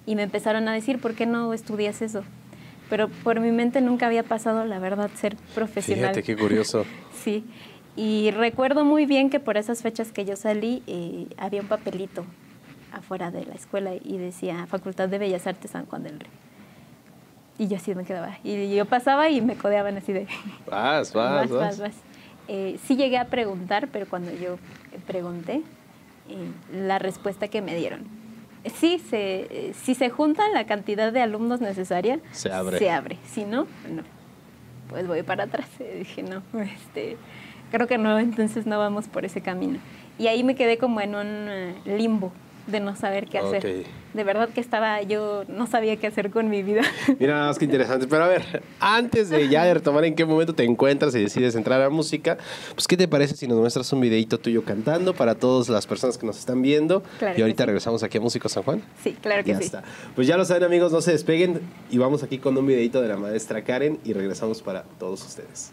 Y 0.05 0.17
me 0.17 0.23
empezaron 0.23 0.69
a 0.69 0.75
decir, 0.75 0.99
¿por 1.01 1.15
qué 1.15 1.25
no 1.25 1.55
estudias 1.55 2.03
eso? 2.03 2.25
Pero 2.91 3.09
por 3.09 3.41
mi 3.41 3.53
mente 3.53 3.81
nunca 3.81 4.05
había 4.07 4.23
pasado, 4.23 4.67
la 4.67 4.79
verdad, 4.79 5.11
ser 5.15 5.35
profesional. 5.55 6.11
Fíjate 6.15 6.23
qué 6.23 6.37
curioso. 6.37 6.85
Sí, 7.23 7.45
y 7.97 8.31
recuerdo 8.31 8.85
muy 8.85 9.05
bien 9.05 9.29
que 9.29 9.39
por 9.39 9.57
esas 9.57 9.83
fechas 9.83 10.13
que 10.13 10.25
yo 10.25 10.37
salí 10.37 10.83
eh, 10.87 11.27
había 11.37 11.61
un 11.61 11.69
papelito 11.69 12.25
afuera 12.93 13.31
de 13.31 13.45
la 13.45 13.55
escuela 13.55 13.93
y 13.95 14.17
decía 14.17 14.67
Facultad 14.67 15.09
de 15.09 15.19
Bellas 15.19 15.47
Artes 15.47 15.71
San 15.71 15.87
Juan 15.87 16.03
del 16.03 16.21
Río. 16.21 16.31
Y 17.59 17.69
yo 17.69 17.77
así 17.77 17.95
me 17.95 18.05
quedaba. 18.05 18.39
Y 18.43 18.75
yo 18.75 18.87
pasaba 18.87 19.29
y 19.29 19.41
me 19.43 19.57
codeaban 19.57 19.97
así 19.97 20.13
de... 20.13 20.27
Vas, 20.67 21.13
vas, 21.13 21.51
vas. 21.51 21.81
Eh, 22.49 22.79
sí 22.85 22.97
llegué 22.97 23.19
a 23.19 23.27
preguntar, 23.27 23.89
pero 23.93 24.07
cuando 24.09 24.33
yo 24.33 24.57
pregunté, 25.07 25.63
eh, 26.29 26.51
la 26.73 26.99
respuesta 26.99 27.49
que 27.49 27.63
me 27.63 27.77
dieron. 27.77 28.05
Sí, 28.75 28.99
se, 28.99 29.73
si 29.75 29.95
se 29.95 30.09
junta 30.09 30.49
la 30.49 30.67
cantidad 30.67 31.13
de 31.13 31.21
alumnos 31.21 31.61
necesaria, 31.61 32.21
Se 32.33 32.51
abre. 32.51 32.79
Se 32.79 32.91
abre. 32.91 33.19
Si 33.27 33.45
no, 33.45 33.67
no. 33.89 34.03
Pues 34.89 35.07
voy 35.07 35.23
para 35.23 35.45
atrás. 35.45 35.69
Dije, 35.99 36.23
no, 36.23 36.43
este, 36.61 37.17
creo 37.73 37.89
que 37.89 37.99
no, 37.99 38.19
entonces 38.19 38.67
no 38.67 38.79
vamos 38.79 39.09
por 39.09 39.25
ese 39.25 39.41
camino. 39.41 39.81
Y 40.19 40.29
ahí 40.29 40.45
me 40.45 40.55
quedé 40.55 40.79
como 40.79 41.01
en 41.01 41.15
un 41.17 41.49
eh, 41.49 41.75
limbo 41.87 42.33
de 42.67 42.79
no 42.79 42.95
saber 42.95 43.27
qué 43.27 43.39
hacer. 43.39 43.67
Ok. 43.67 43.87
De 44.15 44.25
verdad 44.25 44.51
que 44.51 44.61
estaba, 44.61 45.03
yo 45.03 45.45
no 45.49 45.67
sabía 45.67 45.97
qué 45.97 46.07
hacer 46.07 46.31
con 46.31 46.49
mi 46.51 46.63
vida. 46.63 46.83
Mira, 47.19 47.35
nada 47.35 47.47
más 47.49 47.59
que 47.59 47.65
interesante. 47.65 48.07
Pero 48.07 48.25
a 48.25 48.29
ver, 48.29 48.63
antes 48.79 49.31
de 49.31 49.49
ya 49.49 49.65
de 49.65 49.75
retomar 49.75 50.05
en 50.05 50.15
qué 50.15 50.25
momento 50.25 50.55
te 50.55 50.65
encuentras 50.65 51.15
y 51.15 51.21
decides 51.21 51.55
entrar 51.57 51.81
a 51.81 51.85
la 51.85 51.91
música, 51.91 52.37
pues 52.75 52.87
¿qué 52.87 52.97
te 52.97 53.09
parece 53.09 53.37
si 53.37 53.49
nos 53.49 53.59
muestras 53.59 53.91
un 53.93 54.01
videito 54.01 54.39
tuyo 54.39 54.63
cantando 54.65 55.15
para 55.15 55.35
todas 55.35 55.69
las 55.71 55.87
personas 55.87 56.19
que 56.19 56.27
nos 56.27 56.39
están 56.39 56.63
viendo? 56.63 57.03
Claro 57.19 57.39
y 57.39 57.41
ahorita 57.41 57.65
sí. 57.65 57.67
regresamos 57.67 58.03
aquí 58.03 58.19
a 58.19 58.21
Músico 58.21 58.49
San 58.49 58.63
Juan. 58.63 58.83
Sí, 59.03 59.17
claro 59.21 59.43
que 59.43 59.53
ya 59.53 59.59
sí. 59.59 59.65
está. 59.65 59.83
Pues 60.15 60.29
ya 60.29 60.37
lo 60.37 60.45
saben 60.45 60.65
amigos, 60.65 60.93
no 60.93 61.01
se 61.01 61.13
despeguen 61.13 61.63
y 61.91 61.99
vamos 61.99 62.23
aquí 62.23 62.39
con 62.39 62.57
un 62.57 62.67
videito 62.67 63.01
de 63.01 63.09
la 63.09 63.17
maestra 63.17 63.65
Karen 63.65 63.99
y 64.05 64.13
regresamos 64.13 64.63
para 64.63 64.85
todos 64.99 65.25
ustedes. 65.25 65.73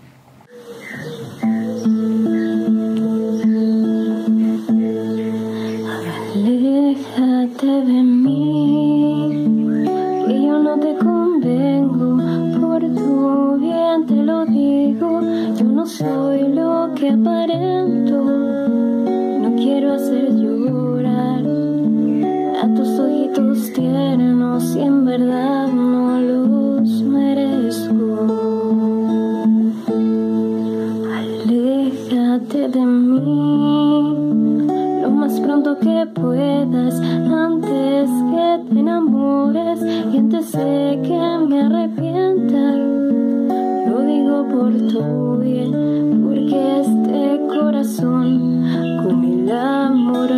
Aléjate 6.35 7.67
de 7.67 8.03
mí, 8.03 9.85
que 10.27 10.43
yo 10.43 10.59
no 10.59 10.77
te 10.79 10.95
convengo, 10.97 12.17
por 12.59 12.81
tu 12.81 13.57
bien 13.59 14.05
te 14.05 14.15
lo 14.15 14.45
digo, 14.45 15.21
yo 15.55 15.65
no 15.65 15.85
soy 15.85 16.49
lo 16.49 16.91
que 16.95 17.11
aparento, 17.11 18.23
no 19.41 19.55
quiero 19.55 19.93
hacer 19.93 20.35
llorar 20.35 21.45
a 22.61 22.73
tus 22.75 22.99
ojitos 22.99 23.71
tiernos 23.71 24.75
y 24.75 24.81
en 24.81 25.05
verdad 25.05 25.67
no 25.67 26.19
los 26.19 27.01
merezco. 27.03 28.48
De 32.71 32.85
mí 32.85 33.19
lo 35.01 35.09
más 35.09 35.39
pronto 35.39 35.77
que 35.79 36.05
puedas, 36.13 36.99
antes 37.01 38.09
que 38.09 38.59
te 38.69 38.79
enamores 38.79 39.79
y 40.13 40.17
antes 40.17 40.51
de 40.51 40.99
que 41.01 41.45
me 41.47 41.61
arrepienta. 41.61 42.75
Lo 43.89 44.01
digo 44.01 44.45
por 44.51 44.71
tu 44.87 45.37
bien, 45.39 46.21
porque 46.23 46.81
este 46.81 47.41
corazón 47.47 48.63
con 49.03 49.23
el 49.23 49.51
amor 49.51 50.28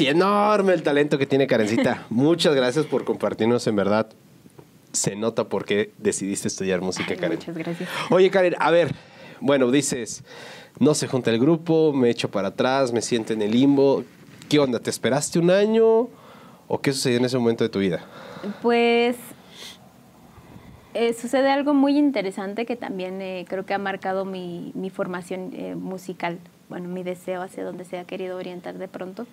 y 0.00 0.06
enorme 0.06 0.72
el 0.72 0.82
talento 0.82 1.18
que 1.18 1.26
tiene 1.26 1.46
Karencita. 1.46 2.06
Muchas 2.10 2.54
gracias 2.54 2.86
por 2.86 3.04
compartirnos, 3.04 3.66
en 3.66 3.76
verdad. 3.76 4.08
Se 4.92 5.14
nota 5.16 5.44
por 5.44 5.64
qué 5.64 5.90
decidiste 5.98 6.48
estudiar 6.48 6.80
música, 6.80 7.14
Karen. 7.16 7.38
Muchas 7.38 7.56
gracias. 7.56 7.88
Oye, 8.10 8.30
Karen, 8.30 8.54
a 8.58 8.70
ver, 8.70 8.94
bueno, 9.40 9.70
dices, 9.70 10.24
no 10.78 10.94
se 10.94 11.06
junta 11.06 11.30
el 11.30 11.38
grupo, 11.38 11.92
me 11.92 12.10
echo 12.10 12.30
para 12.30 12.48
atrás, 12.48 12.92
me 12.92 13.02
siento 13.02 13.32
en 13.32 13.42
el 13.42 13.50
limbo. 13.50 14.04
¿Qué 14.48 14.58
onda? 14.58 14.78
¿Te 14.78 14.90
esperaste 14.90 15.38
un 15.38 15.50
año 15.50 16.08
o 16.68 16.80
qué 16.80 16.92
sucedió 16.92 17.18
en 17.18 17.24
ese 17.24 17.38
momento 17.38 17.64
de 17.64 17.70
tu 17.70 17.80
vida? 17.80 18.04
Pues 18.62 19.16
eh, 20.94 21.12
sucede 21.12 21.50
algo 21.50 21.74
muy 21.74 21.98
interesante 21.98 22.66
que 22.66 22.76
también 22.76 23.20
eh, 23.20 23.44
creo 23.48 23.66
que 23.66 23.74
ha 23.74 23.78
marcado 23.78 24.24
mi, 24.24 24.70
mi 24.74 24.90
formación 24.90 25.50
eh, 25.52 25.74
musical, 25.74 26.38
bueno, 26.68 26.88
mi 26.88 27.02
deseo 27.02 27.42
hacia 27.42 27.64
donde 27.64 27.84
se 27.84 27.98
ha 27.98 28.04
querido 28.04 28.36
orientar 28.36 28.78
de 28.78 28.86
pronto. 28.86 29.26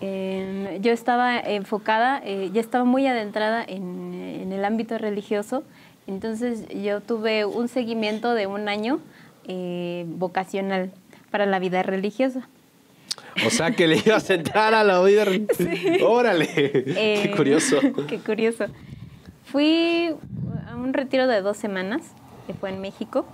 Eh, 0.00 0.78
yo 0.82 0.92
estaba 0.92 1.38
enfocada, 1.38 2.20
eh, 2.24 2.50
ya 2.52 2.60
estaba 2.60 2.84
muy 2.84 3.06
adentrada 3.06 3.64
en, 3.66 4.12
en 4.14 4.52
el 4.52 4.64
ámbito 4.64 4.98
religioso, 4.98 5.62
entonces 6.06 6.68
yo 6.68 7.00
tuve 7.00 7.44
un 7.44 7.68
seguimiento 7.68 8.34
de 8.34 8.46
un 8.46 8.68
año 8.68 9.00
eh, 9.48 10.04
vocacional 10.08 10.90
para 11.30 11.46
la 11.46 11.58
vida 11.58 11.82
religiosa. 11.82 12.48
O 13.46 13.50
sea, 13.50 13.70
que 13.70 13.86
le 13.86 13.96
ibas 14.04 14.28
a 14.30 14.34
entrar 14.34 14.74
a 14.74 14.82
la 14.82 15.00
vida. 15.02 15.24
Órale. 16.04 16.48
Eh, 16.56 17.20
Qué 17.22 17.30
curioso. 17.36 17.78
Qué 18.08 18.18
curioso. 18.18 18.66
Fui 19.44 20.14
a 20.68 20.74
un 20.74 20.92
retiro 20.92 21.28
de 21.28 21.42
dos 21.42 21.56
semanas, 21.56 22.02
que 22.46 22.54
fue 22.54 22.70
en 22.70 22.80
México, 22.80 23.26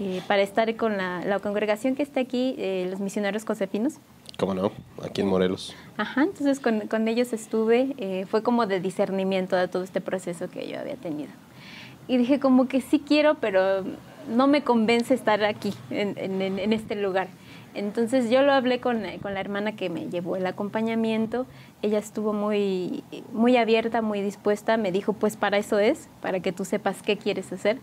eh, 0.00 0.22
para 0.26 0.42
estar 0.42 0.74
con 0.76 0.96
la, 0.96 1.24
la 1.24 1.38
congregación 1.38 1.94
que 1.94 2.02
está 2.02 2.20
aquí, 2.20 2.54
eh, 2.58 2.86
los 2.90 3.00
misioneros 3.00 3.44
josefinos. 3.44 3.94
¿Cómo 4.38 4.54
no? 4.54 4.72
Aquí 5.04 5.20
en 5.20 5.28
Morelos. 5.28 5.74
Ajá, 5.98 6.22
entonces 6.22 6.58
con, 6.60 6.80
con 6.88 7.06
ellos 7.08 7.32
estuve, 7.32 7.94
eh, 7.98 8.24
fue 8.30 8.42
como 8.42 8.66
de 8.66 8.80
discernimiento 8.80 9.54
de 9.56 9.68
todo 9.68 9.82
este 9.84 10.00
proceso 10.00 10.48
que 10.48 10.66
yo 10.68 10.80
había 10.80 10.96
tenido. 10.96 11.30
Y 12.08 12.16
dije 12.16 12.40
como 12.40 12.66
que 12.66 12.80
sí 12.80 12.98
quiero, 13.06 13.34
pero 13.34 13.84
no 14.34 14.46
me 14.46 14.62
convence 14.62 15.12
estar 15.14 15.44
aquí, 15.44 15.74
en, 15.90 16.14
en- 16.16 16.58
en 16.58 16.72
este 16.72 16.96
lugar. 16.96 17.28
Entonces 17.74 18.30
yo 18.30 18.42
lo 18.42 18.52
hablé 18.52 18.80
con, 18.80 19.02
con 19.22 19.34
la 19.34 19.40
hermana 19.40 19.76
que 19.76 19.90
me 19.90 20.08
llevó 20.08 20.34
el 20.34 20.44
acompañamiento, 20.46 21.46
ella 21.82 21.98
estuvo 21.98 22.32
muy, 22.32 23.04
muy 23.32 23.56
abierta, 23.56 24.02
muy 24.02 24.22
dispuesta, 24.22 24.76
me 24.76 24.90
dijo 24.90 25.12
pues 25.12 25.36
para 25.36 25.56
eso 25.58 25.78
es, 25.78 26.08
para 26.20 26.40
que 26.40 26.50
tú 26.52 26.64
sepas 26.64 27.00
qué 27.02 27.16
quieres 27.16 27.52
hacer. 27.52 27.78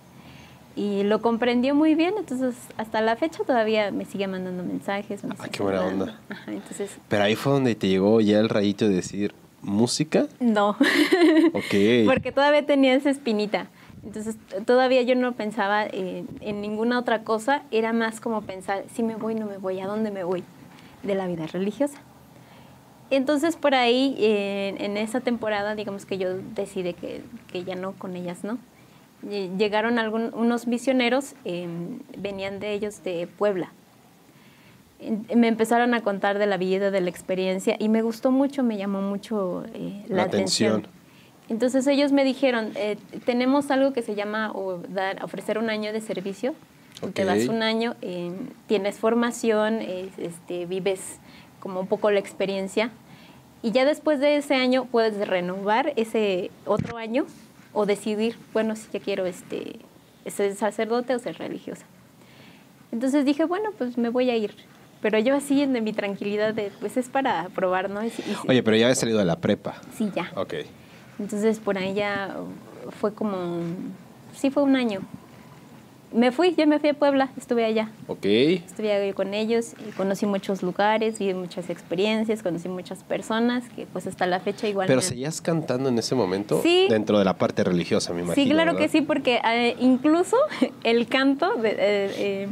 Y 0.78 1.02
lo 1.02 1.24
comprendió 1.24 1.74
muy 1.74 1.96
bien, 1.96 2.14
entonces 2.20 2.56
hasta 2.78 3.02
la 3.02 3.16
fecha 3.16 3.44
todavía 3.44 3.90
me 3.90 4.06
sigue 4.06 4.28
mandando 4.28 4.64
mensajes. 4.64 5.24
me 5.24 5.34
Ah, 5.40 5.48
qué 5.52 5.64
buena 5.64 5.84
onda. 5.84 6.20
Ajá, 6.30 6.54
entonces, 6.54 7.00
Pero 7.10 7.24
ahí 7.24 7.34
fue 7.36 7.52
donde 7.54 7.74
te 7.74 7.88
llegó 7.88 8.22
ya 8.22 8.40
el 8.40 8.48
rayito 8.48 8.88
de 8.88 8.94
decir, 8.94 9.34
¿música? 9.64 10.28
no. 10.40 10.78
Ok. 11.54 12.06
Porque 12.06 12.32
todavía 12.32 12.64
tenía 12.64 12.94
esa 12.94 13.10
espinita. 13.10 13.68
Entonces 14.04 14.36
todavía 14.68 15.02
yo 15.02 15.16
no 15.16 15.32
pensaba 15.34 15.88
eh, 15.88 16.24
en 16.42 16.62
ninguna 16.62 17.00
otra 17.00 17.24
cosa, 17.24 17.64
era 17.72 17.92
más 17.92 18.22
como 18.22 18.44
pensar, 18.44 18.84
si 18.94 19.02
me 19.02 19.16
voy, 19.16 19.34
no 19.34 19.48
me 19.48 19.58
voy, 19.58 19.80
¿a 19.80 19.88
dónde 19.88 20.12
me 20.12 20.24
voy? 20.24 20.44
De 21.02 21.16
la 21.16 21.26
vida 21.26 21.48
religiosa. 21.48 21.98
Entonces 23.10 23.56
por 23.56 23.74
ahí, 23.74 24.16
eh, 24.20 24.76
en 24.78 24.96
esa 24.98 25.22
temporada, 25.22 25.74
digamos 25.74 26.06
que 26.06 26.20
yo 26.20 26.38
decidí 26.56 26.94
que, 26.94 27.24
que 27.52 27.64
ya 27.64 27.76
no 27.76 27.94
con 27.94 28.16
ellas, 28.16 28.44
¿no? 28.44 28.60
Lle- 29.24 29.56
Llegaron 29.58 30.00
algún- 30.00 30.32
unos 30.34 30.68
misioneros, 30.68 31.34
eh, 31.46 31.68
venían 32.18 32.60
de 32.60 32.74
ellos 32.74 33.04
de 33.04 33.28
Puebla. 33.28 33.72
Me 35.36 35.48
empezaron 35.48 35.94
a 35.94 36.02
contar 36.02 36.40
de 36.40 36.48
la 36.48 36.58
vida, 36.58 36.90
de 36.90 37.02
la 37.02 37.10
experiencia, 37.10 37.76
y 37.78 37.88
me 37.88 38.02
gustó 38.02 38.32
mucho, 38.32 38.64
me 38.64 38.78
llamó 38.78 39.02
mucho 39.02 39.64
eh, 39.74 40.04
la, 40.08 40.18
La 40.18 40.24
atención. 40.24 40.72
atención. 40.72 40.98
Entonces 41.50 41.86
ellos 41.88 42.12
me 42.12 42.24
dijeron, 42.26 42.72
eh, 42.76 42.98
tenemos 43.26 43.70
algo 43.72 43.94
que 43.94 44.02
se 44.02 44.16
llama 44.16 44.52
o 44.54 44.80
dar, 44.90 45.24
ofrecer 45.24 45.60
un 45.60 45.70
año 45.70 45.94
de 45.94 46.02
servicio. 46.02 46.56
Te 47.14 47.22
Ok. 47.24 47.28
das 47.28 47.48
un 47.48 47.62
año, 47.62 47.96
eh, 48.02 48.32
tienes 48.66 48.98
formación, 48.98 49.76
eh, 49.82 50.10
este, 50.18 50.66
vives 50.66 51.20
como 51.60 51.80
un 51.80 51.88
poco 51.88 52.10
la 52.10 52.20
experiencia 52.20 52.90
y 53.62 53.72
ya 53.72 53.86
después 53.86 54.20
de 54.20 54.36
ese 54.38 54.56
año 54.56 54.86
puedes 54.86 55.28
renovar 55.28 55.94
ese 55.96 56.50
otro 56.66 56.98
año 56.98 57.26
o 57.78 57.86
decidir, 57.86 58.36
bueno, 58.54 58.76
si 58.76 58.88
ya 58.92 59.00
quiero 59.00 59.28
este, 59.28 59.76
ser 60.26 60.56
sacerdote 60.56 61.14
o 61.14 61.20
ser 61.20 61.38
religiosa. 61.38 61.86
Entonces 62.92 63.24
dije, 63.24 63.46
bueno, 63.46 63.70
pues 63.78 64.00
me 64.00 64.10
voy 64.10 64.32
a 64.32 64.36
ir. 64.36 64.56
Pero 65.00 65.20
yo 65.20 65.36
así 65.36 65.62
en 65.62 65.84
mi 65.84 65.94
tranquilidad 65.94 66.56
de, 66.56 66.72
pues 66.80 66.98
es 66.98 67.08
para 67.08 67.50
probar, 67.50 67.92
¿no? 67.92 68.04
Y 68.04 68.08
y 68.08 68.36
Oye, 68.48 68.64
pero 68.64 68.76
ya 68.78 68.88
habías 68.88 68.98
salido 68.98 69.20
de 69.20 69.26
la 69.26 69.36
prepa. 69.36 69.76
sí, 69.96 70.12
ya. 70.16 70.32
Ok. 70.36 70.56
Entonces 71.20 71.60
por 71.60 71.78
ahí 71.78 71.94
ya 71.94 72.36
fue 73.00 73.14
como, 73.14 73.60
sí 74.36 74.50
fue 74.50 74.64
un 74.64 74.76
año. 74.76 75.02
Me 76.14 76.32
fui, 76.32 76.56
yo 76.56 76.66
me 76.68 76.80
fui 76.80 76.90
a 76.90 76.94
Puebla, 76.94 77.30
estuve 77.38 77.66
allá. 77.66 77.90
Ok. 78.08 78.26
Estuve 78.26 79.14
con 79.14 79.34
ellos, 79.34 79.74
y 79.88 79.92
conocí 79.92 80.26
muchos 80.26 80.64
lugares, 80.64 81.20
vi 81.20 81.34
muchas 81.34 81.70
experiencias, 81.70 82.42
conocí 82.42 82.70
muchas 82.70 83.04
personas 83.04 83.66
que 83.76 83.86
pues 83.92 84.08
hasta 84.08 84.26
la 84.26 84.40
fecha 84.40 84.70
igual... 84.70 84.88
Pero 84.88 85.02
me- 85.02 85.06
seguías 85.06 85.42
cantando 85.42 85.90
en 85.90 85.98
ese 86.00 86.16
momento 86.16 86.62
Sí. 86.64 86.88
dentro 86.90 87.20
de 87.20 87.26
la 87.26 87.34
parte 87.38 87.64
religiosa, 87.66 88.14
me 88.14 88.22
imagino. 88.22 88.42
Sí, 88.46 88.50
claro 88.50 88.72
¿verdad? 88.74 88.86
que 88.86 88.90
sí, 88.90 89.02
porque 89.02 89.42
eh, 89.44 89.76
incluso 89.82 90.38
el 90.86 91.08
canto, 91.08 91.56
de- 91.56 91.70
eh, 91.72 91.76
eh, 92.18 92.48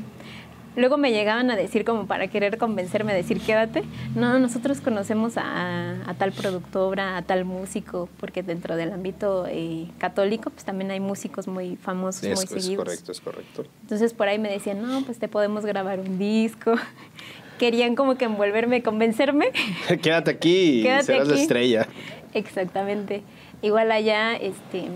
luego 0.76 0.98
me 0.98 1.12
llegaban 1.12 1.50
a 1.52 1.56
decir 1.56 1.86
como 1.86 2.08
para 2.08 2.28
querer 2.28 2.58
convencerme, 2.58 3.12
a 3.12 3.16
decir 3.16 3.40
quédate, 3.42 3.84
no, 4.16 4.40
nosotros 4.40 4.82
conocemos 4.82 5.38
a, 5.38 6.02
a 6.10 6.14
tal 6.16 6.32
productora, 6.32 7.18
a 7.18 7.22
tal 7.22 7.46
músico, 7.46 8.10
porque 8.20 8.44
dentro 8.44 8.76
del 8.76 8.92
ámbito 8.94 9.46
eh, 9.48 9.88
católico 9.98 10.50
pues 10.50 10.66
también 10.66 10.92
hay 10.92 11.00
músicos 11.00 11.48
muy 11.48 11.76
famosos, 11.76 12.24
Es, 12.24 12.36
muy 12.36 12.44
es 12.58 12.64
seguidos. 12.64 12.86
correcto, 12.86 13.12
es 13.12 13.22
correcto. 13.22 13.66
Entonces 13.82 14.14
por 14.14 14.28
ahí 14.28 14.40
me 14.40 14.50
decían, 14.52 14.82
no, 14.82 15.02
pues 15.04 15.20
te 15.20 15.28
podemos 15.28 15.66
grabar 15.66 16.00
un 16.00 16.18
disco. 16.18 16.76
Querían 17.60 17.96
como 17.96 18.16
que 18.16 18.26
envolverme, 18.26 18.84
convencerme. 18.84 19.48
Quédate 20.02 20.32
aquí 20.32 20.82
y 20.82 21.04
serás 21.04 21.28
la 21.28 21.36
estrella. 21.36 21.88
Exactamente. 22.34 23.24
Igual 23.62 23.92
allá, 23.94 24.36
este, 24.36 24.90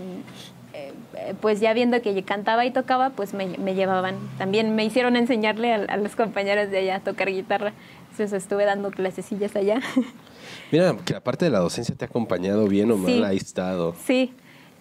pues 1.40 1.60
ya 1.60 1.72
viendo 1.74 2.00
que 2.02 2.22
cantaba 2.22 2.64
y 2.66 2.70
tocaba, 2.70 3.10
pues 3.10 3.34
me, 3.34 3.46
me 3.58 3.74
llevaban. 3.74 4.16
También 4.38 4.74
me 4.74 4.84
hicieron 4.84 5.16
enseñarle 5.16 5.72
a, 5.72 5.76
a 5.76 5.96
los 5.96 6.16
compañeros 6.16 6.70
de 6.70 6.78
allá 6.78 6.96
a 6.96 7.00
tocar 7.00 7.28
guitarra. 7.30 7.72
Entonces 8.10 8.32
estuve 8.32 8.64
dando 8.64 8.90
clasecillas 8.90 9.54
allá. 9.56 9.80
Mira, 10.72 10.96
que 11.04 11.12
la 11.14 11.20
parte 11.20 11.44
de 11.44 11.50
la 11.50 11.58
docencia 11.60 11.94
te 11.94 12.04
ha 12.04 12.08
acompañado 12.08 12.66
bien 12.68 12.90
o 12.90 12.96
mal, 12.96 13.12
Sí. 13.12 13.22
ahí 13.24 13.36
estado. 13.36 13.94
sí, 14.06 14.32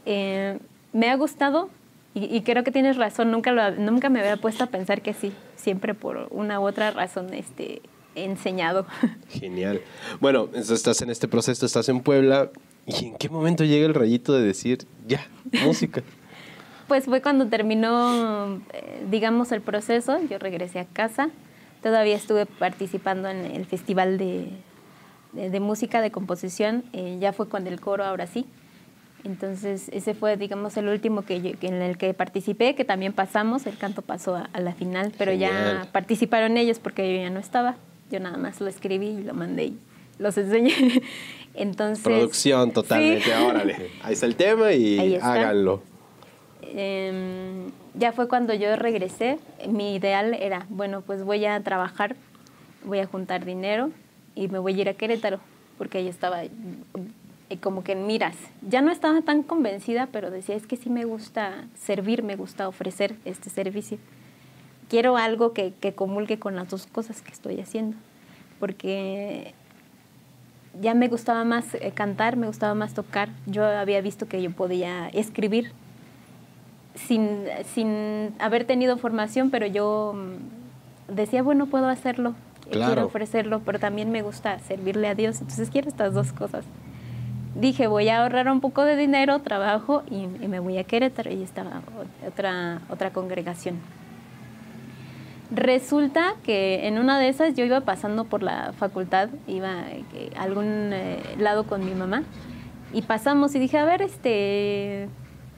eh, 0.06 0.58
me 0.94 1.10
ha 1.10 1.16
gustado 1.16 1.70
y, 2.14 2.26
y 2.36 2.42
creo 2.42 2.64
que 2.64 2.72
tienes 2.72 2.98
razón. 2.98 3.32
Nunca, 3.32 3.52
lo, 3.52 3.72
nunca 3.72 4.10
me 4.10 4.20
había 4.20 4.38
puesto 4.38 4.64
a 4.64 4.68
pensar 4.68 5.02
que 5.02 5.14
sí. 5.14 5.32
Siempre 5.56 5.94
por 5.94 6.28
una 6.32 6.60
u 6.60 6.68
otra 6.68 6.92
razón 6.92 7.34
este, 7.34 7.82
he 8.16 8.24
enseñado. 8.24 8.86
Genial. 9.30 9.82
Bueno, 10.20 10.50
estás 10.54 11.02
en 11.02 11.10
este 11.12 11.28
proceso, 11.28 11.66
estás 11.66 11.88
en 11.90 12.02
Puebla. 12.02 12.50
¿Y 13.00 13.06
en 13.08 13.16
qué 13.18 13.30
momento 13.30 13.64
llega 13.64 13.86
el 13.86 13.94
rayito 13.94 14.34
de 14.34 14.42
decir, 14.44 14.86
ya, 15.08 15.26
música? 15.64 16.02
Pues 16.88 17.06
fue 17.06 17.22
cuando 17.22 17.46
terminó, 17.48 18.56
eh, 18.74 19.06
digamos, 19.12 19.52
el 19.52 19.62
proceso, 19.62 20.18
yo 20.28 20.40
regresé 20.40 20.80
a 20.80 20.86
casa, 20.86 21.30
todavía 21.84 22.16
estuve 22.16 22.48
participando 22.48 23.30
en 23.30 23.46
el 23.46 23.66
festival 23.68 24.18
de, 24.18 24.48
de- 25.34 25.52
de 25.52 25.60
música, 25.60 26.02
de 26.02 26.10
composición, 26.10 26.84
eh, 26.94 27.18
ya 27.22 27.32
fue 27.32 27.48
con 27.48 27.68
el 27.68 27.80
coro, 27.80 28.04
ahora 28.04 28.26
sí. 28.26 28.48
Entonces 29.24 29.90
ese 29.94 30.16
fue, 30.16 30.36
digamos, 30.36 30.78
el 30.78 30.88
último 30.88 31.22
que 31.22 31.40
yo- 31.42 31.52
en 31.62 31.76
el 31.84 31.96
que 32.00 32.12
participé, 32.16 32.74
que 32.74 32.86
también 32.86 33.14
pasamos, 33.14 33.68
el 33.68 33.78
canto 33.78 34.02
pasó 34.02 34.36
a, 34.36 34.50
a 34.52 34.60
la 34.60 34.74
final, 34.74 35.12
pero 35.16 35.32
Genial. 35.32 35.82
ya 35.84 35.92
participaron 35.92 36.58
ellos 36.58 36.80
porque 36.80 37.18
yo 37.18 37.22
ya 37.22 37.30
no 37.30 37.40
estaba, 37.40 37.76
yo 38.10 38.20
nada 38.20 38.38
más 38.38 38.62
lo 38.62 38.68
escribí 38.68 39.10
y 39.10 39.22
lo 39.24 39.36
mandé 39.36 39.66
y 39.66 39.78
los 40.18 40.36
enseñé. 40.40 40.74
Entonces... 41.60 42.04
Producción 42.04 42.72
totalmente, 42.72 43.26
Sí. 43.26 43.32
órale. 43.48 43.92
Ahí 44.02 44.14
está 44.14 44.26
el 44.26 44.36
tema 44.36 44.72
y 44.72 45.16
háganlo. 45.22 45.82
Em, 46.62 47.72
ya 47.96 48.12
fue 48.14 48.28
cuando 48.28 48.54
yo 48.54 48.76
regresé. 48.76 49.40
Mi 49.68 49.96
ideal 49.96 50.34
era, 50.34 50.66
bueno, 50.70 51.02
pues 51.02 51.24
voy 51.24 51.46
a 51.46 51.60
trabajar, 51.62 52.16
voy 52.84 53.00
a 53.00 53.06
juntar 53.08 53.46
dinero 53.46 53.92
y 54.36 54.48
me 54.48 54.60
voy 54.60 54.74
a 54.74 54.82
ir 54.82 54.90
a 54.90 54.94
Querétaro, 54.94 55.40
porque 55.78 55.98
ahí 55.98 56.08
estaba 56.08 56.44
eh, 56.44 56.52
como 57.60 57.84
que 57.84 57.96
miras. 57.96 58.36
Ya 58.68 58.82
no 58.82 58.92
estaba 58.92 59.22
tan 59.22 59.44
convencida, 59.44 60.08
pero 60.12 60.32
decía, 60.32 60.56
es 60.56 60.66
que 60.66 60.78
sí 60.78 60.90
me 60.90 61.06
gusta 61.06 61.66
servir, 61.76 62.24
me 62.24 62.36
gusta 62.36 62.68
ofrecer 62.68 63.16
este 63.26 63.50
servicio. 63.50 63.98
Quiero 64.90 65.18
algo 65.18 65.54
que, 65.54 65.74
que 65.80 65.94
comulgue 65.94 66.40
con 66.40 66.56
las 66.56 66.70
dos 66.70 66.88
cosas 66.88 67.22
que 67.22 67.32
estoy 67.32 67.60
haciendo, 67.60 67.98
porque 68.60 69.54
ya 70.80 70.94
me 70.94 71.08
gustaba 71.08 71.44
más 71.44 71.74
eh, 71.76 71.92
cantar, 71.94 72.36
me 72.38 72.48
gustaba 72.48 72.76
más 72.76 72.94
tocar. 72.94 73.30
Yo 73.46 73.66
había 73.66 74.02
visto 74.02 74.28
que 74.28 74.42
yo 74.42 74.52
podía 74.52 75.08
escribir 75.10 75.72
sin, 76.96 77.44
sin 77.74 78.34
haber 78.40 78.66
tenido 78.66 78.98
formación, 78.98 79.50
pero 79.52 79.66
yo 79.66 80.14
mm, 80.16 81.14
decía, 81.16 81.42
bueno, 81.44 81.66
puedo 81.68 81.88
hacerlo. 81.88 82.32
eh, 82.68 82.72
Claro. 82.72 82.86
quiero 82.94 83.06
ofrecerlo, 83.08 83.62
pero 83.66 83.80
también 83.80 84.12
me 84.12 84.22
gusta 84.22 84.60
servirle 84.60 85.08
a 85.08 85.16
Dios, 85.16 85.42
entonces 85.42 85.70
quiero 85.70 85.90
estas 85.90 86.14
dos 86.14 86.32
cosas. 86.34 86.66
Dije, 87.56 87.88
voy 87.88 88.10
a 88.10 88.22
ahorrar 88.22 88.48
un 88.50 88.62
poco 88.62 88.84
de 88.86 88.96
dinero, 88.96 89.40
trabajo 89.40 90.04
y, 90.10 90.26
y 90.44 90.48
me 90.48 90.60
voy 90.60 90.78
a 90.78 90.84
Querétaro 90.84 91.32
y 91.32 91.42
estaba 91.42 91.82
otra, 92.28 92.82
otra 92.90 93.12
congregación. 93.12 93.78
Resulta 95.52 96.36
que 96.44 96.88
en 96.88 97.00
una 97.00 97.18
de 97.20 97.28
esas 97.30 97.56
yo 97.56 97.66
iba 97.66 97.82
pasando 97.82 98.26
por 98.26 98.44
la 98.44 98.72
facultad, 98.78 99.30
iba 99.48 99.82
eh, 99.90 100.30
a 100.38 100.44
algún 100.44 100.92
eh, 100.94 101.20
lado 101.40 101.66
con 101.66 101.84
mi 101.84 101.96
mamá 101.96 102.24
y 102.94 103.02
pasamos 103.02 103.56
y 103.56 103.60
dije, 103.60 103.78
a 103.80 103.86
ver, 103.86 104.02
este, 104.04 105.10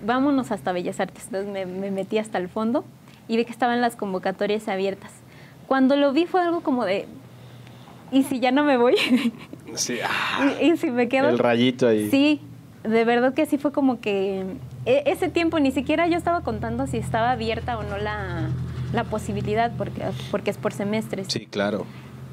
vámonos 0.06 0.52
hasta 0.52 0.72
Bellas 0.72 1.00
Artes. 1.02 1.26
Entonces 1.26 1.52
me, 1.52 1.66
me 1.66 1.92
metí 1.92 2.18
hasta 2.20 2.38
el 2.38 2.48
fondo 2.48 2.86
y 3.28 3.36
vi 3.36 3.44
que 3.46 3.52
estaban 3.52 3.82
las 3.82 3.96
convocatorias 3.98 4.68
abiertas. 4.70 5.12
Cuando 5.68 5.96
lo 5.98 6.14
vi 6.14 6.26
fue 6.26 6.42
algo 6.42 6.62
como 6.62 6.86
de, 6.86 7.06
¿y 8.14 8.24
si 8.24 8.40
ya 8.40 8.52
no 8.52 8.64
me 8.64 8.78
voy? 8.78 8.96
Sí, 9.76 10.00
ah, 10.04 10.52
¿Y, 10.62 10.72
y 10.72 10.78
si 10.78 10.92
me 10.92 11.08
quedo? 11.08 11.30
el 11.30 11.40
rayito 11.40 11.88
ahí. 11.88 12.10
Sí, 12.10 12.42
de 12.84 13.06
verdad 13.06 13.34
que 13.34 13.46
sí 13.46 13.58
fue 13.58 13.72
como 13.72 14.02
que 14.02 14.44
e- 14.86 15.04
ese 15.06 15.30
tiempo 15.30 15.60
ni 15.62 15.72
siquiera 15.72 16.08
yo 16.08 16.18
estaba 16.18 16.42
contando 16.42 16.88
si 16.88 16.98
estaba 16.98 17.32
abierta 17.32 17.78
o 17.78 17.84
no 17.84 17.98
la, 17.98 18.50
la 18.94 19.04
posibilidad, 19.06 19.72
porque, 19.78 20.02
porque 20.30 20.52
es 20.52 20.58
por 20.58 20.74
semestres. 20.74 21.28
Sí, 21.30 21.46
claro. 21.46 21.86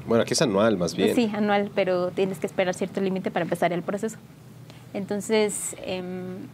Bueno, 0.07 0.23
aquí 0.23 0.33
es 0.33 0.41
anual 0.41 0.77
más 0.77 0.95
bien. 0.95 1.15
Sí, 1.15 1.31
anual, 1.33 1.71
pero 1.75 2.11
tienes 2.11 2.39
que 2.39 2.47
esperar 2.47 2.73
cierto 2.73 2.99
límite 3.01 3.31
para 3.31 3.43
empezar 3.43 3.71
el 3.73 3.83
proceso. 3.83 4.17
Entonces, 4.93 5.75
em, 5.85 6.47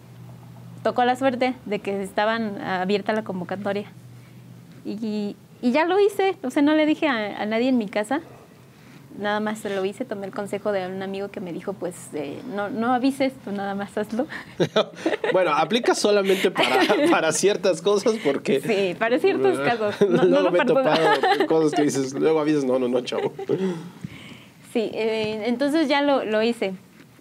tocó 0.83 1.05
la 1.05 1.15
suerte 1.15 1.55
de 1.65 1.79
que 1.79 2.03
estaban 2.03 2.61
abierta 2.61 3.13
la 3.13 3.23
convocatoria. 3.23 3.85
Y, 4.85 5.35
y 5.61 5.71
ya 5.71 5.85
lo 5.85 5.99
hice, 5.99 6.35
o 6.43 6.51
sea, 6.51 6.61
no 6.61 6.73
le 6.75 6.85
dije 6.85 7.07
a, 7.07 7.41
a 7.41 7.45
nadie 7.45 7.69
en 7.69 7.77
mi 7.77 7.87
casa, 7.87 8.21
nada 9.17 9.39
más 9.39 9.63
lo 9.63 9.83
hice, 9.85 10.05
tomé 10.05 10.27
el 10.27 10.33
consejo 10.33 10.71
de 10.71 10.87
un 10.87 11.01
amigo 11.01 11.29
que 11.29 11.39
me 11.39 11.53
dijo, 11.53 11.73
pues, 11.73 11.95
eh, 12.13 12.41
no, 12.53 12.69
no 12.69 12.93
avises, 12.93 13.33
tú 13.43 13.51
nada 13.51 13.75
más 13.75 13.97
hazlo. 13.97 14.27
bueno, 15.33 15.51
aplica 15.53 15.95
solamente 15.95 16.51
para, 16.51 16.81
para 17.11 17.31
ciertas 17.31 17.81
cosas 17.81 18.15
porque... 18.23 18.61
Sí, 18.61 18.95
para 18.97 19.19
ciertos 19.19 19.59
casos. 19.65 19.95
No, 20.01 20.23
no 20.23 20.25
luego 20.25 20.43
lo 20.43 20.51
me 20.51 20.59
he 20.59 20.65
topado 20.65 21.47
cosas 21.47 21.73
que 21.73 21.83
dices, 21.83 22.13
luego 22.13 22.39
avisas, 22.39 22.63
no, 22.63 22.79
no, 22.79 22.87
no, 22.87 23.01
chavo. 23.01 23.33
Sí, 24.73 24.91
eh, 24.93 25.43
entonces 25.45 25.87
ya 25.87 26.01
lo, 26.01 26.25
lo 26.25 26.41
hice. 26.41 26.73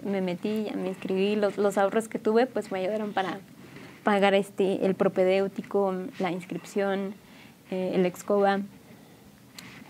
Me 0.03 0.21
metí, 0.21 0.65
ya 0.65 0.77
me 0.77 0.89
inscribí. 0.89 1.37
Los, 1.37 1.57
los 1.57 1.79
ahorros 1.79 2.09
que 2.09 2.19
tuve, 2.19 2.47
pues 2.47 2.71
me 2.73 2.81
ayudaron 2.81 3.13
para 3.13 3.39
pagar 4.03 4.35
este, 4.35 4.85
el 4.85 4.95
propedéutico, 4.95 5.95
la 6.19 6.31
inscripción, 6.31 7.15
eh, 7.71 7.93
el 7.95 8.05
excoba. 8.07 8.61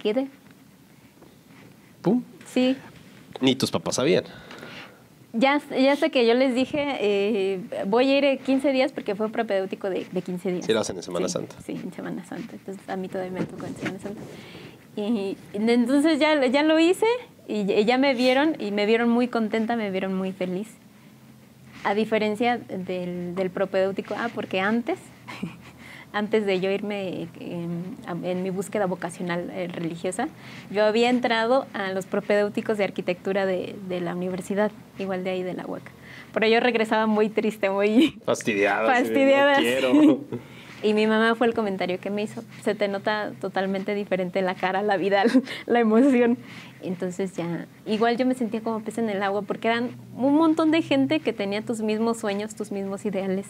¿Quede? 0.03 0.29
Pum. 2.05 2.23
Sí. 2.47 2.77
Ni 3.41 3.57
tus 3.57 3.71
papás 3.73 3.97
sabían. 3.97 4.25
Ya, 5.33 5.61
ya 5.77 5.97
sé 5.97 6.11
que 6.13 6.25
yo 6.29 6.35
les 6.35 6.55
dije, 6.55 6.79
eh, 7.01 7.61
voy 7.89 8.09
a 8.09 8.19
ir 8.19 8.25
eh, 8.25 8.39
15 8.39 8.71
días 8.73 8.93
porque 8.93 9.17
fue 9.17 9.31
propedéutico 9.31 9.91
de, 9.91 10.07
de 10.13 10.23
15 10.23 10.53
días. 10.53 10.67
Sí, 10.67 10.73
lo 10.73 10.79
hacen 10.81 10.97
en 10.97 11.03
Semana 11.03 11.27
Sí, 11.27 11.33
Santa. 11.33 11.57
Sí, 11.67 11.73
en 11.73 11.93
Semana 11.93 12.25
Santa. 12.25 12.53
Entonces 12.55 12.89
a 12.89 12.97
mí 12.97 13.09
todavía 13.09 13.33
me 13.41 13.45
tocó 13.45 13.67
en 13.67 13.75
Semana 13.75 13.99
Santa. 13.99 14.21
Y, 14.95 15.03
y 15.03 15.37
entonces 15.57 16.21
ya, 16.21 16.47
ya 16.47 16.63
lo 16.63 16.79
hice 16.79 17.07
y 17.49 17.65
ya- 17.65 17.81
ya 17.81 17.99
me 17.99 18.15
vieron 18.15 18.55
y 18.61 18.71
me 18.71 18.87
vieron 18.87 19.09
muy 19.09 19.27
contenta, 19.27 19.75
me 19.75 19.91
vieron 19.91 20.15
muy 20.15 20.31
feliz. 20.33 20.69
A 21.83 21.95
diferencia 21.95 22.59
del, 22.59 23.35
del 23.35 23.51
propedéutico, 23.51 24.15
ah, 24.17 24.29
porque 24.33 24.61
antes, 24.61 24.99
antes 26.15 26.47
de 26.47 26.61
yo 26.61 26.71
irme 26.71 27.29
eh, 27.41 27.67
a- 28.07 28.13
en 28.27 28.43
mi 28.43 28.49
búsqueda 28.51 28.87
vocacional 28.87 29.51
eh, 29.53 29.69
religiosa, 29.69 30.29
yo 30.71 30.85
había 30.87 31.11
entrado 31.11 31.67
a 31.75 31.91
los 31.93 32.07
propedéuticos 32.07 32.79
de 32.79 32.85
arquitectura 32.85 33.45
de, 33.45 33.75
de 33.89 34.01
la 34.01 34.15
universidad, 34.15 34.71
igual 34.99 35.25
de 35.25 35.31
ahí 35.31 35.43
de 35.43 35.53
la 35.55 35.67
UAC. 35.67 35.83
Pero 36.33 36.47
yo 36.49 36.61
regresaba 36.61 37.07
muy 37.07 37.29
triste, 37.29 37.69
muy 37.71 38.19
Fastidiada. 38.25 38.87
fastidiada. 38.87 39.57
No 39.57 39.63
quiero. 39.63 40.21
Y 40.83 40.93
mi 40.93 41.07
mamá 41.07 41.35
fue 41.35 41.47
el 41.47 41.55
comentario 41.55 41.99
que 41.99 42.11
me 42.11 42.21
hizo. 42.25 42.45
Se 42.63 42.75
te 42.75 42.89
nota 42.89 43.33
totalmente 43.41 43.95
diferente 43.95 44.43
la 44.43 44.55
cara, 44.55 44.83
la 44.83 44.99
vida, 44.99 45.23
la 45.67 45.81
emoción. 45.81 46.37
Entonces 46.83 47.35
ya, 47.35 47.65
igual 47.87 48.19
yo 48.19 48.27
me 48.27 48.35
sentía 48.35 48.61
como 48.61 48.81
pez 48.81 48.99
en 48.99 49.09
el 49.09 49.23
agua 49.23 49.41
porque 49.41 49.69
eran 49.69 49.93
un 50.15 50.35
montón 50.35 50.71
de 50.73 50.83
gente 50.83 51.21
que 51.21 51.33
tenía 51.33 51.63
tus 51.63 51.81
mismos 51.81 52.19
sueños, 52.19 52.55
tus 52.55 52.71
mismos 52.71 53.07
ideales. 53.07 53.47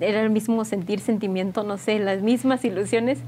Era 0.00 0.22
el 0.22 0.30
mismo 0.30 0.64
sentir, 0.64 1.00
sentimiento, 1.00 1.62
no 1.62 1.76
sé, 1.76 1.98
las 1.98 2.22
mismas 2.22 2.64
ilusiones. 2.64 3.18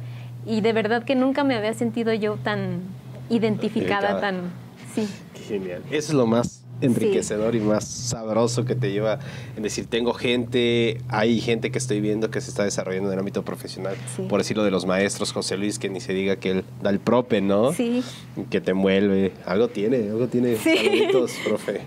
Y 0.46 0.60
de 0.60 0.72
verdad 0.72 1.04
que 1.04 1.14
nunca 1.14 1.44
me 1.44 1.54
había 1.54 1.74
sentido 1.74 2.12
yo 2.14 2.36
tan 2.36 2.80
identificada, 3.28 4.20
tan... 4.20 4.52
Sí. 4.94 5.08
Qué 5.34 5.40
genial. 5.40 5.82
Eso 5.90 6.12
es 6.12 6.14
lo 6.14 6.26
más 6.26 6.62
enriquecedor 6.80 7.54
y 7.54 7.60
más 7.60 7.84
sabroso 7.84 8.64
que 8.64 8.74
te 8.74 8.92
lleva 8.92 9.18
en 9.56 9.62
decir, 9.62 9.86
tengo 9.86 10.12
gente, 10.12 11.00
hay 11.08 11.40
gente 11.40 11.70
que 11.70 11.78
estoy 11.78 12.00
viendo 12.00 12.30
que 12.30 12.40
se 12.40 12.50
está 12.50 12.64
desarrollando 12.64 13.08
en 13.08 13.14
el 13.14 13.18
ámbito 13.18 13.42
profesional. 13.42 13.96
Sí. 14.14 14.22
Por 14.28 14.40
decirlo 14.40 14.64
de 14.64 14.70
los 14.70 14.86
maestros, 14.86 15.32
José 15.32 15.56
Luis, 15.56 15.78
que 15.78 15.88
ni 15.88 16.00
se 16.00 16.12
diga 16.12 16.36
que 16.36 16.50
él 16.50 16.64
da 16.82 16.90
el 16.90 17.00
prope, 17.00 17.40
¿no? 17.40 17.72
Sí. 17.72 18.02
Que 18.50 18.60
te 18.60 18.72
envuelve. 18.72 19.32
Algo 19.46 19.68
tiene, 19.68 20.08
algo 20.10 20.28
tiene. 20.28 20.56
Sí. 20.56 20.76
Saluditos, 20.76 21.32
profe. 21.44 21.80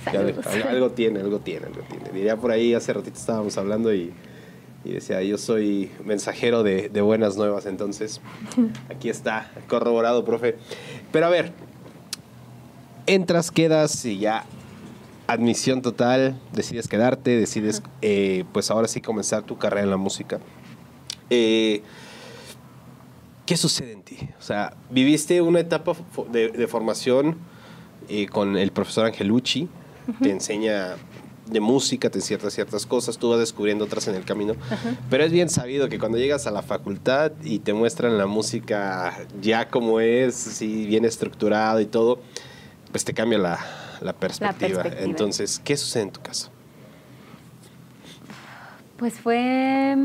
Algo, 0.06 0.40
algo 0.68 0.90
tiene, 0.90 1.20
algo 1.20 1.40
tiene, 1.40 1.66
algo 1.66 1.82
tiene. 1.82 2.10
Diría 2.12 2.36
por 2.36 2.50
ahí, 2.50 2.74
hace 2.74 2.92
ratito 2.92 3.18
estábamos 3.18 3.58
hablando 3.58 3.92
y, 3.92 4.12
y 4.84 4.92
decía, 4.92 5.22
yo 5.22 5.36
soy 5.36 5.90
mensajero 6.04 6.62
de, 6.62 6.88
de 6.88 7.00
buenas 7.00 7.36
nuevas, 7.36 7.66
entonces 7.66 8.20
aquí 8.88 9.08
está, 9.10 9.50
corroborado, 9.68 10.24
profe. 10.24 10.56
Pero 11.12 11.26
a 11.26 11.28
ver, 11.28 11.52
entras, 13.06 13.50
quedas 13.50 14.04
y 14.04 14.18
ya 14.18 14.44
admisión 15.26 15.82
total, 15.82 16.40
decides 16.52 16.88
quedarte, 16.88 17.38
decides 17.38 17.82
eh, 18.02 18.44
pues 18.52 18.70
ahora 18.70 18.88
sí 18.88 19.00
comenzar 19.00 19.42
tu 19.42 19.58
carrera 19.58 19.84
en 19.84 19.90
la 19.90 19.96
música. 19.96 20.40
Eh, 21.28 21.82
¿Qué 23.46 23.56
sucede 23.56 23.92
en 23.92 24.02
ti? 24.02 24.16
O 24.38 24.42
sea, 24.42 24.74
viviste 24.90 25.40
una 25.40 25.60
etapa 25.60 25.94
de, 26.32 26.48
de 26.48 26.66
formación 26.66 27.36
eh, 28.08 28.26
con 28.26 28.56
el 28.56 28.72
profesor 28.72 29.06
Angelucci, 29.06 29.68
te 30.22 30.30
enseña 30.30 30.96
de 31.46 31.60
música, 31.60 32.10
te 32.10 32.18
encierta 32.18 32.50
ciertas 32.50 32.86
cosas, 32.86 33.18
tú 33.18 33.30
vas 33.30 33.40
descubriendo 33.40 33.84
otras 33.84 34.06
en 34.08 34.14
el 34.14 34.24
camino, 34.24 34.54
pero 35.10 35.24
es 35.24 35.32
bien 35.32 35.48
sabido 35.48 35.88
que 35.88 35.98
cuando 35.98 36.18
llegas 36.18 36.46
a 36.46 36.50
la 36.50 36.62
facultad 36.62 37.32
y 37.42 37.58
te 37.58 37.72
muestran 37.72 38.16
la 38.18 38.26
música 38.26 39.16
ya 39.40 39.68
como 39.68 40.00
es, 40.00 40.46
así 40.46 40.86
bien 40.86 41.04
estructurado 41.04 41.80
y 41.80 41.86
todo, 41.86 42.20
pues 42.92 43.04
te 43.04 43.14
cambia 43.14 43.38
la, 43.38 43.58
la 44.00 44.12
perspectiva. 44.12 44.82
perspectiva. 44.82 45.04
Entonces, 45.04 45.60
¿qué 45.64 45.76
sucede 45.76 46.04
en 46.04 46.10
tu 46.12 46.20
caso? 46.20 46.50
Pues 48.96 49.14
fue 49.14 49.96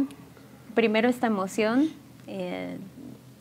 primero 0.73 1.09
esta 1.09 1.27
emoción 1.27 1.89
eh, 2.27 2.77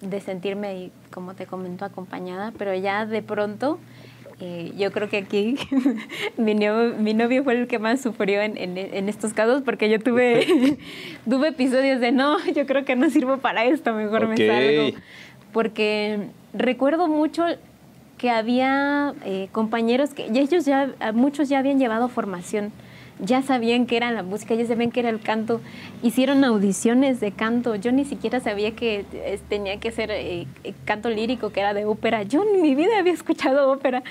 de 0.01 0.21
sentirme, 0.21 0.91
como 1.11 1.35
te 1.35 1.47
comento, 1.47 1.85
acompañada, 1.85 2.53
pero 2.59 2.75
ya 2.75 3.07
de 3.07 3.23
pronto, 3.23 3.79
eh, 4.41 4.72
yo 4.76 4.91
creo 4.93 5.09
que 5.09 5.18
aquí 5.18 5.57
mi, 6.37 6.55
novio, 6.55 6.95
mi 6.99 7.14
novio 7.14 7.45
fue 7.45 7.55
el 7.55 7.66
que 7.66 7.78
más 7.78 8.01
sufrió 8.01 8.41
en, 8.43 8.57
en- 8.57 8.76
en 8.78 9.09
estos 9.09 9.32
casos 9.32 9.62
porque 9.62 9.89
yo 9.89 9.99
tuve, 10.01 10.78
tuve 11.28 11.49
episodios 11.49 12.01
de 12.01 12.11
no, 12.12 12.39
yo 12.55 12.66
creo 12.66 12.85
que 12.85 12.97
no 12.97 13.11
sirvo 13.11 13.39
para 13.39 13.64
esto, 13.64 13.93
mejor 13.95 14.26
me 14.26 14.37
salgo. 14.37 14.99
Porque 15.53 16.28
recuerdo 16.53 17.07
mucho 17.09 17.45
que 18.18 18.30
había 18.30 19.14
eh, 19.24 19.49
compañeros 19.53 20.14
que 20.14 20.26
y 20.26 20.39
ellos 20.39 20.64
ya, 20.64 20.93
muchos 21.12 21.49
ya 21.49 21.59
habían 21.61 21.78
llevado 21.78 22.09
formación, 22.09 22.72
ya 23.25 23.43
sabían 23.43 23.87
que 23.87 23.97
era 23.97 24.11
la 24.11 24.22
música, 24.22 24.55
ya 24.55 24.66
sabían 24.66 24.91
que 24.91 25.01
era 25.01 25.11
el 25.11 25.20
canto, 25.20 25.61
hicieron 26.03 26.45
audiciones 26.45 27.20
de 27.20 27.33
canto, 27.33 27.75
yo 27.75 27.93
ni 27.93 28.05
siquiera 28.05 28.41
sabía 28.41 28.75
que 28.75 29.05
eh, 29.12 29.41
tenía 29.49 29.79
que 29.81 29.91
ser 29.91 30.11
eh, 30.11 30.47
eh, 30.64 30.75
canto 30.85 31.11
lírico, 31.11 31.51
que 31.51 31.61
era 31.61 31.75
de 31.75 31.85
ópera, 31.85 32.22
yo 32.22 32.43
en 32.43 32.62
mi 32.62 32.75
vida 32.75 32.99
había 32.99 33.12
escuchado 33.12 33.70
ópera, 33.70 34.03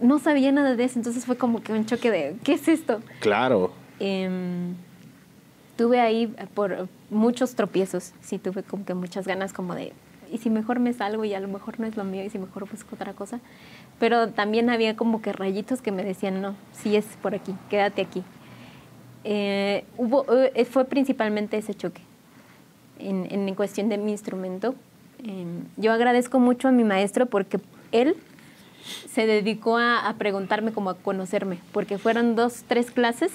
no 0.00 0.18
sabía 0.18 0.52
nada 0.52 0.76
de 0.76 0.84
eso, 0.84 0.98
entonces 0.98 1.26
fue 1.26 1.36
como 1.36 1.62
que 1.62 1.72
un 1.72 1.86
choque 1.86 2.10
de, 2.10 2.36
¿qué 2.42 2.54
es 2.54 2.68
esto? 2.68 3.00
Claro. 3.20 3.72
Em, 4.00 4.74
tuve 5.76 6.00
ahí 6.00 6.34
por 6.54 6.88
muchos 7.10 7.54
tropiezos, 7.54 8.12
sí 8.20 8.38
tuve 8.38 8.62
como 8.62 8.84
que 8.84 8.94
muchas 8.94 9.26
ganas 9.26 9.52
como 9.52 9.74
de, 9.74 9.92
y 10.30 10.38
si 10.38 10.50
mejor 10.50 10.80
me 10.80 10.92
salgo 10.92 11.24
y 11.24 11.34
a 11.34 11.40
lo 11.40 11.48
mejor 11.48 11.78
no 11.78 11.86
es 11.86 11.96
lo 11.96 12.04
mío 12.04 12.24
y 12.24 12.30
si 12.30 12.38
mejor 12.38 12.68
busco 12.68 12.94
otra 12.94 13.12
cosa, 13.12 13.40
pero 13.98 14.30
también 14.30 14.70
había 14.70 14.96
como 14.96 15.22
que 15.22 15.32
rayitos 15.32 15.82
que 15.82 15.92
me 15.92 16.02
decían, 16.02 16.40
no, 16.40 16.56
sí 16.72 16.96
es 16.96 17.04
por 17.20 17.34
aquí, 17.34 17.54
quédate 17.68 18.02
aquí. 18.02 18.24
Eh, 19.24 19.84
hubo, 19.96 20.24
eh, 20.32 20.64
fue 20.64 20.84
principalmente 20.84 21.56
ese 21.56 21.74
choque 21.74 22.00
en, 22.98 23.26
en 23.30 23.54
cuestión 23.54 23.88
de 23.88 23.98
mi 23.98 24.10
instrumento. 24.12 24.74
Em, 25.24 25.64
yo 25.76 25.92
agradezco 25.92 26.38
mucho 26.40 26.68
a 26.68 26.72
mi 26.72 26.82
maestro 26.84 27.26
porque 27.26 27.60
él 27.92 28.16
se 29.08 29.26
dedicó 29.26 29.76
a, 29.76 30.08
a 30.08 30.14
preguntarme 30.14 30.72
como 30.72 30.90
a 30.90 30.94
conocerme, 30.96 31.58
porque 31.72 31.98
fueron 31.98 32.34
dos, 32.34 32.64
tres 32.66 32.90
clases 32.90 33.30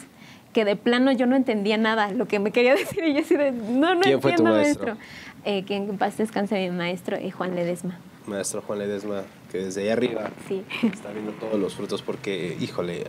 que 0.54 0.66
de 0.66 0.76
plano 0.76 1.12
yo 1.12 1.26
no 1.28 1.36
entendía 1.36 1.78
nada 1.78 2.12
lo 2.12 2.26
que 2.28 2.40
me 2.40 2.52
quería 2.52 2.76
decir 2.76 3.04
y 3.06 3.14
yo 3.14 3.20
así 3.22 3.36
de, 3.36 3.52
no, 3.52 3.96
no 3.96 4.02
¿Quién 4.02 4.22
fue 4.22 4.32
tu 4.34 4.40
entiendo 4.42 4.52
maestro? 4.52 4.98
Eh, 5.46 5.64
que 5.64 5.76
en 5.78 5.98
paz 5.98 6.18
descanse 6.18 6.60
mi 6.70 6.76
maestro, 6.76 7.16
eh, 7.16 7.32
Juan 7.32 7.56
Ledesma. 7.56 7.98
maestro 8.26 8.62
Juan 8.64 8.80
Ledesma, 8.80 9.24
que 9.52 9.60
desde 9.60 9.84
ahí 9.84 9.90
arriba 9.90 10.32
Sí. 10.50 10.64
está 10.84 11.12
viendo 11.12 11.32
todos 11.34 11.58
los 11.58 11.76
frutos 11.76 12.02
porque, 12.02 12.58
híjole, 12.60 13.06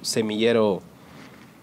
semillero 0.00 0.80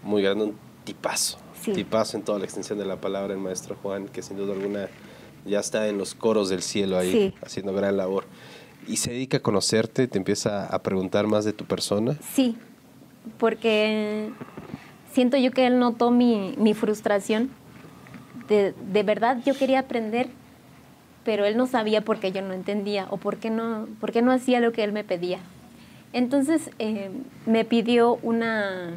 muy 0.03 0.21
grande, 0.21 0.45
un 0.45 0.55
tipazo. 0.83 1.37
Sí. 1.61 1.73
Tipazo 1.73 2.17
en 2.17 2.23
toda 2.23 2.39
la 2.39 2.45
extensión 2.45 2.79
de 2.79 2.85
la 2.85 2.95
palabra 3.01 3.33
el 3.33 3.39
maestro 3.39 3.75
Juan, 3.81 4.07
que 4.07 4.21
sin 4.21 4.37
duda 4.37 4.53
alguna 4.53 4.87
ya 5.45 5.59
está 5.59 5.87
en 5.87 5.97
los 5.97 6.15
coros 6.15 6.49
del 6.49 6.61
cielo 6.61 6.97
ahí, 6.97 7.11
Sí. 7.11 7.33
haciendo 7.45 7.73
gran 7.73 7.97
labor. 7.97 8.25
Y 8.87 8.97
se 8.97 9.11
dedica 9.11 9.37
a 9.37 9.39
conocerte, 9.41 10.07
te 10.07 10.17
empieza 10.17 10.65
a 10.65 10.79
preguntar 10.81 11.27
más 11.27 11.45
de 11.45 11.53
tu 11.53 11.65
persona. 11.65 12.15
Sí, 12.33 12.57
porque 13.37 14.29
siento 15.13 15.37
yo 15.37 15.51
que 15.51 15.67
él 15.67 15.79
notó 15.79 16.11
mi, 16.11 16.55
mi 16.57 16.73
frustración. 16.73 17.49
De, 18.47 18.73
de 18.91 19.03
verdad 19.03 19.37
yo 19.45 19.53
quería 19.55 19.79
aprender, 19.79 20.27
pero 21.23 21.45
él 21.45 21.55
no 21.57 21.67
sabía 21.67 22.01
por 22.01 22.19
qué 22.19 22.31
yo 22.31 22.41
no 22.41 22.53
entendía 22.53 23.05
o 23.11 23.17
por 23.17 23.37
qué 23.37 23.49
no, 23.51 23.87
por 23.99 24.11
qué 24.11 24.21
no 24.21 24.31
hacía 24.31 24.59
lo 24.59 24.71
que 24.71 24.83
él 24.83 24.91
me 24.91 25.03
pedía. 25.03 25.39
Entonces 26.13 26.71
eh, 26.79 27.11
me 27.45 27.65
pidió 27.65 28.15
una, 28.23 28.93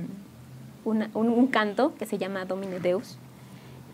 un, 0.85 1.09
un 1.15 1.47
canto 1.47 1.95
que 1.99 2.07
se 2.07 2.19
llama 2.19 2.45
Domine 2.45 2.81
Deus, 2.81 3.19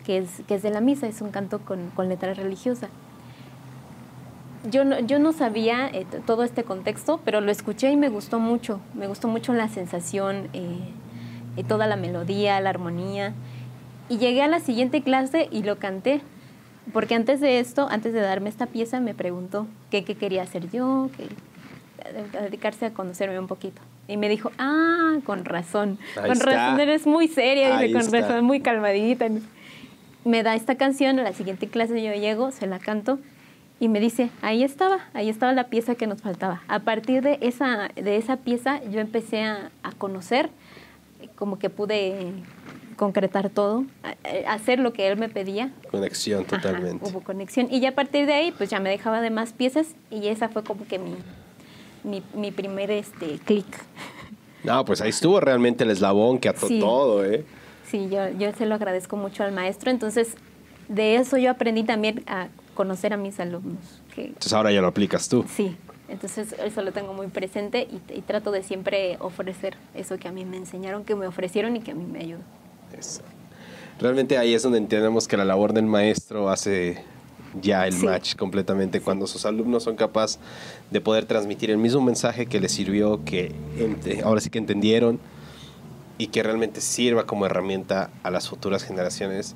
que 0.05 0.19
es, 0.19 0.43
que 0.47 0.55
es 0.55 0.63
de 0.63 0.71
la 0.71 0.81
misa, 0.81 1.07
es 1.07 1.21
un 1.21 1.31
canto 1.31 1.59
con, 1.59 1.91
con 1.91 2.09
letra 2.09 2.35
religiosa. 2.35 2.89
Yo 4.71 4.85
no, 4.85 4.99
yo 5.01 5.19
no 5.19 5.33
sabía 5.33 5.89
eh, 5.89 6.07
todo 6.27 6.43
este 6.43 6.65
contexto, 6.65 7.21
pero 7.25 7.41
lo 7.41 7.51
escuché 7.51 7.91
y 7.91 7.97
me 7.97 8.09
gustó 8.09 8.41
mucho. 8.41 8.81
Me 8.95 9.07
gustó 9.07 9.29
mucho 9.29 9.53
la 9.53 9.69
sensación, 9.69 10.49
eh, 10.53 11.65
toda 11.69 11.87
la 11.87 11.97
melodía, 11.97 12.61
la 12.61 12.71
armonía. 12.71 13.35
Y 14.09 14.19
llegué 14.19 14.43
a 14.43 14.49
la 14.49 14.61
siguiente 14.61 15.03
clase 15.03 15.49
y 15.51 15.63
lo 15.63 15.79
canté. 15.79 16.23
Porque 16.93 17.15
antes 17.15 17.41
de 17.41 17.61
esto, 17.61 17.87
antes 17.91 18.15
de 18.15 18.21
darme 18.21 18.49
esta 18.49 18.67
pieza, 18.67 18.99
me 18.99 19.15
preguntó 19.15 19.67
qué, 19.91 20.05
qué 20.05 20.15
quería 20.15 20.43
hacer 20.43 20.71
yo, 20.71 21.11
que, 21.17 21.29
a 22.37 22.43
dedicarse 22.43 22.87
a 22.87 22.95
conocerme 22.95 23.39
un 23.39 23.47
poquito. 23.47 23.83
Y 24.09 24.17
me 24.17 24.29
dijo, 24.29 24.51
ah, 24.59 25.17
con 25.25 25.45
razón. 25.45 25.99
Ahí 26.17 26.23
con 26.23 26.33
está. 26.33 26.47
razón, 26.47 26.81
eres 26.81 27.07
muy 27.07 27.29
seria, 27.29 27.77
Ahí 27.79 27.89
dice, 27.89 27.99
con 27.99 28.15
está. 28.15 28.29
razón, 28.29 28.45
muy 28.45 28.61
calmadita. 28.61 29.27
Me 30.25 30.43
da 30.43 30.55
esta 30.55 30.77
canción, 30.77 31.19
a 31.21 31.23
la 31.23 31.33
siguiente 31.35 31.69
clase 31.69 32.03
yo 32.03 32.13
llego, 32.15 32.51
se 32.51 32.67
la 32.67 32.79
canto 32.79 33.19
y 33.81 33.89
me 33.89 34.01
dice, 34.01 34.31
ahí 34.43 34.65
estaba, 34.65 34.99
ahí 35.15 35.29
estaba 35.29 35.53
la 35.53 35.69
pieza 35.69 35.95
que 35.95 36.07
nos 36.07 36.21
faltaba. 36.23 36.63
A 36.69 36.81
partir 36.81 37.23
de 37.23 37.39
esa, 37.43 37.91
de 37.95 38.17
esa 38.17 38.39
pieza 38.39 38.83
yo 38.91 38.99
empecé 39.01 39.43
a, 39.45 39.71
a 39.83 39.93
conocer, 39.93 40.51
como 41.37 41.59
que 41.59 41.71
pude 41.71 42.33
concretar 42.97 43.49
todo, 43.51 43.85
a- 44.03 44.51
a 44.51 44.55
hacer 44.55 44.81
lo 44.81 44.93
que 44.93 45.07
él 45.07 45.17
me 45.19 45.29
pedía. 45.29 45.71
Conexión 45.91 46.45
Ajá, 46.49 46.57
totalmente. 46.61 47.09
hubo 47.09 47.21
conexión. 47.21 47.69
Y 47.71 47.79
ya 47.81 47.91
a 47.91 47.95
partir 47.95 48.27
de 48.27 48.33
ahí, 48.35 48.53
pues 48.53 48.69
ya 48.71 48.81
me 48.81 48.91
dejaba 48.91 49.21
de 49.21 49.31
más 49.31 49.53
piezas 49.53 49.95
y 50.11 50.27
esa 50.29 50.49
fue 50.49 50.65
como 50.65 50.85
que 50.87 50.99
mi, 50.99 51.15
mi, 52.05 52.23
mi 52.35 52.51
primer 52.51 52.91
este, 52.91 53.39
clic. 53.45 53.67
No, 54.65 54.85
pues 54.85 55.01
ahí 55.01 55.11
estuvo 55.11 55.41
realmente 55.41 55.85
el 55.85 55.91
eslabón 55.91 56.39
que 56.39 56.49
ató 56.49 56.67
Sí. 56.67 56.81
todo, 56.81 57.25
¿eh? 57.25 57.45
Sí, 57.87 58.09
yo, 58.11 58.29
yo 58.39 58.53
se 58.53 58.67
lo 58.67 58.75
agradezco 58.75 59.17
mucho 59.17 59.45
al 59.45 59.53
maestro. 59.53 59.91
Entonces, 59.91 60.35
de 60.89 61.17
eso 61.17 61.37
yo 61.39 61.51
aprendí 61.51 61.85
también 61.85 62.23
a 62.27 62.49
conocer 62.75 63.13
a 63.13 63.17
mis 63.17 63.39
alumnos. 63.41 64.03
Que, 64.15 64.27
Entonces 64.27 64.53
ahora 64.53 64.73
ya 64.73 64.81
lo 64.81 64.89
aplicas 64.89 65.29
tú. 65.29 65.45
sí, 65.49 65.77
entonces 66.09 66.55
eso 66.65 66.83
lo 66.83 66.93
tengo 66.93 67.13
muy 67.13 67.27
presente 67.27 67.87
y, 67.91 68.01
y 68.17 68.23
trato 68.23 68.51
de 68.51 68.63
siempre 68.63 69.17
ofrecer 69.21 69.77
eso 69.95 70.17
que 70.19 70.27
a 70.29 70.33
mí 70.33 70.45
me 70.47 70.57
enseñaron, 70.57 71.05
que 71.05 71.15
me 71.15 71.27
ofrecieron 71.27 71.77
y 71.77 71.81
que 71.81 71.91
a 71.91 71.95
mí 71.95 72.05
me 72.05 72.21
ayudó. 72.21 72.41
Eso. 72.99 73.21
Realmente 74.01 74.39
ahí 74.39 74.55
es 74.55 74.63
donde 74.63 74.79
entendemos 74.79 75.29
que 75.29 75.37
la 75.37 75.45
labor 75.45 75.73
del 75.73 75.85
maestro 75.87 76.49
hace 76.51 77.03
ya 77.61 77.87
el 77.87 77.93
Sí. 77.95 78.05
match 78.07 78.35
completamente 78.37 79.01
cuando 79.01 79.27
sus 79.27 79.45
alumnos 79.47 79.83
son 79.85 79.97
capaces 79.97 80.39
de 80.91 81.01
poder 81.01 81.25
transmitir 81.27 81.71
el 81.71 81.79
mismo 81.79 82.01
mensaje 82.01 82.47
que 82.47 82.61
les 82.61 82.73
sirvió, 82.73 83.25
que 83.25 83.53
ahora 84.25 84.41
sí 84.41 84.51
que 84.51 84.59
entendieron 84.59 85.19
y 86.19 86.29
que 86.29 86.43
realmente 86.43 86.81
sirva 86.81 87.25
como 87.27 87.47
herramienta 87.47 88.11
a 88.23 88.31
las 88.31 88.49
futuras 88.49 88.83
generaciones. 88.85 89.55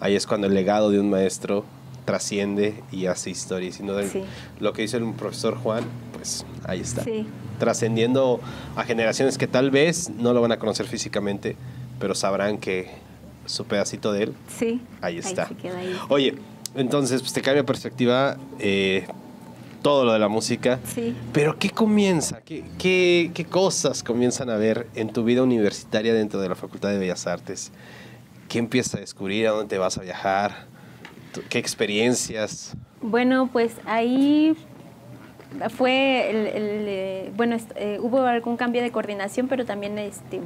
Ahí 0.00 0.14
es 0.16 0.26
cuando 0.26 0.46
el 0.46 0.54
legado 0.54 0.90
de 0.90 0.98
un 1.00 1.08
maestro 1.10 1.64
trasciende 2.04 2.82
y 2.90 3.06
hace 3.06 3.30
historia. 3.30 3.68
Y 3.70 3.82
duda, 3.86 4.02
Sí. 4.06 4.22
lo 4.60 4.72
que 4.72 4.82
dice 4.82 4.96
el 4.96 5.12
profesor 5.14 5.56
Juan, 5.56 5.84
pues 6.12 6.44
ahí 6.64 6.80
está. 6.80 7.04
Sí. 7.04 7.26
Trascendiendo 7.58 8.40
a 8.74 8.82
generaciones 8.84 9.38
que 9.38 9.46
tal 9.46 9.70
vez 9.70 10.10
no 10.10 10.32
lo 10.32 10.40
van 10.42 10.50
a 10.52 10.58
conocer 10.58 10.86
físicamente, 10.86 11.56
pero 12.00 12.14
sabrán 12.16 12.58
que 12.58 12.90
su 13.46 13.64
pedacito 13.64 14.12
de 14.12 14.24
él, 14.24 14.34
Sí. 14.58 14.80
ahí 15.00 15.18
está. 15.18 15.46
queda 15.46 15.78
ahí. 15.78 15.96
Oye, 16.08 16.34
entonces, 16.74 17.20
pues 17.20 17.32
te 17.32 17.42
cambia 17.42 17.64
perspectiva 17.64 18.36
eh, 18.58 19.06
todo 19.82 20.04
lo 20.04 20.12
de 20.12 20.18
la 20.18 20.28
música. 20.28 20.78
Sí. 20.86 21.14
Pero 21.32 21.58
¿qué 21.58 21.70
comienza? 21.70 22.40
¿Qué, 22.42 22.64
qué, 22.78 23.30
qué 23.34 23.44
cosas 23.44 24.02
comienzan 24.02 24.50
a 24.50 24.56
ver 24.56 24.86
en 24.94 25.08
tu 25.12 25.24
vida 25.24 25.42
universitaria 25.42 26.14
dentro 26.14 26.40
de 26.40 26.48
la 26.48 26.54
Facultad 26.54 26.90
de 26.90 26.98
Bellas 26.98 27.26
Artes? 27.26 27.72
¿Qué 28.48 28.58
empiezas 28.58 28.94
a 28.96 29.00
descubrir? 29.00 29.46
¿A 29.46 29.50
dónde 29.52 29.68
te 29.68 29.78
vas 29.78 29.98
a 29.98 30.02
viajar? 30.02 30.66
¿Tu- 31.32 31.42
¿Qué 31.48 31.58
experiencias? 31.58 32.74
Bueno, 33.00 33.48
pues 33.52 33.72
ahí 33.86 34.54
fue 35.76 36.30
el, 36.30 36.36
el, 36.46 36.84
eh, 36.88 37.32
bueno, 37.36 37.56
eh, 37.76 37.98
hubo 38.00 38.20
algún 38.22 38.56
cambio 38.56 38.80
de 38.82 38.90
coordinación, 38.92 39.48
pero 39.48 39.64
también 39.64 39.98
este 39.98 40.40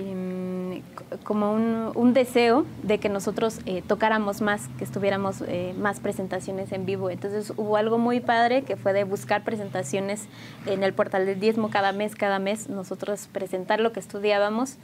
em, 0.00 0.82
como 1.24 1.52
un, 1.52 1.90
un 1.94 2.12
deseo 2.12 2.64
de 2.82 2.98
que 2.98 3.08
nosotros 3.08 3.60
eh, 3.66 3.82
tocáramos 3.86 4.40
más, 4.40 4.68
que 4.78 4.84
estuviéramos 4.84 5.42
eh, 5.46 5.74
más 5.78 6.00
presentaciones 6.00 6.72
en 6.72 6.86
vivo. 6.86 7.10
Entonces 7.10 7.52
hubo 7.56 7.76
algo 7.76 7.98
muy 7.98 8.20
padre 8.20 8.62
que 8.62 8.76
fue 8.76 8.92
de 8.92 9.04
buscar 9.04 9.42
presentaciones 9.44 10.26
en 10.66 10.82
el 10.82 10.92
portal 10.92 11.26
del 11.26 11.40
diezmo 11.40 11.70
cada 11.70 11.92
mes, 11.92 12.14
cada 12.14 12.38
mes 12.38 12.68
nosotros 12.68 13.28
presentar 13.32 13.80
lo 13.80 13.92
que 13.92 14.00
estudiábamos 14.00 14.76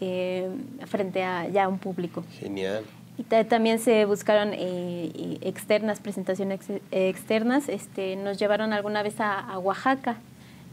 eh, 0.00 0.48
frente 0.86 1.22
a 1.24 1.48
ya 1.48 1.68
un 1.68 1.78
público. 1.78 2.24
Genial. 2.38 2.84
Y 3.16 3.24
ta- 3.24 3.42
también 3.44 3.80
se 3.80 4.04
buscaron 4.04 4.50
eh, 4.52 5.38
externas, 5.40 5.98
presentaciones 5.98 6.60
ex- 6.70 6.82
externas. 6.92 7.68
Este, 7.68 8.14
nos 8.14 8.38
llevaron 8.38 8.72
alguna 8.72 9.02
vez 9.02 9.20
a, 9.20 9.38
a 9.40 9.58
Oaxaca. 9.58 10.16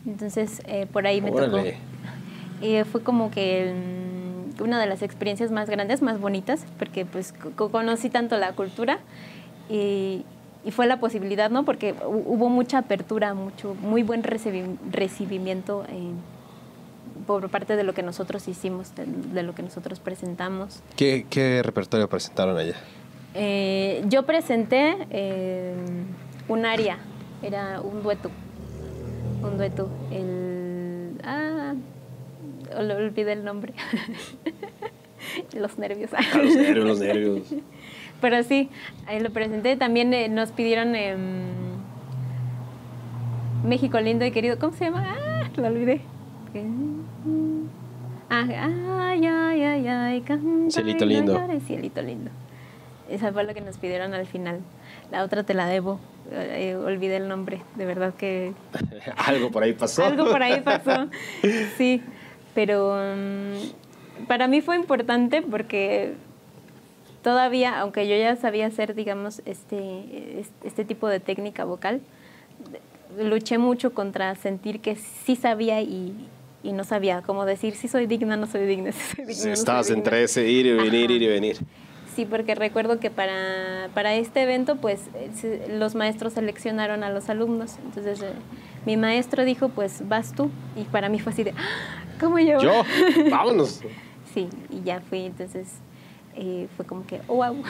Entonces, 0.05 0.61
eh, 0.67 0.85
por 0.91 1.07
ahí 1.07 1.21
me 1.21 1.31
tocó. 1.47 1.57
Y 2.61 2.83
fue 2.83 3.03
como 3.03 3.31
que 3.31 3.73
una 4.61 4.79
de 4.79 4.85
las 4.87 5.01
experiencias 5.01 5.51
más 5.51 5.69
grandes, 5.69 6.01
más 6.01 6.19
bonitas, 6.19 6.65
porque 6.79 7.05
pues 7.05 7.33
co- 7.55 7.69
conocí 7.69 8.09
tanto 8.09 8.37
la 8.37 8.53
cultura 8.53 8.99
y, 9.69 10.23
y 10.63 10.71
fue 10.71 10.87
la 10.87 10.99
posibilidad, 10.99 11.49
¿no? 11.49 11.65
Porque 11.65 11.93
hu- 11.95 12.23
hubo 12.25 12.49
mucha 12.49 12.77
apertura, 12.79 13.33
mucho, 13.33 13.75
muy 13.75 14.03
buen 14.03 14.23
recibi- 14.23 14.77
recibimiento 14.91 15.83
eh, 15.89 16.11
por 17.27 17.49
parte 17.49 17.75
de 17.75 17.83
lo 17.83 17.93
que 17.93 18.03
nosotros 18.03 18.47
hicimos, 18.47 18.95
de, 18.95 19.05
de 19.05 19.43
lo 19.43 19.53
que 19.53 19.61
nosotros 19.63 19.99
presentamos. 19.99 20.81
¿Qué, 20.95 21.25
qué 21.29 21.61
repertorio 21.63 22.07
presentaron 22.07 22.57
allá? 22.57 22.75
Eh, 23.33 24.01
yo 24.07 24.23
presenté 24.23 24.95
eh, 25.09 25.75
un 26.47 26.65
aria, 26.65 26.97
era 27.43 27.81
un 27.81 28.01
dueto, 28.01 28.31
un 29.43 29.57
dueto. 29.57 29.89
El, 30.11 31.19
ah, 31.25 31.73
olvidé 32.77 33.33
el 33.33 33.43
nombre. 33.43 33.73
los 35.53 35.77
nervios. 35.77 36.11
Ah, 36.13 36.37
los 36.37 36.55
nervios, 36.55 36.85
los 36.87 36.99
nervios. 36.99 37.41
Pero 38.21 38.43
sí, 38.43 38.69
lo 39.21 39.29
presenté. 39.31 39.75
También 39.75 40.13
eh, 40.13 40.29
nos 40.29 40.51
pidieron 40.51 40.95
em, 40.95 41.45
México 43.65 43.99
lindo 43.99 44.25
y 44.25 44.31
querido. 44.31 44.57
¿Cómo 44.59 44.73
se 44.73 44.85
llama? 44.85 45.05
Ah, 45.07 45.49
lo 45.57 45.67
olvidé. 45.67 46.01
Ah, 48.29 48.45
ay, 48.49 49.25
ay, 49.25 49.63
ay, 49.63 49.87
ay, 49.87 50.21
canta 50.21 50.71
Cielito 50.71 51.05
no 51.05 51.11
lindo. 51.11 51.33
llores, 51.33 51.63
Cielito 51.63 52.01
lindo. 52.01 52.31
Esa 53.09 53.31
fue 53.31 53.43
lo 53.43 53.53
que 53.53 53.61
nos 53.61 53.77
pidieron 53.77 54.13
al 54.13 54.25
final. 54.25 54.61
La 55.11 55.23
otra 55.23 55.43
te 55.43 55.53
la 55.53 55.67
debo. 55.67 55.99
Eh, 56.31 56.75
olvidé 56.75 57.17
el 57.17 57.27
nombre. 57.27 57.61
De 57.75 57.85
verdad 57.85 58.13
que 58.15 58.53
Algo 59.17 59.51
por 59.51 59.61
ahí 59.63 59.73
pasó. 59.73 60.05
algo 60.05 60.25
por 60.25 60.41
ahí 60.41 60.61
pasó. 60.61 61.07
Sí, 61.77 62.01
pero 62.55 62.95
mm, 62.97 64.25
para 64.27 64.47
mí 64.47 64.61
fue 64.61 64.75
importante 64.77 65.41
porque 65.43 66.13
todavía, 67.21 67.79
aunque 67.79 68.07
yo 68.07 68.15
ya 68.15 68.35
sabía 68.35 68.67
hacer, 68.67 68.95
digamos, 68.95 69.41
este, 69.45 70.39
es- 70.39 70.51
este 70.63 70.85
tipo 70.85 71.07
de 71.07 71.19
técnica 71.19 71.65
vocal, 71.65 72.01
luché 73.19 73.57
mucho 73.57 73.93
contra 73.93 74.33
sentir 74.35 74.79
que 74.81 74.95
sí 74.95 75.35
sabía 75.35 75.81
y, 75.81 76.13
y 76.63 76.71
no 76.73 76.83
sabía, 76.83 77.21
como 77.21 77.45
decir, 77.45 77.75
sí 77.75 77.87
soy 77.87 78.07
digna, 78.07 78.37
no 78.37 78.47
soy 78.47 78.65
digna, 78.65 78.91
sí 78.91 79.15
soy 79.15 79.25
digna. 79.25 79.33
Sí, 79.43 79.49
no 79.49 79.55
soy 79.55 79.61
estabas 79.61 79.87
digna. 79.87 79.97
entre 79.99 80.23
ese 80.23 80.49
ir 80.49 80.65
y 80.65 80.73
venir, 80.73 81.05
Ajá. 81.05 81.13
ir 81.13 81.21
y 81.21 81.27
venir. 81.27 81.57
Sí, 82.15 82.25
porque 82.25 82.55
recuerdo 82.55 82.99
que 82.99 83.11
para, 83.11 83.89
para 83.93 84.15
este 84.15 84.41
evento, 84.43 84.77
pues 84.77 85.01
los 85.69 85.95
maestros 85.95 86.33
seleccionaron 86.33 87.03
a 87.03 87.09
los 87.09 87.29
alumnos. 87.29 87.75
Entonces, 87.83 88.21
eh, 88.21 88.31
mi 88.85 88.95
maestro 88.95 89.43
dijo, 89.43 89.67
pues 89.67 90.07
vas 90.07 90.33
tú. 90.33 90.49
Y 90.77 90.83
para 90.85 91.09
mí 91.09 91.19
fue 91.19 91.33
así 91.33 91.43
de, 91.43 91.51
"Ah, 91.51 92.04
¿cómo 92.19 92.39
yo? 92.39 92.59
Yo, 92.59 92.83
vámonos. 93.31 93.81
Sí, 94.33 94.47
y 94.69 94.81
ya 94.83 95.01
fui. 95.01 95.21
Entonces, 95.21 95.67
eh, 96.35 96.67
fue 96.75 96.85
como 96.85 97.05
que, 97.05 97.21
oh, 97.27 97.35
wow. 97.35 97.63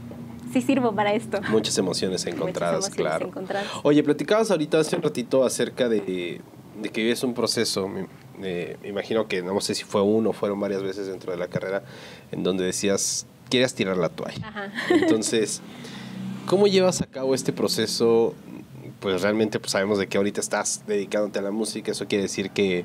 sí 0.52 0.60
sirvo 0.62 0.92
para 0.92 1.12
esto. 1.12 1.40
Muchas 1.50 1.76
emociones 1.78 2.26
encontradas, 2.26 2.76
Muchas 2.76 2.98
emociones 2.98 3.10
claro. 3.10 3.26
encontradas. 3.26 3.68
Oye, 3.82 4.02
platicabas 4.02 4.50
ahorita 4.50 4.80
hace 4.80 4.96
un 4.96 5.02
ratito 5.02 5.44
acerca 5.44 5.88
de, 5.88 6.40
de 6.80 6.88
que 6.90 7.02
vives 7.02 7.22
un 7.22 7.34
proceso, 7.34 7.88
me, 7.88 8.06
eh, 8.42 8.76
me 8.82 8.88
imagino 8.88 9.26
que 9.26 9.42
no 9.42 9.60
sé 9.60 9.74
si 9.74 9.84
fue 9.84 10.02
uno 10.02 10.30
o 10.30 10.32
fueron 10.32 10.60
varias 10.60 10.82
veces 10.82 11.06
dentro 11.06 11.32
de 11.32 11.38
la 11.38 11.48
carrera, 11.48 11.82
en 12.32 12.42
donde 12.42 12.64
decías, 12.64 13.26
quieres 13.48 13.74
tirar 13.74 13.96
la 13.96 14.08
toalla. 14.08 14.48
Ajá. 14.48 14.72
Entonces, 14.90 15.60
¿cómo 16.46 16.66
llevas 16.66 17.00
a 17.02 17.06
cabo 17.06 17.34
este 17.34 17.52
proceso? 17.52 18.34
Pues 19.00 19.22
realmente 19.22 19.60
pues, 19.60 19.72
sabemos 19.72 19.98
de 19.98 20.08
que 20.08 20.18
ahorita 20.18 20.40
estás 20.40 20.82
dedicándote 20.86 21.38
a 21.38 21.42
la 21.42 21.50
música, 21.50 21.92
eso 21.92 22.06
quiere 22.06 22.22
decir 22.22 22.50
que 22.50 22.84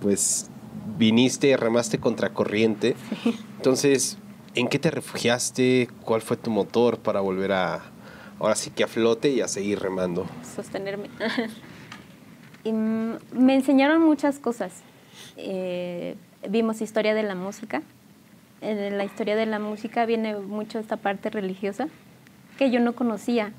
pues 0.00 0.50
viniste, 0.98 1.56
remaste 1.56 1.98
contracorriente. 1.98 2.96
Entonces, 3.56 4.18
¿en 4.54 4.68
qué 4.68 4.78
te 4.78 4.90
refugiaste? 4.90 5.88
¿Cuál 6.04 6.22
fue 6.22 6.36
tu 6.36 6.50
motor 6.50 6.98
para 6.98 7.20
volver 7.20 7.52
a, 7.52 7.82
ahora 8.38 8.54
sí 8.54 8.70
que 8.70 8.84
a 8.84 8.88
flote 8.88 9.30
y 9.30 9.40
a 9.40 9.48
seguir 9.48 9.80
remando? 9.80 10.26
sostenerme. 10.54 11.08
Y, 12.66 12.72
me 12.72 13.54
enseñaron 13.54 14.00
muchas 14.00 14.38
cosas. 14.38 14.72
Eh, 15.36 16.16
vimos 16.48 16.80
historia 16.80 17.12
de 17.12 17.22
la 17.22 17.34
música. 17.34 17.82
En 18.62 18.96
la 18.96 19.04
historia 19.04 19.36
de 19.36 19.44
la 19.44 19.58
música 19.58 20.06
viene 20.06 20.34
mucho 20.38 20.78
esta 20.78 20.96
parte 20.96 21.28
religiosa 21.28 21.88
que 22.56 22.70
yo 22.70 22.80
no 22.80 22.94
conocía. 22.94 23.52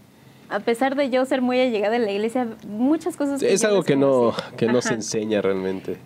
A 0.49 0.59
pesar 0.59 0.95
de 0.95 1.11
yo 1.11 1.23
ser 1.25 1.43
muy 1.43 1.59
allegada 1.59 1.95
en 1.97 2.05
la 2.05 2.11
iglesia, 2.13 2.47
muchas 2.67 3.15
cosas... 3.15 3.43
Es 3.43 3.61
yo 3.61 3.67
algo 3.67 3.83
que 3.83 3.95
no, 3.95 4.33
que 4.57 4.65
no 4.65 4.81
se 4.81 4.95
enseña 4.95 5.39
realmente. 5.39 5.97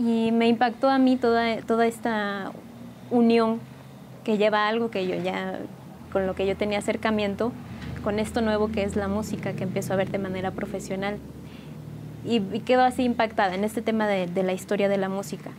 Y 0.00 0.32
me 0.32 0.48
impactó 0.48 0.88
a 0.88 0.98
mí 0.98 1.16
toda, 1.16 1.60
toda 1.60 1.86
esta 1.86 2.52
unión 3.10 3.60
que 4.24 4.38
lleva 4.38 4.66
algo 4.66 4.90
que 4.90 5.06
yo 5.06 5.14
ya, 5.16 5.58
con 6.10 6.26
lo 6.26 6.34
que 6.34 6.46
yo 6.46 6.56
tenía 6.56 6.78
acercamiento, 6.78 7.52
con 8.02 8.18
esto 8.18 8.40
nuevo 8.40 8.72
que 8.72 8.82
es 8.82 8.96
la 8.96 9.08
música, 9.08 9.52
que 9.52 9.64
empiezo 9.64 9.92
a 9.92 9.96
ver 9.96 10.10
de 10.10 10.16
manera 10.16 10.52
profesional. 10.52 11.18
Y, 12.24 12.36
y 12.36 12.60
quedo 12.60 12.82
así 12.82 13.02
impactada 13.02 13.54
en 13.54 13.62
este 13.62 13.82
tema 13.82 14.06
de, 14.06 14.42
la 14.42 14.54
historia 14.54 14.88
de 14.88 14.96
la 14.96 15.10
música. 15.10 15.50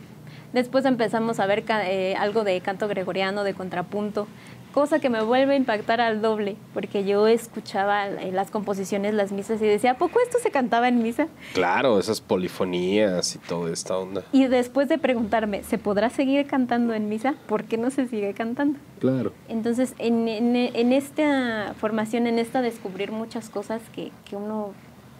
Después 0.52 0.84
empezamos 0.86 1.38
a 1.38 1.46
ver 1.46 1.62
eh, 1.68 2.16
algo 2.18 2.42
de 2.42 2.60
canto 2.62 2.88
gregoriano, 2.88 3.44
de 3.44 3.54
contrapunto, 3.54 4.26
cosa 4.72 4.98
que 4.98 5.08
me 5.10 5.22
vuelve 5.22 5.54
a 5.54 5.56
impactar 5.56 6.00
al 6.00 6.20
doble, 6.22 6.56
porque 6.74 7.04
yo 7.04 7.26
escuchaba 7.28 8.08
eh, 8.08 8.32
las 8.32 8.50
composiciones, 8.50 9.14
las 9.14 9.30
misas 9.30 9.60
y 9.62 9.66
decía, 9.66 9.92
¿a 9.92 9.98
poco 9.98 10.18
esto 10.24 10.38
se 10.42 10.50
cantaba 10.50 10.88
en 10.88 11.02
misa? 11.02 11.28
Claro, 11.54 11.98
esas 11.98 12.20
polifonías 12.20 13.36
y 13.36 13.38
toda 13.38 13.72
esta 13.72 13.96
onda. 13.98 14.22
Y 14.32 14.46
después 14.46 14.88
de 14.88 14.98
preguntarme, 14.98 15.62
¿se 15.62 15.78
podrá 15.78 16.10
seguir 16.10 16.46
cantando 16.46 16.94
en 16.94 17.08
misa? 17.08 17.34
¿Por 17.46 17.64
qué 17.64 17.76
no 17.78 17.90
se 17.90 18.08
sigue 18.08 18.32
cantando? 18.34 18.78
Claro. 19.00 19.32
Entonces, 19.48 19.94
en, 19.98 20.26
en- 20.28 20.56
en 20.56 20.92
esta 20.92 21.74
formación, 21.78 22.26
en 22.26 22.38
esta 22.38 22.62
descubrir 22.62 23.12
muchas 23.12 23.48
cosas 23.50 23.82
que, 23.94 24.10
que 24.24 24.36
uno, 24.36 24.72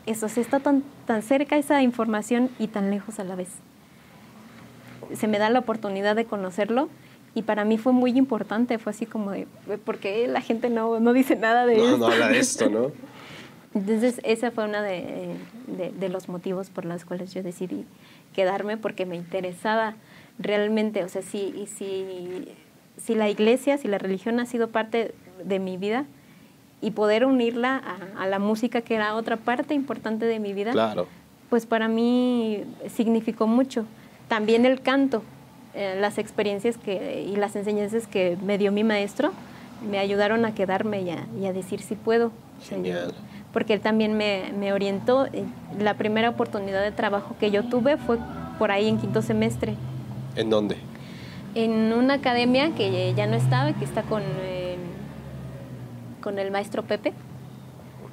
eso, 0.06 0.28
se 0.28 0.40
está 0.40 0.60
tan, 0.60 0.82
tan 1.06 1.22
cerca 1.22 1.56
esa 1.56 1.82
información 1.82 2.50
y 2.58 2.68
tan 2.68 2.90
lejos 2.90 3.20
a 3.20 3.24
la 3.24 3.34
vez. 3.36 3.48
Se 5.14 5.28
me 5.28 5.38
da 5.38 5.50
la 5.50 5.58
oportunidad 5.58 6.16
de 6.16 6.24
conocerlo 6.24 6.88
y 7.34 7.42
para 7.42 7.64
mí 7.64 7.78
fue 7.78 7.92
muy 7.92 8.10
importante, 8.18 8.78
fue 8.78 8.90
así 8.90 9.06
como 9.06 9.30
de, 9.30 9.46
¿por 9.84 9.98
qué 9.98 10.26
la 10.28 10.40
gente 10.40 10.68
no, 10.68 11.00
no 11.00 11.12
dice 11.12 11.36
nada 11.36 11.64
de 11.66 11.76
No, 11.78 11.84
esto? 11.84 11.98
no 11.98 12.06
habla 12.06 12.28
de 12.28 12.38
esto, 12.38 12.68
¿no? 12.70 12.90
Entonces, 13.74 14.20
esa 14.24 14.50
fue 14.50 14.68
de, 14.68 15.34
de- 15.66 15.92
de 15.98 16.08
los 16.10 16.28
motivos 16.28 16.68
por 16.68 16.84
los 16.84 17.04
cuales 17.06 17.32
yo 17.32 17.42
decidí 17.42 17.86
quedarme, 18.34 18.76
porque 18.76 19.06
me 19.06 19.16
interesaba 19.16 19.94
realmente, 20.38 21.02
o 21.04 21.08
sea, 21.08 21.22
si, 21.22 21.66
si, 21.74 22.48
si 22.98 23.14
la 23.14 23.30
iglesia, 23.30 23.78
si 23.78 23.88
la 23.88 23.96
religión 23.98 24.38
ha 24.40 24.46
sido 24.46 24.68
parte 24.68 25.14
de 25.42 25.58
mi 25.58 25.78
vida 25.78 26.04
y 26.82 26.90
poder 26.90 27.24
unirla 27.24 27.76
a, 28.16 28.22
a 28.22 28.26
la 28.26 28.38
música, 28.38 28.82
que 28.82 28.94
era 28.94 29.14
otra 29.14 29.38
parte 29.38 29.72
importante 29.72 30.26
de 30.26 30.38
mi 30.38 30.52
vida, 30.52 30.72
Claro. 30.72 31.06
pues 31.48 31.64
para 31.64 31.88
mí 31.88 32.64
significó 32.94 33.46
mucho. 33.46 33.86
También 34.28 34.66
el 34.66 34.82
canto, 34.82 35.22
eh, 35.74 35.96
las 36.00 36.18
experiencias 36.18 36.76
que, 36.76 37.22
y 37.22 37.36
las 37.36 37.56
enseñanzas 37.56 38.06
que 38.06 38.36
me 38.44 38.58
dio 38.58 38.72
mi 38.72 38.84
maestro 38.84 39.32
me 39.90 39.98
ayudaron 39.98 40.44
a 40.44 40.54
quedarme 40.54 41.02
y 41.02 41.10
a, 41.10 41.26
y 41.40 41.46
a 41.46 41.52
decir 41.52 41.80
si 41.80 41.94
puedo. 41.94 42.30
Genial. 42.68 43.12
porque 43.52 43.74
él 43.74 43.80
también 43.80 44.16
me, 44.16 44.52
me 44.58 44.72
orientó. 44.72 45.26
Eh, 45.26 45.44
La 45.80 45.94
primera 45.94 46.28
oportunidad 46.30 46.82
de 46.82 46.92
trabajo 46.92 47.34
que 47.40 47.50
yo 47.50 47.64
tuve 47.64 47.96
fue 47.96 48.18
por 48.58 48.70
ahí 48.70 48.88
en 48.88 48.98
quinto 48.98 49.20
semestre, 49.22 49.74
¿En 50.36 50.48
dónde? 50.50 50.76
en 51.54 51.92
una 51.92 52.14
academia 52.14 52.70
que 52.74 53.12
ya 53.14 53.26
no 53.26 53.34
estaba, 53.36 53.72
que 53.72 53.84
está 53.84 54.02
con, 54.02 54.22
eh, 54.42 54.76
con 56.22 56.38
el 56.38 56.50
maestro 56.50 56.82
Pepe 56.84 57.12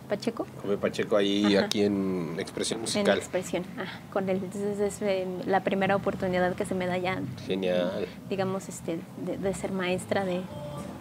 Pacheco. 0.10 0.45
Come 0.62 0.76
Pacheco 0.78 1.16
ahí, 1.16 1.55
Ajá. 1.55 1.66
aquí 1.68 1.84
en 1.84 2.36
Expresión 2.39 2.80
En 2.80 2.82
Musical. 2.82 3.18
expresión, 3.18 3.64
ah, 3.78 3.86
con 4.12 4.28
él. 4.28 4.41
Entonces 4.43 4.80
es 4.80 5.01
eh, 5.01 5.26
la 5.45 5.62
primera 5.64 5.95
oportunidad 5.95 6.53
que 6.55 6.66
se 6.66 6.76
me 6.76 6.86
da 6.88 6.97
ya, 6.97 7.22
Genial. 7.47 8.07
digamos, 8.30 8.68
este, 8.68 8.99
de, 9.26 9.38
de 9.38 9.53
ser 9.53 9.72
maestra 9.72 10.26
de, 10.26 10.41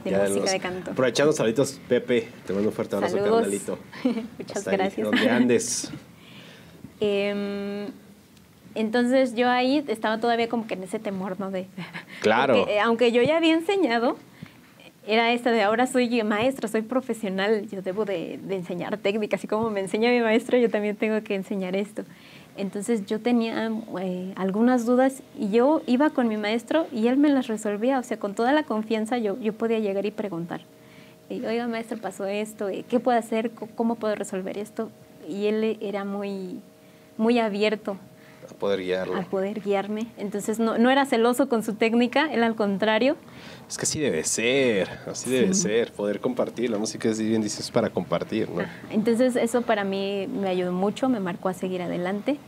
de 0.05 0.11
Ya 0.11 0.19
música 0.21 0.41
los- 0.43 0.53
de 0.53 0.61
canto. 0.61 0.91
Aprovechando 0.93 1.33
saluditos, 1.33 1.81
Pepe, 1.89 2.29
te 2.47 2.53
mando 2.53 2.69
un 2.69 2.75
fuerte 2.75 2.95
abrazo, 2.97 3.17
Saludos. 3.17 3.41
carnalito. 3.41 3.79
Muchas 4.39 4.57
Hasta 4.59 4.71
ahí, 4.71 4.77
gracias. 4.77 5.05
donde 5.11 5.31
andes. 5.31 5.91
Em, 7.01 7.87
entonces 8.75 9.35
yo 9.35 9.49
ahí 9.49 9.85
estaba 9.89 10.19
todavía 10.19 10.49
como 10.49 10.67
que 10.67 10.75
en 10.75 10.83
ese 10.83 10.99
temor, 10.99 11.39
¿no? 11.39 11.51
De, 11.51 11.67
Claro. 12.21 12.67
Eh, 12.69 12.81
aunque 12.81 13.13
yo 13.13 13.23
ya 13.23 13.37
había 13.37 13.55
enseñado, 13.55 14.17
era 15.09 15.33
esta 15.33 15.51
de 15.51 15.63
ahora 15.63 15.87
soy 15.87 16.23
maestra, 16.23 16.69
soy 16.69 16.83
profesional, 16.83 17.67
yo 17.71 17.81
debo 17.81 18.05
de, 18.05 18.39
enseñar 18.51 18.99
técnica, 18.99 19.37
así 19.37 19.49
como 19.49 19.71
me 19.71 19.81
enseña 19.81 20.11
mi 20.11 20.21
maestro, 20.21 20.59
yo 20.59 20.69
también 20.69 20.97
tengo 20.97 21.23
que 21.23 21.35
enseñar 21.35 21.75
esto. 21.75 22.05
Entonces 22.59 23.07
yo 23.07 23.19
tenía 23.19 23.71
eh, 24.03 24.33
algunas 24.37 24.85
dudas 24.85 25.23
y 25.39 25.49
yo 25.49 25.81
iba 25.87 26.11
con 26.11 26.29
mi 26.29 26.37
maestro 26.37 26.87
y 26.93 27.07
él 27.07 27.17
me 27.17 27.31
las 27.31 27.47
resolvía, 27.47 27.99
o 27.99 28.03
sea, 28.03 28.19
con 28.19 28.35
toda 28.35 28.53
la 28.53 28.65
confianza 28.65 29.17
yo, 29.17 29.41
yo 29.41 29.55
podía 29.55 29.79
llegar 29.79 30.05
y 30.05 30.11
preguntar. 30.11 30.61
Y, 31.31 31.43
Oiga, 31.43 31.67
maestro, 31.69 31.97
pasó 31.97 32.27
esto, 32.27 32.69
eh, 32.69 32.85
¿qué 32.87 33.01
puedo 33.01 33.19
hacer? 33.19 33.53
¿Cómo- 33.53 33.73
¿Cómo 33.77 33.95
puedo 33.95 34.15
resolver 34.15 34.59
esto? 34.59 34.91
Y 35.27 35.47
él 35.47 35.79
era 35.81 36.05
muy, 36.05 36.61
muy 37.17 37.39
abierto 37.39 37.97
A 38.51 38.55
poder 38.55 38.81
guiarlo. 38.81 39.17
a 39.17 39.23
poder 39.23 39.61
guiarme. 39.61 40.07
Entonces 40.17 40.59
no, 40.59 40.79
no 40.79 40.91
era 40.91 41.05
celoso 41.07 41.49
con 41.49 41.63
su 41.63 41.75
técnica, 41.75 42.33
él 42.33 42.43
al 42.43 42.55
contrario. 42.55 43.17
Es 43.69 43.77
que 43.77 43.83
así 43.83 44.01
debe 44.01 44.25
ser, 44.25 44.89
así 45.07 45.31
debe 45.31 45.55
ser. 45.55 45.93
Poder 45.93 46.21
compartir. 46.21 46.71
La 46.71 46.79
música, 46.79 47.09
es 47.09 47.21
bien 47.21 47.43
dices, 47.43 47.61
es 47.61 47.71
para 47.71 47.91
compartir, 47.91 48.49
¿no? 48.51 48.63
Entonces 48.91 49.37
eso 49.37 49.63
para 49.63 49.85
mí 49.85 50.27
me 50.27 50.49
ayudó 50.49 50.73
mucho, 50.73 51.09
me 51.09 51.21
marcó 51.21 51.49
a 51.49 51.55
seguir 51.55 51.83
adelante. 51.83 52.39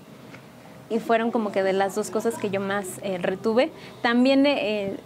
Y 0.88 0.98
fueron 0.98 1.30
como 1.30 1.53
que 1.53 1.62
de 1.62 1.72
las 1.72 1.94
dos 1.94 2.11
cosas 2.11 2.34
que 2.36 2.51
yo 2.51 2.61
más 2.61 2.86
eh, 3.03 3.18
retuve. 3.18 3.70
También, 4.03 4.44
eh, 4.46 4.96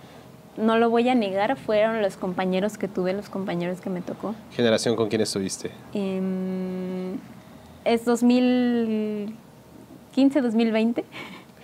no 0.57 0.79
lo 0.79 0.89
voy 0.91 1.09
a 1.09 1.15
negar, 1.15 1.57
fueron 1.57 2.01
los 2.01 2.17
compañeros 2.17 2.79
que 2.79 2.89
tuve, 2.89 3.13
los 3.13 3.29
compañeros 3.29 3.81
que 3.81 3.91
me 3.91 4.01
tocó. 4.01 4.35
Generación 4.53 4.97
con 4.97 5.09
quién 5.09 5.21
estuviste. 5.21 5.71
Em, 5.93 7.19
es 7.85 8.05
2015, 8.05 9.35
2020. 10.15 11.05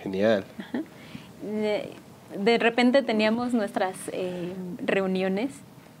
Genial. 0.03 0.43
de, 1.43 1.89
de 2.37 2.57
repente 2.57 3.01
teníamos 3.03 3.53
nuestras 3.53 3.95
eh, 4.11 4.53
reuniones 4.83 5.51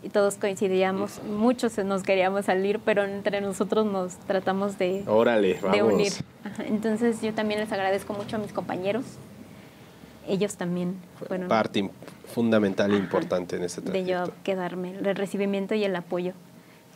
y 0.03 0.09
todos 0.09 0.35
coincidíamos, 0.35 1.21
muchos 1.23 1.77
nos 1.77 2.01
queríamos 2.03 2.45
salir, 2.45 2.79
pero 2.79 3.03
entre 3.03 3.39
nosotros 3.39 3.85
nos 3.85 4.17
tratamos 4.17 4.77
de, 4.79 5.03
Órale, 5.07 5.59
vamos. 5.61 5.77
de 5.77 5.83
unir. 5.83 6.11
Ajá, 6.43 6.63
Entonces 6.65 7.21
yo 7.21 7.33
también 7.33 7.59
les 7.59 7.71
agradezco 7.71 8.13
mucho 8.13 8.37
a 8.37 8.39
mis 8.39 8.51
compañeros. 8.51 9.05
Ellos 10.27 10.55
también 10.55 10.95
fueron 11.27 11.47
Parte 11.47 11.89
fundamental 12.27 12.91
e 12.93 12.95
importante 12.97 13.55
en 13.57 13.63
este 13.63 13.81
de 13.81 13.91
trayecto. 13.91 14.25
yo 14.25 14.33
quedarme, 14.43 14.97
el 14.97 15.15
recibimiento 15.15 15.75
y 15.75 15.83
el 15.83 15.95
apoyo 15.95 16.33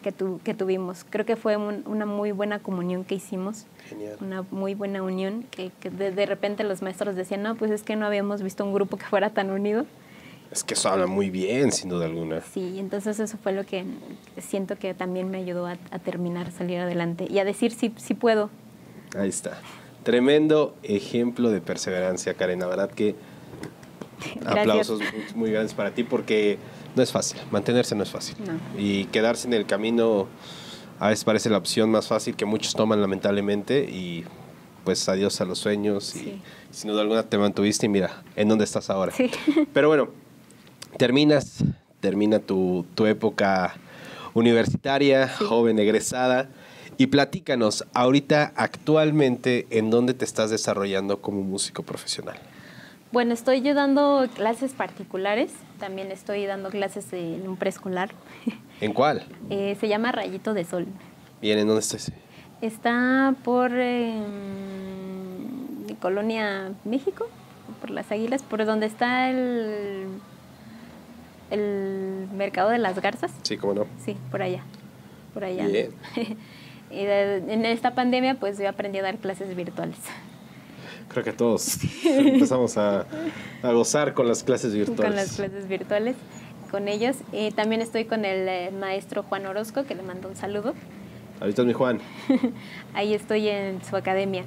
que, 0.05 0.11
tu- 0.11 0.39
que 0.43 0.53
tuvimos. 0.53 1.03
Creo 1.09 1.25
que 1.25 1.35
fue 1.35 1.57
un- 1.57 1.81
una 1.87 2.05
muy 2.05 2.31
buena 2.31 2.59
comunión 2.59 3.03
que 3.05 3.15
hicimos 3.15 3.65
Genial. 3.89 4.17
una 4.21 4.43
muy 4.51 4.75
buena 4.75 5.01
unión, 5.01 5.45
que, 5.49 5.71
que 5.79 5.89
de, 5.89 6.11
de 6.11 6.27
repente 6.27 6.63
los 6.63 6.83
maestros 6.83 7.15
decían, 7.15 7.41
no, 7.41 7.55
pues 7.55 7.71
es 7.71 7.81
que 7.81 7.95
no 7.95 8.05
habíamos 8.05 8.43
visto 8.43 8.63
un 8.63 8.71
grupo 8.71 8.97
que 8.97 9.05
fuera 9.05 9.31
tan 9.31 9.49
unido. 9.49 9.87
Es 10.51 10.63
que 10.63 10.75
eso 10.75 10.89
habla 10.89 11.07
muy 11.07 11.31
bien, 11.31 11.71
sin 11.71 11.89
duda 11.89 12.05
alguna. 12.05 12.41
Sí, 12.41 12.77
entonces 12.77 13.19
eso 13.19 13.35
fue 13.41 13.51
lo 13.51 13.63
que 13.65 13.83
siento 14.37 14.75
que 14.77 14.93
también 14.93 15.31
me 15.31 15.39
ayudó 15.39 15.65
a, 15.65 15.75
a 15.89 15.97
terminar, 15.97 16.51
salir 16.51 16.79
adelante 16.79 17.25
y 17.27 17.39
a 17.39 17.43
decir 17.43 17.71
sí, 17.71 17.91
sí 17.97 18.13
puedo. 18.13 18.51
Ahí 19.17 19.29
está. 19.29 19.57
Tremendo 20.03 20.75
ejemplo 20.83 21.49
de 21.49 21.61
perseverancia, 21.61 22.35
Karen. 22.35 22.59
La 22.59 22.67
verdad 22.67 22.91
que 22.91 23.15
Gracias. 24.35 24.57
aplausos 24.59 24.99
muy, 24.99 25.23
muy 25.35 25.51
grandes 25.51 25.73
para 25.73 25.89
ti 25.95 26.03
porque 26.03 26.59
no 26.95 27.03
es 27.03 27.11
fácil. 27.11 27.39
Mantenerse 27.51 27.95
no 27.95 28.03
es 28.03 28.09
fácil. 28.09 28.35
No. 28.45 28.79
Y 28.79 29.05
quedarse 29.05 29.47
en 29.47 29.53
el 29.53 29.65
camino 29.65 30.27
a 30.99 31.09
veces 31.09 31.25
parece 31.25 31.49
la 31.49 31.57
opción 31.57 31.89
más 31.89 32.07
fácil 32.07 32.35
que 32.35 32.45
muchos 32.45 32.73
toman 32.73 33.01
lamentablemente 33.01 33.83
y 33.83 34.23
pues 34.83 35.09
adiós 35.09 35.41
a 35.41 35.45
los 35.45 35.59
sueños 35.59 36.15
y 36.15 36.41
sin 36.71 36.91
duda 36.91 37.01
alguna 37.01 37.23
te 37.23 37.37
mantuviste 37.37 37.87
y 37.87 37.89
mira 37.89 38.23
en 38.35 38.47
dónde 38.47 38.63
estás 38.63 38.89
ahora. 38.89 39.11
Sí. 39.11 39.29
Pero 39.73 39.87
bueno, 39.89 40.09
terminas, 40.97 41.63
termina 41.99 42.39
tu, 42.39 42.85
tu 42.95 43.05
época 43.07 43.75
universitaria, 44.33 45.27
joven 45.27 45.79
egresada. 45.79 46.49
Y 46.97 47.07
platícanos, 47.07 47.83
ahorita 47.93 48.53
actualmente, 48.55 49.67
¿en 49.69 49.89
dónde 49.89 50.13
te 50.13 50.23
estás 50.23 50.49
desarrollando 50.49 51.19
como 51.21 51.41
músico 51.41 51.83
profesional? 51.83 52.37
Bueno, 53.11 53.33
estoy 53.33 53.61
yo 53.61 53.73
dando 53.73 54.27
clases 54.35 54.73
particulares, 54.73 55.51
también 55.79 56.11
estoy 56.11 56.45
dando 56.45 56.69
clases 56.69 57.11
en 57.13 57.47
un 57.47 57.55
preescolar. 57.55 58.11
¿En 58.81 58.93
cuál? 58.93 59.23
Eh, 59.49 59.77
se 59.79 59.87
llama 59.87 60.11
Rayito 60.11 60.53
de 60.53 60.65
Sol. 60.65 60.85
Bien, 61.41 61.57
¿en 61.59 61.67
dónde 61.67 61.79
está 61.81 61.97
ese? 61.97 62.13
Está 62.61 63.35
por 63.43 63.71
eh, 63.73 64.21
Colonia 66.01 66.73
México, 66.83 67.27
por 67.79 67.89
las 67.89 68.11
Águilas, 68.11 68.43
por 68.43 68.65
donde 68.65 68.85
está 68.87 69.29
el, 69.29 70.07
el 71.51 72.27
mercado 72.33 72.69
de 72.69 72.79
las 72.79 72.99
garzas. 73.01 73.31
Sí, 73.43 73.57
cómo 73.57 73.73
no. 73.75 73.85
Sí, 74.03 74.17
por 74.31 74.41
allá. 74.41 74.61
Por 75.33 75.43
allá. 75.45 75.67
Bien. 75.67 75.91
y 76.91 77.03
de- 77.05 77.37
en 77.53 77.65
esta 77.65 77.93
pandemia, 77.95 78.35
pues 78.35 78.57
yo 78.57 78.67
aprendí 78.67 78.99
a 78.99 79.03
dar 79.03 79.17
clases 79.19 79.55
virtuales. 79.55 79.97
Creo 81.09 81.23
que 81.23 81.33
todos 81.33 81.77
empezamos 82.05 82.77
a, 82.77 83.05
a 83.63 83.71
gozar 83.71 84.13
con 84.13 84.27
las 84.27 84.43
clases 84.43 84.73
virtuales. 84.73 85.05
Con 85.05 85.15
las 85.15 85.35
clases 85.35 85.67
virtuales, 85.67 86.15
con 86.71 86.87
ellos. 86.87 87.15
Y 87.31 87.51
también 87.51 87.81
estoy 87.81 88.05
con 88.05 88.25
el 88.25 88.47
eh, 88.47 88.71
maestro 88.71 89.23
Juan 89.23 89.45
Orozco, 89.45 89.85
que 89.85 89.95
le 89.95 90.01
mando 90.03 90.27
un 90.27 90.35
saludo. 90.35 90.73
Ahorita 91.39 91.61
es 91.61 91.67
mi 91.67 91.73
Juan. 91.73 91.99
Ahí 92.93 93.13
estoy 93.13 93.47
en 93.49 93.83
su 93.83 93.95
academia. 93.95 94.43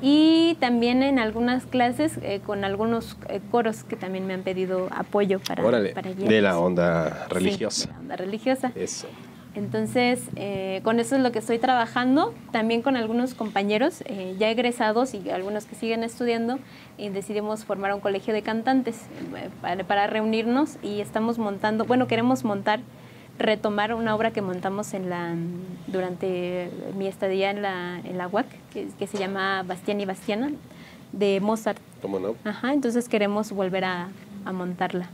Y 0.00 0.56
también 0.58 1.04
en 1.04 1.20
algunas 1.20 1.64
clases 1.64 2.18
eh, 2.22 2.40
con 2.44 2.64
algunos 2.64 3.16
eh, 3.28 3.40
coros 3.52 3.84
que 3.84 3.94
también 3.94 4.26
me 4.26 4.34
han 4.34 4.42
pedido 4.42 4.88
apoyo 4.90 5.38
para, 5.38 5.64
Órale, 5.64 5.90
para 5.90 6.12
de 6.12 6.42
la 6.42 6.58
onda 6.58 7.26
Sí, 7.28 7.34
religiosa. 7.34 7.86
de 7.86 7.92
la 7.92 7.98
onda 8.00 8.16
religiosa. 8.16 8.72
Eso. 8.74 9.06
Entonces, 9.54 10.22
eh, 10.36 10.80
con 10.82 10.98
eso 10.98 11.16
es 11.16 11.22
lo 11.22 11.30
que 11.30 11.38
estoy 11.38 11.58
trabajando. 11.58 12.32
También 12.52 12.80
con 12.80 12.96
algunos 12.96 13.34
compañeros 13.34 14.02
eh, 14.06 14.34
ya 14.38 14.50
egresados 14.50 15.12
y 15.14 15.28
algunos 15.30 15.66
que 15.66 15.74
siguen 15.74 16.04
estudiando, 16.04 16.58
y 16.96 17.10
decidimos 17.10 17.64
formar 17.64 17.92
un 17.92 18.00
colegio 18.00 18.32
de 18.32 18.42
cantantes 18.42 18.96
eh, 19.36 19.50
para, 19.60 19.84
para 19.84 20.06
reunirnos 20.06 20.78
y 20.82 21.00
estamos 21.00 21.38
montando, 21.38 21.84
bueno, 21.84 22.06
queremos 22.06 22.44
montar, 22.44 22.80
retomar 23.38 23.94
una 23.94 24.14
obra 24.14 24.30
que 24.30 24.40
montamos 24.40 24.94
en 24.94 25.10
la, 25.10 25.34
durante 25.86 26.70
mi 26.96 27.06
estadía 27.06 27.50
en 27.50 27.62
la, 27.62 28.00
en 28.04 28.16
la 28.16 28.28
UAC, 28.28 28.46
que, 28.72 28.88
que 28.98 29.06
se 29.06 29.18
llama 29.18 29.62
Bastián 29.64 30.00
y 30.00 30.06
Bastiana, 30.06 30.50
de 31.12 31.40
Mozart. 31.40 31.78
¿Cómo 32.00 32.18
no? 32.18 32.36
Ajá, 32.44 32.72
entonces 32.72 33.08
queremos 33.08 33.52
volver 33.52 33.84
a, 33.84 34.08
a 34.44 34.52
montarla 34.52 35.08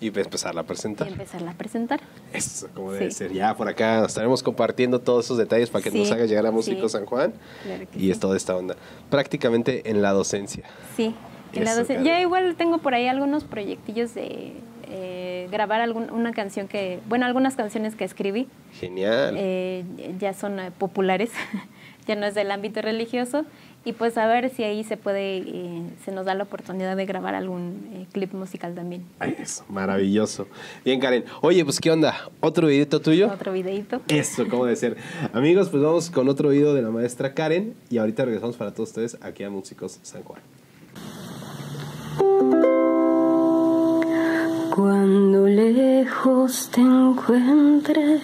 Y 0.00 0.06
empezarla 0.08 0.62
a 0.62 0.64
y 0.64 0.66
presentar. 0.66 1.08
empezarla 1.08 1.50
a 1.50 1.54
presentar. 1.54 2.00
Eso, 2.32 2.68
como 2.74 2.92
debe 2.92 3.10
Sí. 3.10 3.18
ser. 3.18 3.32
Ya 3.32 3.54
por 3.54 3.68
acá 3.68 4.04
estaremos 4.06 4.42
compartiendo 4.42 4.98
todos 5.00 5.26
esos 5.26 5.36
detalles 5.36 5.68
para 5.68 5.84
que 5.84 5.90
nos 5.90 6.10
haga 6.10 6.24
llegar 6.24 6.46
a 6.46 6.50
Músico 6.50 6.88
sí. 6.88 6.92
San 6.92 7.04
Juan. 7.06 7.34
Claro 7.64 7.84
que 7.90 7.98
Y 7.98 8.10
es 8.10 8.18
toda 8.18 8.36
esta 8.36 8.56
onda. 8.56 8.76
Prácticamente 9.10 9.90
en 9.90 10.00
la 10.02 10.12
docencia. 10.12 10.64
Sí, 10.96 11.14
en 11.52 11.64
la 11.64 11.72
Eso, 11.72 11.80
doce- 11.82 11.88
caray. 11.96 12.04
Ya 12.06 12.20
igual 12.20 12.54
tengo 12.56 12.78
por 12.78 12.94
ahí 12.94 13.08
algunos 13.08 13.44
proyectillos 13.44 14.14
de 14.14 14.54
eh, 14.92 15.48
grabar 15.52 15.80
algún, 15.80 16.10
una 16.10 16.32
canción 16.32 16.66
que, 16.66 16.98
bueno, 17.08 17.24
algunas 17.26 17.54
canciones 17.54 17.94
que 17.94 18.04
escribí 18.04 18.48
Genial. 18.72 19.34
eh, 19.38 19.84
ya 20.18 20.32
son 20.32 20.58
eh, 20.58 20.70
populares, 20.76 21.30
ya 22.08 22.16
no 22.16 22.26
es 22.26 22.34
del 22.34 22.50
ámbito 22.50 22.80
religioso 22.82 23.44
y 23.84 23.92
pues 23.94 24.18
a 24.18 24.26
ver 24.26 24.50
si 24.50 24.62
ahí 24.62 24.84
se 24.84 24.96
puede, 24.96 25.38
eh, 25.38 25.82
se 26.04 26.12
nos 26.12 26.26
da 26.26 26.34
la 26.34 26.44
oportunidad 26.44 26.96
de 26.96 27.06
grabar 27.06 27.34
algún 27.34 27.88
eh, 27.94 28.06
clip 28.12 28.32
musical 28.34 28.74
también. 28.74 29.06
Ay, 29.18 29.36
eso, 29.38 29.64
maravilloso. 29.68 30.46
Bien, 30.84 31.00
Karen. 31.00 31.24
Oye, 31.40 31.64
pues, 31.64 31.80
¿qué 31.80 31.90
onda? 31.90 32.14
¿Otro 32.40 32.66
videito 32.66 33.00
tuyo? 33.00 33.30
Otro 33.32 33.52
videito. 33.52 34.02
Eso, 34.08 34.46
¿cómo 34.48 34.66
debe 34.66 34.76
ser? 34.76 34.96
Amigos, 35.32 35.70
pues 35.70 35.82
vamos 35.82 36.10
con 36.10 36.28
otro 36.28 36.50
video 36.50 36.74
de 36.74 36.82
la 36.82 36.90
maestra 36.90 37.32
Karen 37.32 37.74
y 37.88 37.98
ahorita 37.98 38.26
regresamos 38.26 38.56
para 38.56 38.74
todos 38.74 38.90
ustedes 38.90 39.16
aquí 39.22 39.44
a 39.44 39.50
Músicos 39.50 39.98
San 40.02 40.22
Juan. 40.24 40.42
Cuando 44.74 45.46
lejos 45.46 46.70
te 46.70 46.80
encuentres 46.80 48.22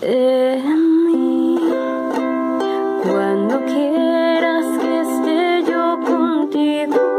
de 0.00 0.62
mí, 0.76 0.93
cuando 3.04 3.62
quieras 3.66 4.64
que 4.78 5.00
esté 5.00 5.70
yo 5.70 6.00
contigo, 6.00 7.13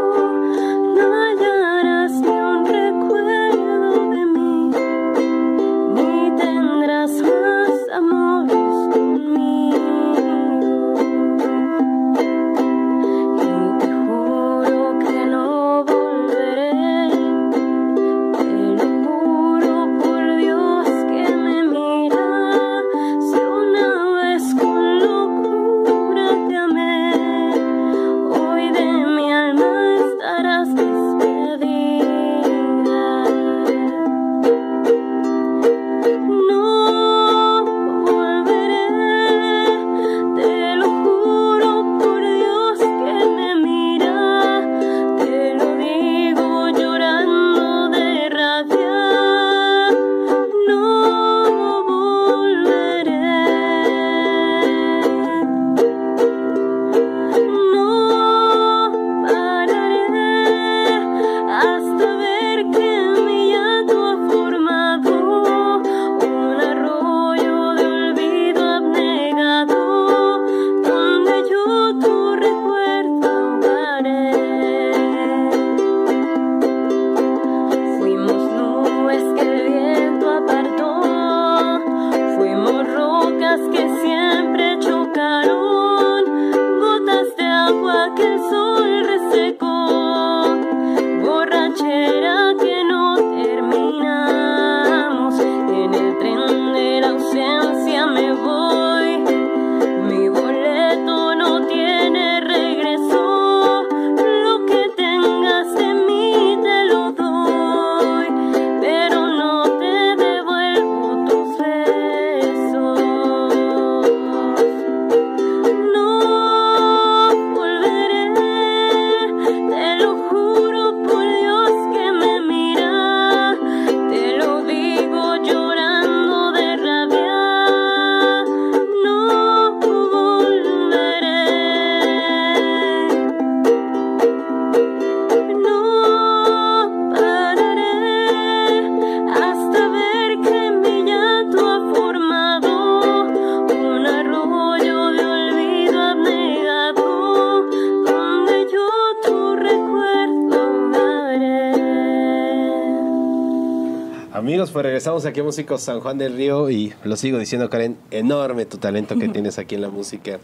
regresamos 155.06 155.26
aquí 155.28 155.39
a 155.39 155.43
Músicos 155.43 155.84
San 155.84 155.99
Juan 155.99 156.18
del 156.18 156.36
Río 156.36 156.68
y 156.72 156.91
lo 157.03 157.16
sigo 157.16 157.38
diciendo, 157.38 157.70
Karen, 157.70 157.95
enorme 158.10 158.66
tu 158.66 158.80
talento 158.80 159.16
que 159.20 159.28
tienes 159.30 159.60
aquí 159.60 159.76
en 159.76 159.82
la 159.82 159.89
música. 159.89 160.39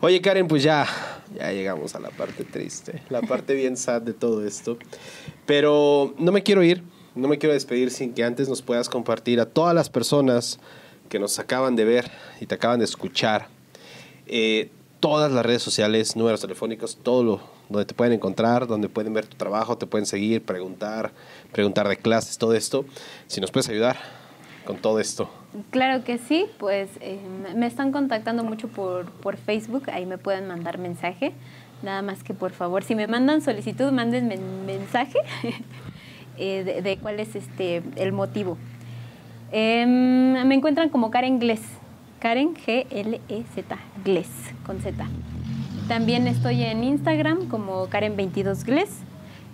Oye, 0.00 0.20
Karen, 0.20 0.48
pues 0.48 0.64
ya, 0.64 0.84
ya 1.38 1.52
llegamos 1.52 1.94
a 1.94 2.00
la 2.00 2.10
parte 2.10 2.42
triste, 2.42 3.04
la 3.08 3.22
parte 3.22 3.54
bien 3.54 3.76
sad 3.76 4.02
de 4.02 4.12
todo 4.12 4.44
esto. 4.44 4.78
Pero 5.46 6.12
no 6.18 6.32
me 6.32 6.42
quiero 6.42 6.64
ir, 6.64 6.82
no 7.14 7.28
me 7.28 7.38
quiero 7.38 7.52
despedir 7.52 7.92
sin 7.92 8.12
que 8.12 8.24
antes 8.24 8.48
nos 8.48 8.62
puedas 8.62 8.88
compartir 8.88 9.38
a 9.38 9.46
todas 9.46 9.76
las 9.76 9.88
personas 9.88 10.58
que 11.08 11.20
nos 11.20 11.38
acaban 11.38 11.76
de 11.76 11.84
ver 11.84 12.10
y 12.40 12.46
te 12.46 12.56
acaban 12.56 12.80
de 12.80 12.86
escuchar. 12.86 13.46
Eh, 14.26 14.70
todas 15.00 15.32
las 15.32 15.44
redes 15.44 15.62
sociales, 15.62 16.14
números 16.14 16.40
telefónicos, 16.40 16.98
todo 17.02 17.24
lo 17.24 17.40
donde 17.70 17.86
te 17.86 17.94
pueden 17.94 18.12
encontrar, 18.12 18.66
donde 18.66 18.88
pueden 18.88 19.14
ver 19.14 19.26
tu 19.26 19.36
trabajo, 19.36 19.78
te 19.78 19.86
pueden 19.86 20.04
seguir, 20.04 20.44
preguntar, 20.44 21.12
preguntar 21.52 21.88
de 21.88 21.96
clases, 21.96 22.36
todo 22.36 22.54
esto. 22.54 22.84
Si 23.28 23.40
nos 23.40 23.50
puedes 23.50 23.68
ayudar 23.68 23.96
con 24.64 24.76
todo 24.76 24.98
esto. 24.98 25.30
Claro 25.70 26.04
que 26.04 26.18
sí, 26.18 26.46
pues 26.58 26.90
eh, 27.00 27.18
me 27.54 27.66
están 27.66 27.92
contactando 27.92 28.44
mucho 28.44 28.68
por, 28.68 29.10
por 29.10 29.36
Facebook, 29.36 29.88
ahí 29.90 30.04
me 30.04 30.18
pueden 30.18 30.48
mandar 30.48 30.78
mensaje. 30.78 31.32
Nada 31.82 32.02
más 32.02 32.22
que 32.22 32.34
por 32.34 32.50
favor, 32.50 32.84
si 32.84 32.94
me 32.94 33.06
mandan 33.06 33.40
solicitud, 33.40 33.90
mándenme 33.92 34.36
mensaje 34.66 35.18
eh, 36.38 36.82
de, 36.82 36.98
cuál 36.98 37.20
es 37.20 37.36
este 37.36 37.82
el 37.96 38.12
motivo. 38.12 38.58
Em, 39.52 40.46
me 40.46 40.54
encuentran 40.54 40.90
como 40.90 41.10
Karen 41.10 41.38
Gless, 41.38 41.62
Karen 42.20 42.54
G-L-E-Z, 42.54 43.78
Gless, 44.04 44.28
con 44.66 44.78
Z. 44.80 45.08
También 45.88 46.26
estoy 46.26 46.62
en 46.62 46.84
Instagram 46.84 47.48
como 47.48 47.88
Karen22Gless 47.88 48.88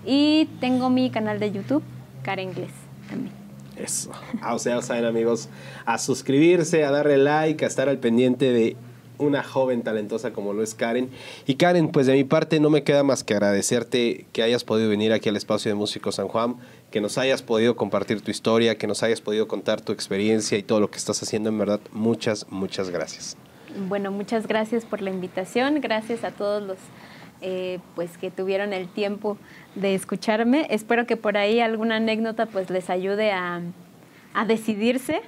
y 0.04 0.46
tengo 0.60 0.90
mi 0.90 1.10
canal 1.10 1.38
de 1.38 1.52
YouTube, 1.52 1.84
Karen 2.24 2.52
Gless, 2.52 2.72
también. 3.08 3.32
Eso. 3.76 4.10
Ah, 4.42 4.54
o 4.54 4.58
sea, 4.58 4.80
amigos, 5.06 5.48
a 5.84 5.98
suscribirse, 5.98 6.84
a 6.84 6.90
darle 6.90 7.18
like, 7.18 7.64
a 7.64 7.68
estar 7.68 7.88
al 7.88 7.98
pendiente 7.98 8.52
de 8.52 8.76
una 9.18 9.42
joven 9.42 9.82
talentosa 9.82 10.32
como 10.32 10.52
lo 10.52 10.62
es 10.62 10.74
Karen. 10.74 11.10
Y 11.46 11.54
Karen, 11.54 11.88
pues 11.88 12.06
de 12.06 12.14
mi 12.14 12.24
parte 12.24 12.58
no 12.58 12.70
me 12.70 12.82
queda 12.82 13.02
más 13.02 13.22
que 13.22 13.34
agradecerte 13.34 14.26
que 14.32 14.42
hayas 14.42 14.64
podido 14.64 14.88
venir 14.88 15.12
aquí 15.12 15.28
al 15.28 15.36
espacio 15.36 15.70
de 15.70 15.74
Músicos 15.76 16.16
San 16.16 16.28
Juan, 16.28 16.56
que 16.90 17.00
nos 17.00 17.18
hayas 17.18 17.42
podido 17.42 17.76
compartir 17.76 18.20
tu 18.20 18.30
historia, 18.30 18.76
que 18.76 18.86
nos 18.86 19.02
hayas 19.02 19.20
podido 19.20 19.48
contar 19.48 19.80
tu 19.80 19.92
experiencia 19.92 20.56
y 20.56 20.62
todo 20.62 20.80
lo 20.80 20.90
que 20.90 20.98
estás 20.98 21.22
haciendo. 21.22 21.48
En 21.48 21.58
verdad, 21.58 21.80
muchas, 21.92 22.46
muchas 22.50 22.90
gracias. 22.90 23.36
Bueno, 23.88 24.10
muchas 24.10 24.46
gracias 24.46 24.84
por 24.84 25.02
la 25.02 25.10
invitación, 25.10 25.80
gracias 25.80 26.24
a 26.24 26.30
todos 26.30 26.62
los 26.62 26.78
eh, 27.42 27.80
pues 27.94 28.16
que 28.16 28.30
tuvieron 28.30 28.72
el 28.72 28.88
tiempo 28.88 29.36
de 29.74 29.94
escucharme. 29.94 30.66
Espero 30.70 31.06
que 31.06 31.16
por 31.16 31.36
ahí 31.36 31.60
alguna 31.60 31.96
anécdota 31.96 32.46
pues 32.46 32.70
les 32.70 32.88
ayude 32.88 33.32
a, 33.32 33.60
a 34.32 34.46
decidirse 34.46 35.20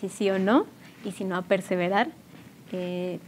si 0.00 0.08
sí 0.08 0.28
o 0.30 0.40
no 0.40 0.66
y 1.04 1.12
si 1.12 1.24
no 1.24 1.36
a 1.36 1.42
perseverar. 1.42 2.08
Eh, 2.72 3.20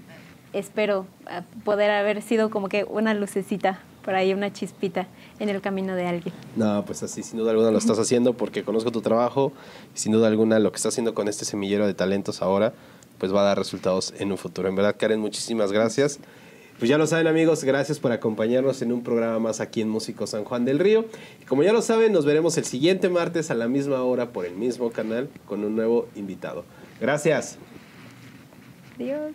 espero 0.53 1.07
eh, 1.31 1.43
poder 1.65 1.91
haber 1.93 2.23
sido 2.23 2.51
como 2.51 2.69
que 2.69 2.85
una 2.85 3.15
lucecita 3.15 3.81
por 4.05 4.15
ahí, 4.15 4.33
una 4.33 4.53
chispita 4.53 5.09
en 5.39 5.49
el 5.49 5.61
camino 5.61 5.95
de 5.97 6.07
alguien. 6.07 6.35
No, 6.57 6.85
pues 6.85 7.03
así 7.03 7.23
sin 7.23 7.39
duda 7.39 7.53
alguna 7.53 7.71
lo 7.71 7.79
estás 7.79 7.99
haciendo 7.99 8.35
porque 8.35 8.63
conozco 8.63 8.93
tu 8.93 9.01
trabajo 9.01 9.53
y 9.95 9.99
sin 9.99 10.13
duda 10.13 10.29
alguna 10.29 10.59
lo 10.59 10.71
que 10.71 10.77
estás 10.77 10.95
haciendo 10.95 11.15
con 11.15 11.29
este 11.29 11.45
semillero 11.45 11.87
de 11.87 11.95
talentos 11.95 12.43
ahora 12.43 12.75
pues 13.19 13.35
va 13.35 13.41
a 13.41 13.45
dar 13.45 13.59
resultados 13.59 14.13
en 14.19 14.33
un 14.33 14.39
futuro. 14.39 14.69
En 14.69 14.77
verdad, 14.77 14.97
Karen, 14.99 15.21
muchísimas 15.21 15.73
gracias. 15.73 16.19
Pues 16.79 16.89
ya 16.89 16.99
lo 16.99 17.07
saben 17.07 17.29
amigos, 17.29 17.63
gracias 17.63 18.01
por 18.01 18.11
acompañarnos 18.11 18.83
en 18.83 18.93
un 18.93 19.03
programa 19.05 19.39
más 19.39 19.61
aquí 19.61 19.81
en 19.81 19.89
Músico 19.89 20.27
San 20.27 20.45
Juan 20.45 20.65
del 20.65 20.81
Río. 20.81 21.07
Y 21.41 21.45
como 21.45 21.63
ya 21.63 21.73
lo 21.73 21.83
saben, 21.83 22.13
nos 22.13 22.25
veremos 22.25 22.59
el 22.59 22.65
siguiente 22.65 23.09
martes 23.09 23.51
a 23.51 23.55
la 23.55 23.69
misma 23.69 24.03
hora 24.03 24.31
por 24.31 24.45
el 24.45 24.55
mismo 24.55 24.91
canal 24.91 25.29
con 25.47 25.65
un 25.65 25.77
nuevo 25.77 26.09
invitado. 26.17 26.65
Gracias. 27.01 27.59
Adiós. 28.97 29.33